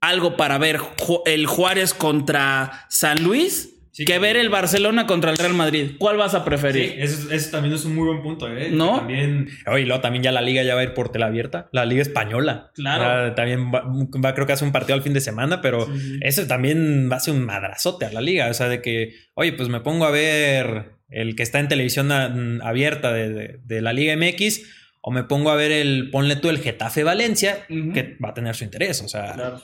algo 0.00 0.36
para 0.36 0.58
ver 0.58 0.80
el 1.26 1.46
Juárez 1.46 1.94
contra 1.94 2.86
San 2.88 3.22
Luis 3.24 3.76
que 4.04 4.18
ver 4.18 4.36
el 4.36 4.50
Barcelona 4.50 5.06
contra 5.06 5.30
el 5.30 5.38
Real 5.38 5.54
Madrid. 5.54 5.92
¿Cuál 5.98 6.18
vas 6.18 6.34
a 6.34 6.44
preferir? 6.44 7.06
Sí, 7.06 7.28
eso, 7.30 7.50
también 7.50 7.74
es 7.74 7.84
un 7.84 7.94
muy 7.94 8.06
buen 8.06 8.22
punto, 8.22 8.54
¿eh? 8.54 8.68
¿No? 8.70 8.98
También, 8.98 9.48
oye, 9.66 9.86
luego 9.86 10.02
también 10.02 10.22
ya 10.22 10.32
la 10.32 10.42
liga 10.42 10.62
ya 10.62 10.74
va 10.74 10.82
a 10.82 10.84
ir 10.84 10.92
por 10.92 11.10
tela 11.10 11.26
abierta. 11.26 11.68
La 11.72 11.86
liga 11.86 12.02
española. 12.02 12.72
Claro. 12.74 13.34
también 13.34 13.72
va, 13.72 14.34
creo 14.34 14.46
que 14.46 14.52
hace 14.52 14.64
un 14.64 14.72
partido 14.72 14.96
al 14.96 15.02
fin 15.02 15.14
de 15.14 15.20
semana, 15.20 15.62
pero 15.62 15.88
eso 16.20 16.46
también 16.46 17.08
va 17.10 17.16
a 17.16 17.20
ser 17.20 17.34
un 17.34 17.44
madrazote 17.44 18.04
a 18.04 18.12
la 18.12 18.20
liga. 18.20 18.50
O 18.50 18.54
sea, 18.54 18.68
de 18.68 18.82
que, 18.82 19.14
oye, 19.34 19.52
pues 19.52 19.68
me 19.68 19.80
pongo 19.80 20.04
a 20.04 20.10
ver 20.10 20.96
el 21.08 21.36
que 21.36 21.42
está 21.42 21.60
en 21.60 21.68
televisión 21.68 22.12
abierta 22.62 23.12
de, 23.12 23.80
la 23.80 23.92
Liga 23.92 24.16
MX 24.16 24.62
o 25.08 25.12
me 25.12 25.22
pongo 25.22 25.50
a 25.50 25.54
ver 25.54 25.70
el, 25.70 26.10
ponle 26.10 26.34
tú 26.34 26.48
el 26.48 26.58
Getafe 26.58 27.04
Valencia, 27.04 27.64
que 27.68 28.16
va 28.22 28.30
a 28.30 28.34
tener 28.34 28.56
su 28.56 28.64
interés. 28.64 29.00
O 29.02 29.08
sea, 29.08 29.34
claro. 29.34 29.62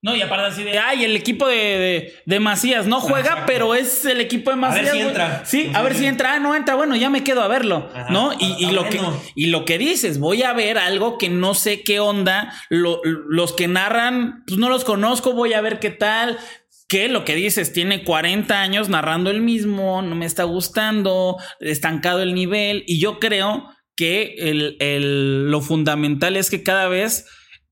No, 0.00 0.14
y 0.14 0.22
aparte 0.22 0.46
así 0.46 0.62
de, 0.62 0.78
ay, 0.78 1.02
el 1.02 1.16
equipo 1.16 1.48
de, 1.48 2.14
de, 2.24 2.40
Macías 2.40 2.86
no 2.86 3.00
juega, 3.00 3.46
pero 3.46 3.74
es 3.74 4.04
el 4.04 4.20
equipo 4.20 4.50
de 4.50 4.56
Macías. 4.56 4.90
A 4.90 4.92
ver 4.92 4.92
si 4.92 5.00
entra. 5.00 5.42
Sí, 5.44 5.72
a 5.74 5.82
ver 5.82 5.94
si 5.96 6.06
entra. 6.06 6.34
Ah, 6.34 6.38
no 6.38 6.54
entra. 6.54 6.76
Bueno, 6.76 6.94
ya 6.94 7.10
me 7.10 7.24
quedo 7.24 7.42
a 7.42 7.48
verlo, 7.48 7.90
¿no? 8.10 8.30
Y, 8.38 8.70
lo 8.70 8.88
que, 8.88 9.00
y 9.34 9.46
lo 9.46 9.64
que 9.64 9.76
dices, 9.76 10.20
voy 10.20 10.44
a 10.44 10.52
ver 10.52 10.78
algo 10.78 11.18
que 11.18 11.30
no 11.30 11.54
sé 11.54 11.82
qué 11.82 11.98
onda. 11.98 12.54
los 12.70 13.52
que 13.54 13.66
narran, 13.66 14.44
pues 14.46 14.56
no 14.56 14.68
los 14.68 14.84
conozco, 14.84 15.32
voy 15.32 15.54
a 15.54 15.60
ver 15.62 15.80
qué 15.80 15.90
tal. 15.90 16.38
Que 16.86 17.08
lo 17.08 17.24
que 17.24 17.34
dices, 17.34 17.72
tiene 17.72 18.04
40 18.04 18.60
años 18.60 18.88
narrando 18.88 19.32
el 19.32 19.40
mismo, 19.40 20.00
no 20.02 20.14
me 20.14 20.26
está 20.26 20.44
gustando, 20.44 21.38
estancado 21.58 22.22
el 22.22 22.34
nivel. 22.34 22.84
Y 22.86 23.00
yo 23.00 23.18
creo 23.18 23.75
que 23.96 24.34
el, 24.38 24.76
el, 24.80 25.50
lo 25.50 25.60
fundamental 25.60 26.36
es 26.36 26.50
que 26.50 26.62
cada 26.62 26.88
vez 26.88 27.26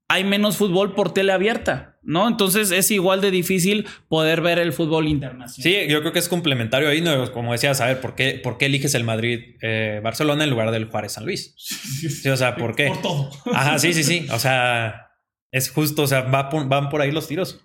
hay 0.08 0.24
menos 0.24 0.56
fútbol 0.56 0.94
por 0.94 1.12
tele 1.12 1.32
abierta. 1.32 1.94
¿no? 2.04 2.28
Entonces 2.28 2.70
es 2.70 2.90
igual 2.90 3.20
de 3.20 3.30
difícil 3.30 3.86
poder 4.08 4.40
ver 4.40 4.58
el 4.58 4.72
fútbol 4.72 5.08
internacional. 5.08 5.62
Sí, 5.62 5.90
yo 5.90 6.00
creo 6.00 6.12
que 6.12 6.18
es 6.18 6.28
complementario 6.28 6.88
ahí, 6.88 7.00
¿no? 7.00 7.32
Como 7.32 7.52
decías, 7.52 7.80
a 7.80 7.86
ver, 7.86 8.00
¿por 8.00 8.14
qué, 8.14 8.40
por 8.42 8.58
qué 8.58 8.66
eliges 8.66 8.94
el 8.94 9.04
Madrid-Barcelona 9.04 10.42
eh, 10.42 10.44
en 10.44 10.50
lugar 10.50 10.70
del 10.70 10.86
Juárez-San 10.86 11.24
Luis? 11.24 11.54
Sí, 11.56 12.28
o 12.28 12.36
sea, 12.36 12.56
¿por 12.56 12.76
qué? 12.76 12.88
Por 12.88 13.02
todo. 13.02 13.30
Ajá, 13.52 13.78
sí, 13.78 13.94
sí, 13.94 14.04
sí. 14.04 14.26
O 14.30 14.38
sea, 14.38 15.12
es 15.50 15.70
justo, 15.70 16.02
o 16.02 16.06
sea, 16.06 16.22
van 16.22 16.90
por 16.90 17.00
ahí 17.00 17.10
los 17.10 17.26
tiros. 17.26 17.64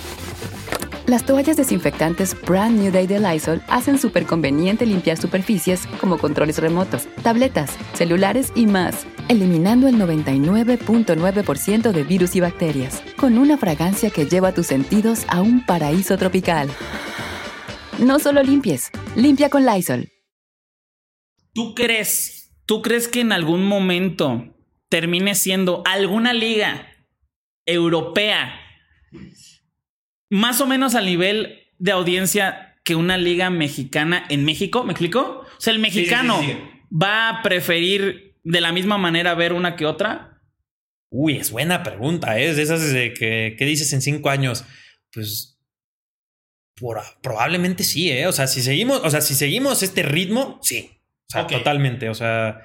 Las 1.11 1.25
toallas 1.25 1.57
desinfectantes 1.57 2.39
Brand 2.43 2.79
New 2.79 2.89
Day 2.89 3.05
de 3.05 3.19
Lysol 3.19 3.61
hacen 3.67 3.99
súper 3.99 4.25
conveniente 4.25 4.85
limpiar 4.85 5.17
superficies 5.17 5.85
como 5.99 6.17
controles 6.17 6.57
remotos, 6.57 7.09
tabletas, 7.21 7.77
celulares 7.95 8.53
y 8.55 8.65
más, 8.65 9.05
eliminando 9.27 9.89
el 9.89 9.95
99.9% 9.95 11.91
de 11.91 12.03
virus 12.05 12.37
y 12.37 12.39
bacterias, 12.39 13.03
con 13.17 13.37
una 13.37 13.57
fragancia 13.57 14.09
que 14.09 14.25
lleva 14.25 14.53
tus 14.53 14.67
sentidos 14.67 15.25
a 15.27 15.41
un 15.41 15.65
paraíso 15.65 16.17
tropical. 16.17 16.69
No 17.99 18.17
solo 18.17 18.41
limpies, 18.41 18.89
limpia 19.17 19.49
con 19.49 19.65
Lysol. 19.65 20.07
¿Tú 21.53 21.75
crees, 21.75 22.53
tú 22.65 22.81
crees 22.81 23.09
que 23.09 23.19
en 23.19 23.33
algún 23.33 23.65
momento 23.65 24.45
termine 24.87 25.35
siendo 25.35 25.83
alguna 25.85 26.31
liga 26.31 26.87
europea 27.65 28.60
más 30.31 30.61
o 30.61 30.65
menos 30.65 30.95
al 30.95 31.05
nivel 31.05 31.67
de 31.77 31.91
audiencia 31.91 32.77
que 32.85 32.95
una 32.95 33.17
liga 33.17 33.49
mexicana 33.49 34.23
en 34.29 34.45
México, 34.45 34.83
¿me 34.85 34.93
explico? 34.93 35.45
O 35.45 35.61
sea, 35.61 35.73
el 35.73 35.79
mexicano 35.79 36.41
va 36.91 37.29
a 37.29 37.41
preferir 37.43 38.37
de 38.43 38.61
la 38.61 38.71
misma 38.71 38.97
manera 38.97 39.35
ver 39.35 39.51
una 39.51 39.75
que 39.75 39.85
otra. 39.85 40.41
Uy, 41.09 41.35
es 41.35 41.51
buena 41.51 41.83
pregunta, 41.83 42.39
¿eh? 42.39 42.49
es 42.49 42.55
de 42.55 42.63
esas 42.63 42.93
de 42.93 43.13
que, 43.13 43.65
dices 43.65 43.91
en 43.91 44.01
cinco 44.01 44.29
años. 44.29 44.63
Pues 45.11 45.59
probablemente 47.21 47.83
sí, 47.83 48.09
¿eh? 48.09 48.25
O 48.25 48.31
sea, 48.31 48.47
si 48.47 48.61
seguimos, 48.61 49.01
o 49.03 49.09
sea, 49.09 49.19
si 49.19 49.35
seguimos 49.35 49.83
este 49.83 50.01
ritmo, 50.01 50.59
sí. 50.63 50.91
O 51.27 51.31
sea, 51.31 51.45
totalmente. 51.45 52.07
O 52.07 52.13
sea, 52.13 52.61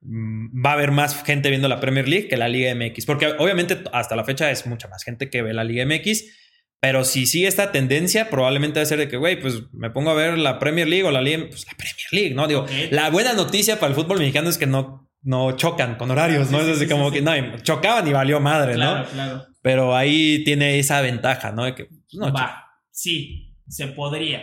mm, 0.00 0.64
va 0.64 0.70
a 0.70 0.72
haber 0.72 0.90
más 0.90 1.22
gente 1.22 1.50
viendo 1.50 1.68
la 1.68 1.80
Premier 1.80 2.08
League 2.08 2.28
que 2.28 2.38
la 2.38 2.48
Liga 2.48 2.74
MX. 2.74 3.04
Porque 3.04 3.26
obviamente 3.38 3.78
hasta 3.92 4.16
la 4.16 4.24
fecha 4.24 4.50
es 4.50 4.66
mucha 4.66 4.88
más 4.88 5.04
gente 5.04 5.28
que 5.28 5.42
ve 5.42 5.52
la 5.52 5.64
Liga 5.64 5.84
MX. 5.84 6.40
Pero 6.80 7.04
si 7.04 7.26
sigue 7.26 7.46
esta 7.46 7.72
tendencia, 7.72 8.30
probablemente 8.30 8.80
va 8.80 8.84
a 8.84 8.86
ser 8.86 8.98
de 8.98 9.08
que, 9.08 9.18
güey, 9.18 9.38
pues 9.38 9.64
me 9.72 9.90
pongo 9.90 10.10
a 10.10 10.14
ver 10.14 10.38
la 10.38 10.58
Premier 10.58 10.88
League 10.88 11.04
o 11.04 11.10
la 11.10 11.20
Liga, 11.20 11.44
pues 11.48 11.66
la 11.66 11.74
Premier 11.76 12.06
League, 12.12 12.34
¿no? 12.34 12.48
Digo, 12.48 12.66
la 12.90 13.10
buena 13.10 13.34
noticia 13.34 13.78
para 13.78 13.90
el 13.90 13.94
fútbol 13.94 14.18
mexicano 14.18 14.48
es 14.48 14.56
que 14.56 14.66
no, 14.66 15.10
no 15.22 15.52
chocan 15.52 15.96
con 15.96 16.10
horarios, 16.10 16.50
¿no? 16.50 16.60
es 16.60 16.68
así 16.68 16.88
como 16.88 17.10
que, 17.10 17.20
no, 17.20 17.32
chocaban 17.58 18.08
y 18.08 18.12
valió 18.12 18.40
madre, 18.40 18.74
claro, 18.74 19.00
¿no? 19.00 19.10
Claro. 19.10 19.46
Pero 19.60 19.94
ahí 19.94 20.42
tiene 20.44 20.78
esa 20.78 21.02
ventaja, 21.02 21.52
¿no? 21.52 21.64
De 21.64 21.74
que, 21.74 21.84
pues, 21.84 22.14
no, 22.14 22.32
Va, 22.32 22.64
sí, 22.90 23.58
se 23.68 23.88
podría. 23.88 24.42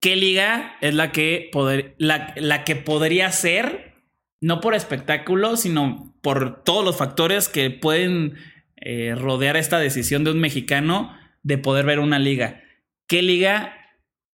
¿Qué 0.00 0.16
liga 0.16 0.76
es 0.80 0.94
la 0.94 1.12
que, 1.12 1.50
poder, 1.52 1.96
la, 1.98 2.32
la 2.36 2.64
que 2.64 2.76
podría 2.76 3.30
ser, 3.30 3.94
no 4.40 4.60
por 4.60 4.74
espectáculo, 4.74 5.58
sino 5.58 6.14
por 6.22 6.62
todos 6.62 6.82
los 6.82 6.96
factores 6.96 7.48
que 7.48 7.68
pueden 7.68 8.36
eh, 8.76 9.14
rodear 9.14 9.58
esta 9.58 9.78
decisión 9.78 10.24
de 10.24 10.30
un 10.30 10.40
mexicano? 10.40 11.17
De 11.42 11.58
poder 11.58 11.86
ver 11.86 12.00
una 12.00 12.18
liga. 12.18 12.62
¿Qué 13.06 13.22
liga 13.22 13.74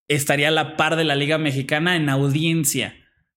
estaría 0.09 0.49
a 0.49 0.53
la 0.53 0.77
par 0.77 0.97
de 0.97 1.05
la 1.05 1.14
liga 1.14 1.38
mexicana 1.38 1.97
en 1.97 2.09
audiencia 2.09 2.95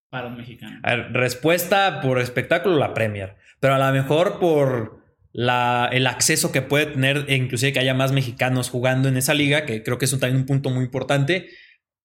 para 0.10 0.28
un 0.28 0.38
mexicano? 0.38 0.80
A 0.84 0.96
ver, 0.96 1.14
respuesta 1.14 2.02
por 2.02 2.20
espectáculo, 2.20 2.78
la 2.78 2.94
Premier. 2.94 3.36
Pero 3.60 3.76
a 3.76 3.80
lo 3.80 3.92
mejor 3.92 4.40
por 4.40 5.04
la, 5.32 5.90
el 5.92 6.08
acceso 6.08 6.52
que 6.52 6.62
puede 6.62 6.88
tener, 6.88 7.26
e 7.28 7.36
inclusive 7.36 7.74
que 7.74 7.80
haya 7.80 7.94
más 7.94 8.12
mexicanos 8.12 8.70
jugando 8.70 9.10
en 9.10 9.18
esa 9.18 9.34
liga, 9.34 9.66
que 9.66 9.84
creo 9.84 9.98
que 9.98 10.06
es 10.06 10.12
también 10.12 10.38
un 10.38 10.46
punto 10.46 10.70
muy 10.70 10.86
importante, 10.86 11.50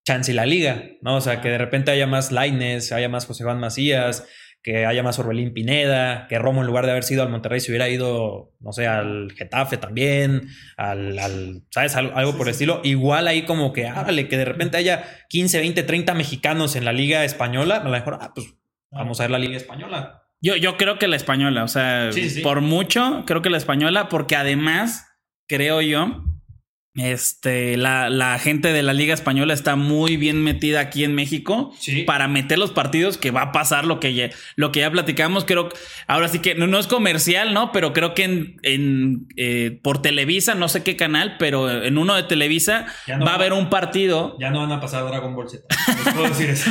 chance 0.05 0.33
la 0.33 0.45
liga, 0.45 0.83
¿no? 1.01 1.15
O 1.15 1.21
sea, 1.21 1.41
que 1.41 1.49
de 1.49 1.57
repente 1.57 1.91
haya 1.91 2.07
más 2.07 2.31
Laines, 2.31 2.91
haya 2.91 3.09
más 3.09 3.25
José 3.25 3.43
Juan 3.43 3.59
Macías, 3.59 4.27
que 4.63 4.85
haya 4.85 5.03
más 5.03 5.19
Orbelín 5.19 5.53
Pineda, 5.53 6.25
que 6.29 6.39
Romo 6.39 6.61
en 6.61 6.67
lugar 6.67 6.85
de 6.85 6.91
haber 6.91 7.03
sido 7.03 7.21
al 7.21 7.29
Monterrey 7.29 7.59
se 7.59 7.69
hubiera 7.69 7.89
ido, 7.89 8.53
no 8.61 8.71
sé, 8.71 8.87
al 8.87 9.33
Getafe 9.33 9.75
también, 9.75 10.47
al, 10.77 11.63
¿sabes? 11.69 11.95
Algo, 11.97 12.37
por 12.37 12.47
el 12.47 12.51
estilo. 12.51 12.79
Igual 12.83 13.27
ahí 13.27 13.43
como 13.43 13.73
que, 13.73 13.87
hágale, 13.87 14.29
que 14.29 14.37
de 14.37 14.45
repente 14.45 14.77
haya 14.77 15.03
15, 15.27 15.59
20, 15.59 15.83
30 15.83 16.13
mexicanos 16.13 16.77
en 16.77 16.85
la 16.85 16.93
liga 16.93 17.25
española, 17.25 17.75
a 17.75 17.83
lo 17.83 17.89
mejor, 17.89 18.17
ah, 18.21 18.31
pues 18.33 18.55
vamos 18.89 19.19
a 19.19 19.23
ver 19.23 19.31
la 19.31 19.39
liga 19.39 19.57
española. 19.57 20.23
Yo, 20.39 20.55
yo 20.55 20.77
creo 20.77 20.97
que 20.97 21.09
la 21.09 21.17
española, 21.17 21.65
o 21.65 21.67
sea, 21.67 22.09
por 22.41 22.61
mucho, 22.61 23.23
creo 23.27 23.41
que 23.41 23.49
la 23.49 23.57
española, 23.57 24.07
porque 24.07 24.37
además, 24.37 25.07
creo 25.45 25.81
yo, 25.81 26.23
este, 26.95 27.75
la, 27.75 28.11
la, 28.11 28.37
gente 28.37 28.71
de 28.71 28.83
la 28.83 28.93
Liga 28.93 29.15
Española 29.15 29.55
está 29.55 29.75
muy 29.75 30.15
bien 30.15 30.43
metida 30.43 30.79
aquí 30.79 31.03
en 31.03 31.15
México 31.15 31.73
para 32.05 32.27
meter 32.27 32.59
los 32.59 32.69
partidos 32.69 33.17
que 33.17 33.31
va 33.31 33.41
a 33.41 33.51
pasar 33.51 33.85
lo 33.85 33.99
que 33.99 34.13
ya, 34.13 34.29
lo 34.55 34.71
que 34.71 34.81
ya 34.81 34.91
platicamos. 34.91 35.43
Creo 35.43 35.69
ahora 36.05 36.27
sí 36.27 36.37
que 36.37 36.53
no, 36.53 36.77
es 36.77 36.85
comercial, 36.85 37.51
¿no? 37.51 37.71
Pero 37.71 37.93
creo 37.93 38.13
que 38.13 38.25
en, 38.25 38.57
en 38.61 39.27
eh, 39.37 39.79
por 39.81 40.03
Televisa, 40.03 40.53
no 40.53 40.69
sé 40.69 40.83
qué 40.83 40.95
canal, 40.95 41.37
pero 41.39 41.83
en 41.83 41.97
uno 41.97 42.13
de 42.13 42.23
Televisa 42.23 42.85
va 43.09 43.31
a 43.31 43.35
haber 43.35 43.53
un 43.53 43.71
partido. 43.71 44.37
Ya 44.39 44.51
no 44.51 44.59
van 44.59 44.73
a 44.73 44.79
pasar 44.79 45.03
Dragon 45.07 45.35
Ball 45.35 45.49
Z. 45.49 45.63
puedo 46.13 46.29
decir 46.29 46.51
eso. 46.51 46.69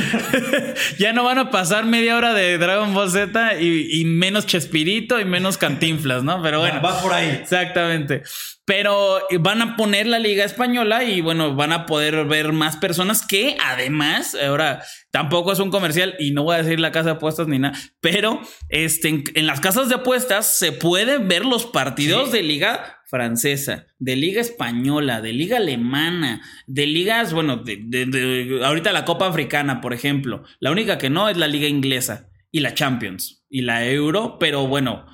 ya 0.99 1.11
no 1.11 1.25
van 1.25 1.37
a 1.37 1.51
pasar 1.51 1.85
media 1.85 2.15
hora 2.15 2.33
de 2.33 2.57
Dragon 2.57 2.93
Ball 2.93 3.11
Z 3.11 3.59
y, 3.59 4.05
menos 4.05 4.45
Chespirito 4.45 5.19
y 5.19 5.25
menos 5.25 5.57
Cantinflas, 5.57 6.23
¿no? 6.23 6.41
Pero 6.41 6.59
bueno. 6.59 6.81
Va 6.81 7.01
por 7.01 7.11
ahí. 7.11 7.27
Exactamente. 7.41 8.23
Pero 8.65 9.19
van 9.39 9.61
a 9.61 9.75
poner 9.75 10.07
la 10.07 10.19
Liga 10.19 10.45
Española 10.45 11.03
y 11.03 11.19
bueno, 11.19 11.55
van 11.55 11.73
a 11.73 11.85
poder 11.85 12.25
ver 12.25 12.53
más 12.53 12.77
personas 12.77 13.25
que 13.27 13.57
además, 13.61 14.35
ahora 14.35 14.83
tampoco 15.11 15.51
es 15.51 15.59
un 15.59 15.69
comercial 15.69 16.15
y 16.17 16.31
no 16.31 16.43
voy 16.43 16.55
a 16.55 16.63
decir 16.63 16.79
la 16.79 16.91
casa 16.91 17.09
de 17.09 17.15
apuestas 17.15 17.47
ni 17.47 17.59
nada, 17.59 17.77
pero 17.99 18.41
este, 18.69 19.23
en, 19.35 19.47
las 19.47 19.59
casas 19.59 19.89
de 19.89 19.95
apuestas 19.95 20.57
se 20.57 20.71
pueden 20.71 21.27
ver 21.27 21.45
los 21.45 21.65
partidos 21.65 22.31
de 22.31 22.41
Liga 22.41 23.01
francesa, 23.13 23.85
de 23.99 24.15
liga 24.15 24.41
española, 24.41 25.21
de 25.21 25.33
liga 25.33 25.57
alemana, 25.57 26.41
de 26.65 26.87
ligas, 26.87 27.31
bueno, 27.31 27.57
de, 27.57 28.59
ahorita 28.65 28.91
la 28.91 29.05
Copa 29.05 29.27
Africana, 29.27 29.81
por 29.81 29.93
ejemplo. 29.93 30.43
La 30.59 30.71
única 30.71 30.97
que 30.97 31.11
no 31.11 31.29
es 31.29 31.37
la 31.37 31.47
liga 31.47 31.67
inglesa 31.67 32.31
y 32.49 32.61
la 32.61 32.73
Champions 32.73 33.45
y 33.51 33.61
la 33.61 33.85
Euro, 33.85 34.39
pero 34.39 34.65
bueno, 34.65 35.05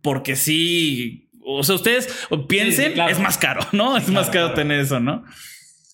porque 0.00 0.36
sí, 0.36 1.23
o 1.44 1.62
sea, 1.62 1.74
ustedes 1.74 2.26
piensen, 2.48 2.98
es 3.00 3.18
más 3.20 3.38
caro, 3.38 3.60
¿no? 3.72 3.96
Es 3.96 4.08
más 4.08 4.30
caro 4.30 4.52
tener 4.54 4.80
eso, 4.80 5.00
¿no? 5.00 5.24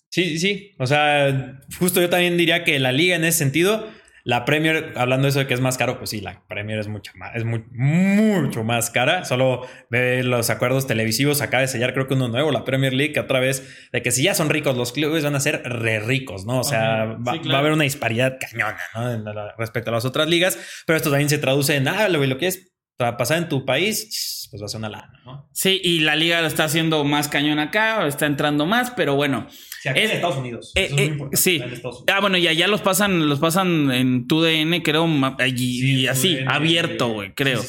Sí, 0.08 0.38
sí, 0.38 0.74
o 0.78 0.86
sea, 0.86 1.60
justo 1.78 2.00
yo 2.00 2.08
también 2.08 2.36
diría 2.36 2.64
que 2.64 2.78
la 2.80 2.92
liga 2.92 3.14
en 3.14 3.24
ese 3.24 3.38
sentido 3.38 3.86
la 4.22 4.44
Premier, 4.44 4.92
hablando 4.96 5.24
de 5.24 5.30
eso 5.30 5.38
de 5.38 5.46
que 5.46 5.54
es 5.54 5.60
más 5.60 5.78
caro, 5.78 5.98
pues 5.98 6.10
sí, 6.10 6.20
la 6.20 6.42
Premier 6.46 6.78
es 6.78 6.88
mucho 6.88 7.12
más, 7.14 7.34
es 7.34 7.44
muy, 7.44 7.64
mucho 7.72 8.64
más 8.64 8.90
cara. 8.90 9.24
Solo 9.24 9.66
ve 9.88 10.22
los 10.22 10.50
acuerdos 10.50 10.86
televisivos, 10.86 11.40
acaba 11.40 11.62
de 11.62 11.68
sellar 11.68 11.94
creo 11.94 12.06
que 12.06 12.14
uno 12.14 12.28
nuevo, 12.28 12.50
la 12.52 12.64
Premier 12.64 12.92
League, 12.92 13.18
otra 13.18 13.40
vez, 13.40 13.88
de 13.92 14.02
que 14.02 14.10
si 14.10 14.22
ya 14.22 14.34
son 14.34 14.50
ricos 14.50 14.76
los 14.76 14.92
clubes 14.92 15.24
van 15.24 15.34
a 15.36 15.40
ser 15.40 15.62
re 15.64 16.00
ricos, 16.00 16.44
¿no? 16.44 16.60
O 16.60 16.64
sea, 16.64 17.16
va, 17.26 17.32
a 17.32 17.58
haber 17.58 17.72
una 17.72 17.84
disparidad 17.84 18.38
cañona, 18.38 18.78
¿no? 18.94 19.56
respecto 19.56 19.90
a 19.90 19.94
las 19.94 20.04
otras 20.04 20.28
ligas, 20.28 20.58
pero 20.86 20.96
esto 20.98 21.10
también 21.10 21.30
se 21.30 21.38
traduce 21.38 21.76
en, 21.76 21.88
ah, 21.88 22.08
lo, 22.08 22.24
lo 22.24 22.38
que 22.38 22.46
es 22.46 22.69
pasar 23.16 23.38
en 23.38 23.48
tu 23.48 23.64
país, 23.64 24.48
pues 24.50 24.62
va 24.62 24.66
a 24.66 24.68
ser 24.68 24.78
una 24.78 24.88
lana, 24.88 25.20
¿no? 25.24 25.48
Sí, 25.52 25.80
y 25.82 26.00
la 26.00 26.16
liga 26.16 26.40
lo 26.40 26.46
está 26.46 26.64
haciendo 26.64 27.04
más 27.04 27.28
cañón 27.28 27.58
acá, 27.58 28.06
está 28.06 28.26
entrando 28.26 28.66
más, 28.66 28.90
pero 28.90 29.14
bueno. 29.14 29.46
Sí, 29.80 29.88
aquí 29.88 30.00
en 30.00 30.10
Estados 30.10 30.36
Unidos. 30.36 30.72
Eh, 30.74 30.90
es 30.96 31.16
muy 31.16 31.28
eh, 31.28 31.36
sí. 31.36 31.62
Ah, 32.08 32.20
bueno, 32.20 32.36
y 32.36 32.48
allá 32.48 32.66
los 32.66 32.80
pasan, 32.80 33.28
los 33.28 33.38
pasan 33.38 33.90
en 33.92 34.26
tu 34.26 34.42
DN, 34.42 34.82
creo, 34.82 35.08
y, 35.46 36.06
así, 36.06 36.38
abierto, 36.46 37.08
güey, 37.08 37.32
creo. 37.34 37.62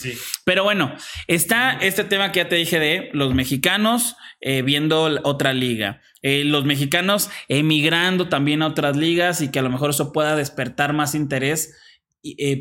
Pero 0.44 0.64
bueno, 0.64 0.94
está 1.28 1.74
este 1.74 2.04
tema 2.04 2.32
que 2.32 2.40
ya 2.40 2.50
te 2.50 2.56
dije 2.56 2.80
de 2.80 3.10
los 3.14 3.34
mexicanos 3.34 4.16
eh, 4.42 4.62
viendo 4.62 5.04
otra 5.24 5.54
liga. 5.54 6.02
los 6.24 6.66
mexicanos 6.66 7.30
emigrando 7.48 8.28
también 8.28 8.62
a 8.64 8.68
otras 8.68 8.98
ligas 8.98 9.42
y 9.42 9.50
que 9.50 9.60
a 9.60 9.62
lo 9.62 9.70
mejor 9.70 9.92
eso 9.92 10.12
pueda 10.12 10.36
despertar 10.36 10.94
más 10.94 11.16
interés 11.16 11.76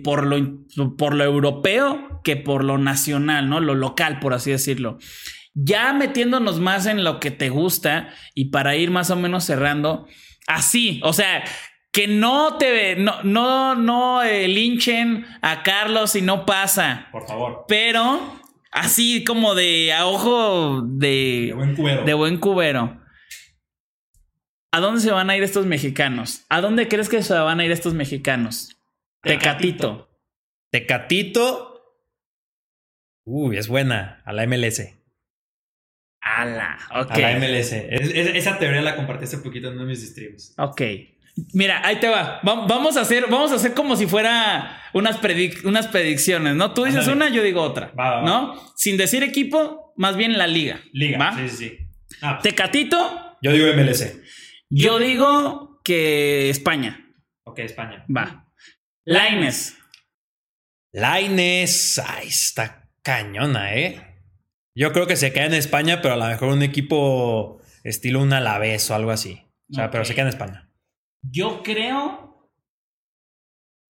por, 0.02 0.26
lo, 0.26 0.66
por 0.96 1.14
lo 1.14 1.24
europeo 1.24 2.20
que 2.24 2.36
por 2.36 2.64
lo 2.64 2.78
nacional, 2.78 3.48
¿no? 3.48 3.60
Lo 3.60 3.74
local, 3.74 4.20
por 4.20 4.34
así 4.34 4.50
decirlo. 4.50 4.98
Ya 5.54 5.92
metiéndonos 5.92 6.60
más 6.60 6.86
en 6.86 7.04
lo 7.04 7.20
que 7.20 7.30
te 7.30 7.48
gusta 7.48 8.08
y 8.34 8.46
para 8.46 8.76
ir 8.76 8.90
más 8.90 9.10
o 9.10 9.16
menos 9.16 9.44
cerrando, 9.44 10.06
así, 10.46 11.00
o 11.04 11.12
sea, 11.12 11.44
que 11.92 12.06
no 12.06 12.56
te 12.56 12.96
no 12.96 13.22
no 13.24 13.74
no 13.74 14.22
eh, 14.22 14.46
linchen 14.48 15.26
a 15.42 15.62
Carlos 15.62 16.14
y 16.14 16.22
no 16.22 16.46
pasa. 16.46 17.08
Por 17.10 17.26
favor. 17.26 17.64
Pero 17.66 18.38
así 18.70 19.24
como 19.24 19.54
de 19.54 19.92
a 19.92 20.06
ojo 20.06 20.82
de 20.82 21.46
de 21.48 21.54
buen 21.54 21.74
cubero. 21.74 22.04
De 22.04 22.14
buen 22.14 22.36
cubero. 22.38 23.00
¿A 24.72 24.78
dónde 24.78 25.00
se 25.00 25.10
van 25.10 25.30
a 25.30 25.36
ir 25.36 25.42
estos 25.42 25.66
mexicanos? 25.66 26.44
¿A 26.48 26.60
dónde 26.60 26.86
crees 26.86 27.08
que 27.08 27.22
se 27.24 27.34
van 27.34 27.58
a 27.58 27.64
ir 27.64 27.72
estos 27.72 27.94
mexicanos? 27.94 28.79
Tecatito. 29.22 30.08
Tecatito. 30.70 31.66
Uy, 33.24 33.56
es 33.56 33.68
buena. 33.68 34.22
A 34.24 34.32
la 34.32 34.46
MLS. 34.46 34.96
Ala, 36.20 36.78
ok. 36.94 37.10
A 37.10 37.18
la 37.18 37.38
MLS. 37.38 37.72
esa 37.72 38.58
teoría 38.58 38.82
la 38.82 38.96
compartí 38.96 39.24
hace 39.24 39.38
poquito 39.38 39.68
en 39.68 39.74
uno 39.74 39.82
de 39.82 39.88
mis 39.88 40.08
streams. 40.08 40.54
Ok. 40.58 40.82
Mira, 41.54 41.86
ahí 41.86 41.96
te 41.96 42.08
va. 42.08 42.40
vamos 42.42 42.96
a 42.96 43.02
hacer, 43.02 43.26
vamos 43.30 43.52
a 43.52 43.54
hacer 43.54 43.72
como 43.74 43.96
si 43.96 44.06
fuera 44.06 44.82
unas, 44.92 45.18
unas 45.64 45.86
predicciones, 45.86 46.54
¿no? 46.54 46.74
Tú 46.74 46.84
dices 46.84 47.06
una, 47.06 47.28
yo 47.28 47.42
digo 47.42 47.62
otra. 47.62 47.92
¿No? 47.96 48.54
Sin 48.76 48.96
decir 48.96 49.22
equipo, 49.22 49.92
más 49.96 50.16
bien 50.16 50.36
la 50.36 50.46
liga. 50.46 50.80
Liga. 50.92 51.18
¿va? 51.18 51.36
Sí, 51.36 51.48
sí, 51.48 51.56
sí. 51.56 51.78
Ah, 52.20 52.40
Tecatito. 52.42 53.36
Yo 53.42 53.52
digo 53.52 53.66
MLS. 53.74 54.18
Yo 54.68 54.98
digo 54.98 55.80
que 55.82 56.50
España. 56.50 57.12
Ok, 57.44 57.60
España. 57.60 58.04
Va. 58.14 58.49
Laines. 59.04 59.78
Laines. 60.92 61.98
Ay, 61.98 62.28
está 62.28 62.90
cañona, 63.02 63.74
¿eh? 63.74 64.24
Yo 64.74 64.92
creo 64.92 65.06
que 65.06 65.16
se 65.16 65.32
queda 65.32 65.46
en 65.46 65.54
España, 65.54 66.00
pero 66.00 66.14
a 66.14 66.16
lo 66.16 66.26
mejor 66.26 66.48
un 66.50 66.62
equipo 66.62 67.60
estilo 67.84 68.20
un 68.20 68.32
Alavés 68.32 68.90
o 68.90 68.94
algo 68.94 69.10
así. 69.10 69.42
O 69.70 69.74
sea, 69.74 69.90
pero 69.90 70.04
se 70.04 70.14
queda 70.14 70.22
en 70.22 70.28
España. 70.28 70.70
Yo 71.22 71.62
creo. 71.62 72.50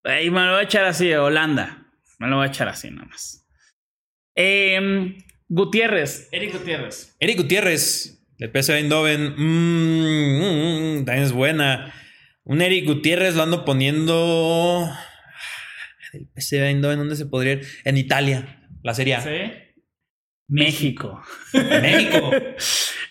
Ahí 0.03 0.29
me 0.29 0.41
lo 0.45 0.51
voy 0.53 0.61
a 0.61 0.63
echar 0.63 0.85
así, 0.85 1.13
Holanda. 1.13 1.87
Me 2.19 2.27
lo 2.27 2.37
voy 2.37 2.47
a 2.47 2.49
echar 2.49 2.67
así 2.67 2.89
nomás. 2.89 3.47
Eh, 4.35 5.17
Gutiérrez, 5.47 6.29
Eric 6.31 6.53
Gutiérrez. 6.53 7.15
Eric 7.19 7.37
Gutiérrez, 7.37 8.25
del 8.37 8.51
PSV 8.51 8.75
Eindhoven. 8.75 9.35
Mmm, 9.37 10.99
mm, 10.99 11.05
también 11.05 11.25
es 11.25 11.31
buena. 11.31 11.93
Un 12.43 12.61
Eric 12.61 12.85
Gutiérrez 12.85 13.35
lo 13.35 13.43
ando 13.43 13.65
poniendo. 13.65 14.89
Del 16.13 16.27
PSV 16.35 16.63
Eindhoven, 16.63 16.99
¿dónde 16.99 17.15
se 17.15 17.25
podría 17.25 17.53
ir? 17.53 17.67
En 17.85 17.97
Italia, 17.97 18.67
la 18.83 18.93
serie 18.93 19.15
A. 19.15 19.21
Sí. 19.21 19.51
México. 20.47 21.21
México. 21.53 22.31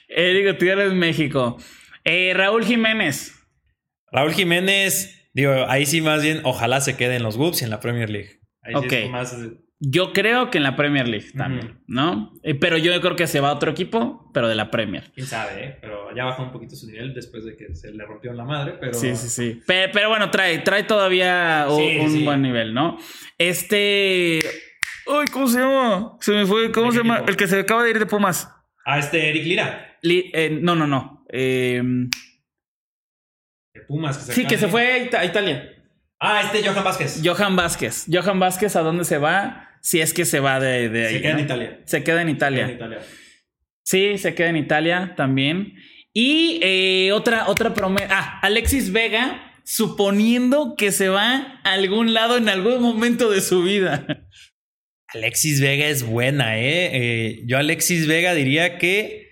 Eric 0.09 0.53
Gutiérrez, 0.53 0.93
México. 0.93 1.57
Eh, 2.05 2.33
Raúl 2.35 2.64
Jiménez. 2.64 3.35
Raúl 4.12 4.33
Jiménez, 4.33 5.31
digo, 5.33 5.53
ahí 5.68 5.87
sí 5.87 6.01
más 6.01 6.22
bien, 6.22 6.41
ojalá 6.45 6.81
se 6.81 6.97
quede 6.97 7.16
en 7.16 7.22
los 7.22 7.37
Wolves 7.37 7.62
y 7.62 7.64
en 7.64 7.70
la 7.70 7.81
Premier 7.81 8.11
League. 8.11 8.41
Ahí 8.62 8.74
ok. 8.74 9.11
más... 9.11 9.37
Yo 9.83 10.12
creo 10.12 10.51
que 10.51 10.59
en 10.59 10.64
la 10.64 10.76
Premier 10.76 11.09
League 11.09 11.28
también, 11.35 11.83
¿no? 11.87 12.35
Eh, 12.43 12.55
pero 12.55 12.76
yo 12.76 13.01
creo 13.01 13.16
que 13.16 13.26
se 13.26 13.41
va 13.41 13.49
a 13.49 13.55
otro 13.55 13.70
equipo, 13.70 14.31
pero 14.35 14.47
de 14.47 14.55
la 14.55 14.70
Premier. 14.70 15.11
Quién 15.14 15.26
sabe, 15.26 15.64
¿eh? 15.64 15.78
Ya 16.15 16.25
bajó 16.25 16.43
un 16.43 16.53
poquito 16.53 16.77
su 16.77 16.87
nivel 16.87 17.15
después 17.15 17.45
de 17.45 17.57
que 17.57 17.75
se 17.75 17.93
le 17.93 18.05
rompió 18.05 18.33
la 18.33 18.45
madre, 18.45 18.75
pero. 18.81 18.95
Sí, 18.95 19.15
sí, 19.17 19.29
sí. 19.29 19.63
Pero, 19.67 20.09
bueno, 20.09 20.31
trae, 20.31 20.59
trae 20.59 20.85
todavía 20.85 21.67
un, 21.69 22.25
buen 22.25 22.43
nivel, 22.43 22.75
¿no? 22.75 22.99
Este. 23.39 24.41
Uy, 25.07 25.27
¿cómo 25.33 25.47
se 25.49 25.61
llama? 25.61 26.17
Se 26.21 26.33
me 26.33 26.47
fue. 26.47 26.71
¿Cómo 26.73 26.93
se 26.93 26.99
llama? 26.99 27.25
El 27.27 27.37
que 27.37 27.47
se 27.47 27.61
acaba 27.61 27.85
de 27.85 27.91
ir 27.91 27.99
de 27.99 28.07
Pumas. 28.07 28.51
Ah, 28.85 28.99
este 28.99 29.29
Eric 29.29 29.45
Lira. 29.45 29.99
Eh, 30.03 30.59
no, 30.61 30.75
no, 30.75 30.87
no. 30.87 31.25
Eh, 31.31 31.83
de 33.75 33.81
Pumas. 33.83 34.19
Que 34.19 34.25
se 34.25 34.33
sí, 34.33 34.47
que 34.47 34.59
se 34.59 34.69
fue 34.69 35.11
a, 35.13 35.25
Italia. 35.25 35.77
Ah, 36.19 36.43
este 36.45 36.67
Johan 36.67 36.85
Vázquez. 36.85 37.23
Johan 37.25 37.57
Vázquez. 37.57 38.07
Johan 38.13 38.41
Vázquez, 38.41 38.77
¿a 38.77 38.83
dónde 38.83 39.05
se 39.05 39.19
va? 39.19 39.69
Si 39.81 40.01
es 40.01 40.13
que 40.13 40.25
se 40.25 40.41
va 40.41 40.61
de, 40.61 40.89
de 40.89 41.07
ahí. 41.07 41.15
Se 41.15 41.23
queda 41.23 41.33
en 41.33 41.41
Italia. 41.41 41.81
Se 41.85 42.05
queda 42.05 42.23
en 42.23 42.29
Italia. 42.29 42.65
en 42.65 42.71
Italia. 42.71 42.99
Sí, 43.83 44.19
se 44.19 44.35
queda 44.35 44.51
en 44.51 44.57
Italia 44.57 45.15
también. 45.17 45.75
Y 46.13 46.61
eh, 46.63 47.13
otra, 47.13 47.49
otra 47.49 47.75
promesa. 47.75 48.09
Ah, 48.11 48.41
Alexis 48.43 48.93
Vega, 48.93 49.53
suponiendo 49.65 50.75
que 50.77 50.91
se 50.91 51.09
va 51.09 51.61
a 51.63 51.73
algún 51.73 52.15
lado 52.15 52.37
en 52.37 52.49
algún 52.49 52.83
momento 52.83 53.31
de 53.31 53.41
su 53.41 53.63
vida. 53.63 54.07
Alexis 55.09 55.61
Vega 55.61 55.87
es 55.87 56.03
buena, 56.03 56.59
¿eh? 56.59 56.91
¿eh? 56.93 57.43
Yo 57.47 57.59
Alexis 57.59 58.07
Vega 58.07 58.35
diría 58.35 58.79
que... 58.79 59.29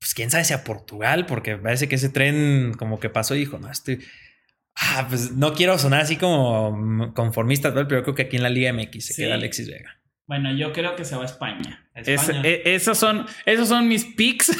Pues 0.00 0.14
quién 0.14 0.30
sabe 0.30 0.44
si 0.44 0.52
a 0.52 0.64
Portugal, 0.64 1.26
porque 1.26 1.56
parece 1.56 1.88
que 1.88 1.94
ese 1.94 2.08
tren 2.08 2.74
como 2.76 2.98
que 2.98 3.08
pasó 3.08 3.34
y 3.34 3.40
dijo, 3.40 3.58
no, 3.58 3.70
estoy... 3.70 4.00
Ah, 4.74 5.06
pues 5.08 5.32
no 5.32 5.52
quiero 5.52 5.78
sonar 5.78 6.00
así 6.00 6.16
como 6.16 7.12
conformista, 7.14 7.72
pero 7.74 7.88
yo 7.88 8.02
creo 8.02 8.14
que 8.14 8.22
aquí 8.22 8.36
en 8.36 8.42
la 8.42 8.48
Liga 8.48 8.72
MX 8.72 9.06
se 9.06 9.14
queda 9.14 9.34
Alexis 9.34 9.68
Vega. 9.68 10.01
Bueno, 10.32 10.50
yo 10.56 10.72
creo 10.72 10.96
que 10.96 11.04
se 11.04 11.14
va 11.14 11.24
a 11.24 11.26
España. 11.26 11.84
E, 11.94 12.62
esos, 12.64 12.96
son, 12.96 13.26
esos 13.44 13.68
son 13.68 13.86
mis 13.86 14.06
picks. 14.06 14.50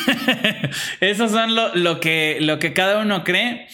esos 1.01 1.31
son 1.31 1.55
lo, 1.55 1.75
lo, 1.75 1.99
que, 1.99 2.37
lo 2.43 2.59
que 2.59 2.75
cada 2.75 2.99
uno 3.01 3.25
cree. 3.25 3.69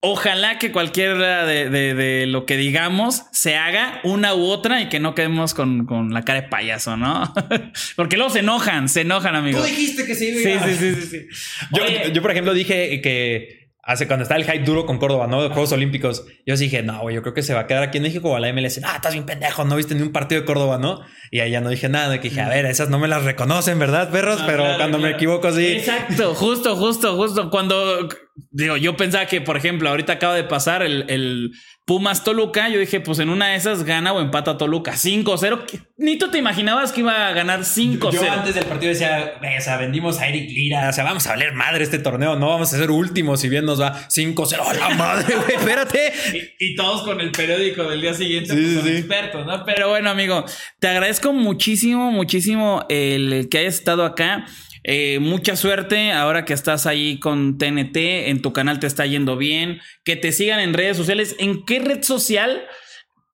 Ojalá 0.00 0.58
que 0.58 0.72
cualquiera 0.72 1.44
de, 1.44 2.24
lo 2.26 2.46
que 2.46 2.56
digamos 2.56 3.24
se 3.32 3.56
haga 3.56 4.00
una 4.04 4.34
u 4.34 4.44
otra 4.44 4.80
y 4.80 4.88
que 4.88 5.00
no 5.00 5.14
quedemos 5.14 5.52
con, 5.52 5.86
la 6.14 6.22
cara 6.22 6.40
de 6.40 6.48
payaso, 6.48 6.96
¿no? 6.96 7.34
Porque 7.96 8.16
luego 8.16 8.32
se 8.32 8.38
enojan, 8.38 8.88
se 8.88 9.02
enojan, 9.02 9.36
amigos. 9.36 9.60
Tú 9.60 9.68
dijiste 9.68 10.06
que 10.06 10.14
se 10.14 10.30
iba. 10.30 10.64
Sí, 10.64 10.76
sí, 10.78 10.94
sí, 10.94 11.02
sí. 11.02 11.26
Yo, 11.72 12.10
yo, 12.10 12.22
por 12.22 12.30
ejemplo, 12.30 12.54
dije 12.54 13.02
que 13.02 13.63
hace 13.86 14.06
cuando 14.06 14.22
está 14.22 14.36
el 14.36 14.44
hype 14.44 14.64
duro 14.64 14.86
con 14.86 14.98
Córdoba, 14.98 15.26
¿no? 15.26 15.48
Juegos 15.50 15.72
Olímpicos. 15.72 16.24
Yo 16.46 16.56
dije, 16.56 16.82
no, 16.82 17.00
güey, 17.00 17.14
yo 17.14 17.22
creo 17.22 17.34
que 17.34 17.42
se 17.42 17.54
va 17.54 17.60
a 17.60 17.66
quedar 17.66 17.82
aquí 17.82 17.98
en 17.98 18.04
México 18.04 18.30
o 18.30 18.36
a 18.36 18.40
la 18.40 18.52
MLS. 18.52 18.80
Ah, 18.84 18.96
estás 18.96 19.12
bien 19.12 19.26
pendejo, 19.26 19.64
no 19.64 19.76
viste 19.76 19.94
ni 19.94 20.02
un 20.02 20.12
partido 20.12 20.40
de 20.40 20.46
Córdoba, 20.46 20.78
¿no? 20.78 21.00
Y 21.30 21.40
ahí 21.40 21.50
ya 21.50 21.60
no 21.60 21.70
dije 21.70 21.88
nada. 21.88 22.20
Que 22.20 22.28
dije, 22.28 22.40
a 22.40 22.48
ver, 22.48 22.66
esas 22.66 22.88
no 22.88 22.98
me 22.98 23.08
las 23.08 23.24
reconocen, 23.24 23.78
¿verdad, 23.78 24.10
perros? 24.10 24.42
Pero 24.46 24.64
cuando 24.76 24.98
me 24.98 25.10
equivoco, 25.10 25.52
sí. 25.52 25.66
Exacto, 25.66 26.34
justo, 26.34 26.76
justo, 26.76 27.16
justo. 27.16 27.50
Cuando 27.50 28.08
digo, 28.50 28.76
yo 28.76 28.96
pensaba 28.96 29.26
que, 29.26 29.40
por 29.40 29.56
ejemplo, 29.56 29.88
ahorita 29.88 30.14
acaba 30.14 30.34
de 30.34 30.44
pasar 30.44 30.82
el, 30.82 31.04
el 31.08 31.52
Pumas 31.84 32.24
Toluca. 32.24 32.68
Yo 32.68 32.78
dije, 32.78 33.00
pues 33.00 33.18
en 33.18 33.28
una 33.28 33.48
de 33.48 33.56
esas 33.56 33.84
gana 33.84 34.12
o 34.12 34.20
empata 34.20 34.56
Toluca 34.56 34.92
5-0. 34.92 35.64
Ni 35.98 36.16
tú 36.18 36.30
te 36.30 36.38
imaginabas 36.38 36.92
que 36.92 37.00
iba 37.00 37.28
a 37.28 37.32
ganar 37.32 37.60
5-0. 37.60 38.12
Yo 38.12 38.32
antes 38.32 38.54
del 38.54 38.64
partido 38.64 38.90
decía, 38.90 39.34
o 39.58 39.60
sea, 39.60 39.76
vendimos 39.76 40.18
a 40.18 40.28
Eric 40.28 40.48
Lira. 40.48 40.88
O 40.88 40.92
sea, 40.92 41.04
vamos 41.04 41.26
a 41.26 41.30
valer 41.30 41.52
madre 41.52 41.84
este 41.84 41.98
torneo. 41.98 42.36
No 42.36 42.48
vamos 42.48 42.72
a 42.72 42.78
ser 42.78 42.90
últimos 42.90 43.40
si 43.40 43.48
bien 43.48 43.66
nos 43.66 43.80
va 43.80 44.08
5-0. 44.08 44.60
¡Oh, 44.64 44.72
la 44.72 44.90
madre, 44.90 45.36
güey! 45.36 45.56
Espérate. 45.56 46.12
Y, 46.34 46.72
y, 46.72 46.74
todos 46.74 47.02
con 47.02 47.20
el 47.20 47.30
periódico 47.30 47.84
del 47.84 48.00
día 48.00 48.14
siguiente, 48.14 48.54
sí, 48.54 48.60
pues, 48.60 48.74
son 48.74 48.84
sí. 48.84 48.96
expertos, 48.96 49.46
¿no? 49.46 49.64
Pero 49.64 49.90
bueno, 49.90 50.10
amigo, 50.10 50.44
te 50.80 50.88
agradezco 50.88 51.32
muchísimo, 51.32 52.10
muchísimo 52.10 52.84
el 52.88 53.48
que 53.50 53.58
hayas 53.58 53.74
estado 53.74 54.04
acá. 54.04 54.46
Eh, 54.86 55.18
mucha 55.18 55.56
suerte 55.56 56.12
ahora 56.12 56.44
que 56.44 56.52
estás 56.52 56.86
ahí 56.86 57.18
con 57.18 57.56
TNT, 57.56 58.28
en 58.28 58.42
tu 58.42 58.52
canal 58.52 58.78
te 58.80 58.86
está 58.86 59.06
yendo 59.06 59.38
bien, 59.38 59.80
que 60.04 60.14
te 60.14 60.30
sigan 60.30 60.60
en 60.60 60.74
redes 60.74 60.98
sociales. 60.98 61.34
¿En 61.38 61.64
qué 61.64 61.78
red 61.80 62.02
social? 62.02 62.62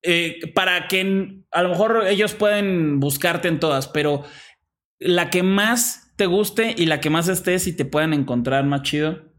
Eh, 0.02 0.38
para 0.54 0.88
que 0.88 1.42
a 1.50 1.62
lo 1.62 1.68
mejor 1.68 2.06
ellos 2.08 2.34
pueden 2.34 3.00
buscarte 3.00 3.48
en 3.48 3.60
todas, 3.60 3.88
pero 3.88 4.24
la 4.98 5.28
que 5.28 5.42
más 5.42 6.14
te 6.16 6.26
guste 6.26 6.74
y 6.78 6.86
la 6.86 7.00
que 7.00 7.10
más 7.10 7.28
estés 7.28 7.66
y 7.66 7.76
te 7.76 7.84
puedan 7.84 8.14
encontrar 8.14 8.64
más 8.64 8.82
chido. 8.82 9.30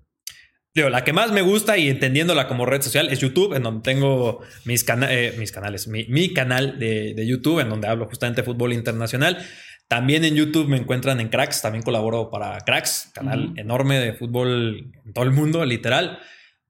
Digo, 0.73 0.89
la 0.89 1.03
que 1.03 1.13
más 1.13 1.31
me 1.31 1.41
gusta 1.41 1.77
y 1.77 1.89
entendiéndola 1.89 2.47
como 2.47 2.65
red 2.65 2.81
social 2.81 3.09
es 3.09 3.19
YouTube, 3.19 3.53
en 3.55 3.63
donde 3.63 3.81
tengo 3.81 4.41
mis, 4.65 4.85
eh, 4.87 5.45
canales, 5.53 5.87
mi, 5.87 6.05
mi 6.05 6.33
canal 6.33 6.79
de, 6.79 7.13
de, 7.13 7.27
YouTube, 7.27 7.59
en 7.59 7.69
donde 7.69 7.87
hablo 7.87 8.05
justamente 8.05 8.41
de 8.41 8.45
fútbol 8.45 8.71
internacional. 8.71 9.45
También 9.91 10.23
en 10.23 10.35
YouTube 10.35 10.69
me 10.69 10.77
encuentran 10.77 11.19
en 11.19 11.27
Cracks, 11.27 11.61
también 11.61 11.83
colaboro 11.83 12.29
para 12.29 12.57
Cracks, 12.61 13.11
canal 13.13 13.47
uh 13.47 13.49
-huh. 13.49 13.59
enorme 13.59 13.99
de 13.99 14.13
fútbol 14.13 14.89
en 15.05 15.11
todo 15.11 15.25
el 15.25 15.31
mundo, 15.31 15.65
literal. 15.65 16.19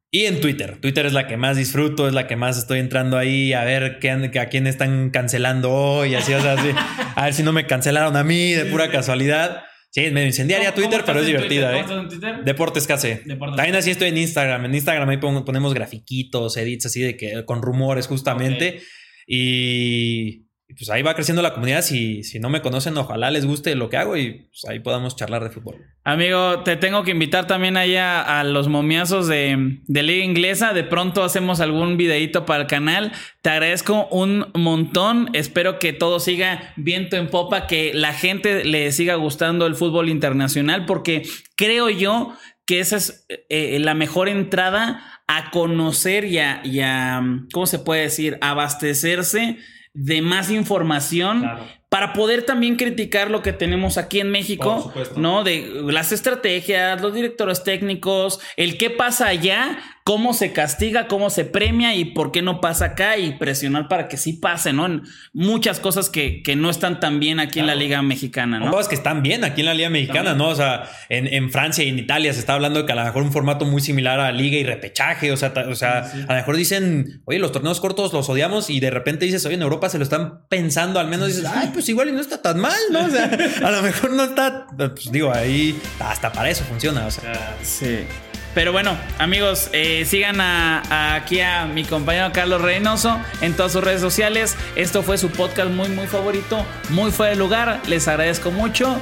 Y 0.09 0.25
en 0.25 0.41
Twitter. 0.41 0.79
Twitter 0.81 1.05
es 1.05 1.13
la 1.13 1.27
que 1.27 1.37
más 1.37 1.55
disfruto, 1.55 2.07
es 2.07 2.15
la 2.15 2.25
que 2.25 2.35
más 2.35 2.57
estoy 2.57 2.79
entrando 2.79 3.19
ahí 3.19 3.53
a 3.53 3.63
ver 3.63 3.99
qué, 3.99 4.09
a 4.09 4.45
quién 4.47 4.65
están 4.65 5.11
cancelando 5.11 5.71
hoy, 5.71 6.15
así, 6.15 6.33
o 6.33 6.41
sea, 6.41 6.53
así, 6.53 6.69
a 7.15 7.25
ver 7.25 7.35
si 7.35 7.43
no 7.43 7.53
me 7.53 7.67
cancelaron 7.67 8.15
a 8.15 8.23
mí 8.23 8.53
de 8.53 8.65
pura 8.65 8.89
casualidad. 8.89 9.65
Sí, 9.91 10.01
incendiaria 10.05 10.71
¿Cómo, 10.71 10.81
Twitter, 10.81 11.01
¿cómo 11.01 11.05
pero 11.05 11.19
es 11.19 11.27
divertida, 11.27 11.77
¿eh? 11.77 11.85
en? 11.87 12.43
Deportes 12.43 12.87
KC. 12.87 13.21
Deportes 13.25 13.55
También 13.55 13.75
así 13.75 13.91
estoy 13.91 14.09
en 14.09 14.17
Instagram. 14.17 14.65
En 14.65 14.73
Instagram 14.73 15.07
ahí 15.09 15.17
ponemos 15.17 15.75
grafiquitos, 15.75 16.57
edits 16.57 16.87
así 16.87 17.01
de 17.01 17.15
que 17.15 17.45
con 17.45 17.61
rumores 17.61 18.07
justamente. 18.07 18.67
Okay. 18.69 18.81
Y 19.27 20.50
pues 20.73 20.89
ahí 20.89 21.01
va 21.01 21.15
creciendo 21.15 21.41
la 21.41 21.53
comunidad. 21.53 21.81
Si, 21.81 22.23
si 22.23 22.39
no 22.39 22.49
me 22.49 22.61
conocen, 22.61 22.97
ojalá 22.97 23.31
les 23.31 23.45
guste 23.45 23.75
lo 23.75 23.89
que 23.89 23.97
hago 23.97 24.17
y 24.17 24.47
pues 24.49 24.65
ahí 24.67 24.79
podamos 24.79 25.15
charlar 25.15 25.43
de 25.43 25.49
fútbol. 25.49 25.75
Amigo, 26.03 26.61
te 26.63 26.75
tengo 26.77 27.03
que 27.03 27.11
invitar 27.11 27.47
también 27.47 27.77
allá 27.77 28.21
a 28.21 28.43
los 28.43 28.67
momiazos 28.67 29.27
de, 29.27 29.79
de 29.85 30.03
Liga 30.03 30.23
Inglesa. 30.23 30.73
De 30.73 30.83
pronto 30.83 31.23
hacemos 31.23 31.59
algún 31.59 31.97
videito 31.97 32.45
para 32.45 32.63
el 32.63 32.67
canal. 32.67 33.11
Te 33.41 33.49
agradezco 33.49 34.07
un 34.11 34.47
montón. 34.53 35.29
Espero 35.33 35.79
que 35.79 35.93
todo 35.93 36.19
siga 36.19 36.73
viento 36.75 37.17
en 37.17 37.27
popa, 37.27 37.67
que 37.67 37.91
la 37.93 38.13
gente 38.13 38.63
le 38.63 38.91
siga 38.91 39.15
gustando 39.15 39.65
el 39.65 39.75
fútbol 39.75 40.09
internacional, 40.09 40.85
porque 40.85 41.23
creo 41.55 41.89
yo 41.89 42.33
que 42.65 42.79
esa 42.79 42.97
es 42.97 43.25
eh, 43.49 43.79
la 43.79 43.93
mejor 43.93 44.29
entrada 44.29 45.21
a 45.27 45.51
conocer 45.51 46.25
y 46.25 46.39
a, 46.39 46.61
y 46.63 46.81
a, 46.81 47.21
¿cómo 47.53 47.65
se 47.65 47.79
puede 47.79 48.03
decir? 48.03 48.37
Abastecerse 48.41 49.57
de 49.93 50.21
más 50.21 50.49
información. 50.49 51.43
Para 51.91 52.13
poder 52.13 52.43
también 52.43 52.77
criticar 52.77 53.29
lo 53.29 53.41
que 53.41 53.51
tenemos 53.51 53.97
aquí 53.97 54.21
en 54.21 54.31
México, 54.31 54.93
¿no? 55.17 55.43
De 55.43 55.69
las 55.87 56.13
estrategias, 56.13 57.01
los 57.01 57.13
directores 57.13 57.65
técnicos, 57.65 58.39
el 58.55 58.77
qué 58.77 58.89
pasa 58.89 59.27
allá, 59.27 59.77
cómo 60.03 60.33
se 60.33 60.51
castiga, 60.51 61.07
cómo 61.07 61.29
se 61.29 61.45
premia 61.45 61.93
y 61.95 62.05
por 62.05 62.31
qué 62.31 62.41
no 62.41 62.59
pasa 62.59 62.85
acá 62.85 63.17
y 63.17 63.33
presionar 63.33 63.87
para 63.87 64.07
que 64.07 64.17
sí 64.17 64.33
pase, 64.33 64.73
¿no? 64.73 64.85
En 64.85 65.03
muchas 65.33 65.79
cosas 65.79 66.09
que, 66.09 66.41
que, 66.43 66.55
no 66.55 66.69
están 66.69 66.99
tan 66.99 67.19
bien 67.19 67.39
aquí 67.39 67.53
claro. 67.53 67.71
en 67.71 67.77
la 67.77 67.83
Liga 67.83 68.01
Mexicana, 68.01 68.59
¿no? 68.59 68.71
Cosas 68.71 68.87
que 68.87 68.95
están 68.95 69.21
bien 69.21 69.43
aquí 69.43 69.61
en 69.61 69.67
la 69.67 69.73
Liga 69.73 69.89
Mexicana, 69.89 70.33
¿no? 70.33 70.49
O 70.49 70.55
sea, 70.55 70.89
en, 71.09 71.27
en, 71.27 71.51
Francia 71.51 71.83
y 71.83 71.89
en 71.89 71.99
Italia 71.99 72.33
se 72.33 72.39
está 72.39 72.53
hablando 72.53 72.79
de 72.79 72.85
que 72.85 72.93
a 72.93 72.95
lo 72.95 73.03
mejor 73.03 73.23
un 73.23 73.31
formato 73.31 73.65
muy 73.65 73.81
similar 73.81 74.19
a 74.19 74.31
Liga 74.31 74.57
y 74.57 74.63
repechaje, 74.63 75.31
o 75.31 75.37
sea, 75.37 75.53
o 75.69 75.75
sea 75.75 76.05
sí, 76.05 76.19
sí. 76.19 76.25
a 76.27 76.33
lo 76.33 76.39
mejor 76.39 76.55
dicen, 76.55 77.21
oye, 77.25 77.39
los 77.39 77.51
torneos 77.51 77.79
cortos 77.79 78.13
los 78.13 78.29
odiamos 78.29 78.69
y 78.69 78.79
de 78.79 78.89
repente 78.89 79.25
dices, 79.25 79.45
oye, 79.45 79.55
en 79.55 79.61
Europa 79.61 79.89
se 79.89 79.97
lo 79.97 80.03
están 80.03 80.47
pensando, 80.47 80.99
al 80.99 81.07
menos 81.07 81.27
dices, 81.27 81.45
ay, 81.45 81.71
pues 81.81 81.89
igual 81.89 82.09
y 82.09 82.11
no 82.11 82.21
está 82.21 82.39
tan 82.39 82.59
mal, 82.59 82.77
¿no? 82.91 83.05
O 83.05 83.09
sea, 83.09 83.25
a 83.65 83.71
lo 83.71 83.81
mejor 83.81 84.11
no 84.11 84.23
está, 84.23 84.67
pues 84.77 85.11
digo, 85.11 85.33
ahí 85.33 85.81
hasta 85.99 86.31
para 86.31 86.47
eso 86.47 86.63
funciona, 86.63 87.07
o 87.07 87.11
sea. 87.11 87.57
Sí. 87.63 88.05
Pero 88.53 88.71
bueno, 88.71 88.95
amigos, 89.17 89.69
eh, 89.73 90.05
sigan 90.05 90.41
a, 90.41 90.83
a 90.89 91.15
aquí 91.15 91.39
a 91.39 91.65
mi 91.65 91.83
compañero 91.83 92.31
Carlos 92.33 92.61
Reynoso 92.61 93.19
en 93.41 93.53
todas 93.55 93.71
sus 93.71 93.83
redes 93.83 94.01
sociales. 94.01 94.55
Esto 94.75 95.01
fue 95.01 95.17
su 95.17 95.29
podcast 95.29 95.71
muy, 95.71 95.89
muy 95.89 96.05
favorito, 96.05 96.63
muy 96.89 97.09
fuera 97.11 97.31
de 97.31 97.37
lugar. 97.37 97.81
Les 97.87 98.07
agradezco 98.07 98.51
mucho. 98.51 98.95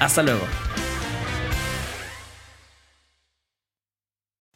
Hasta 0.00 0.22
luego. 0.22 0.63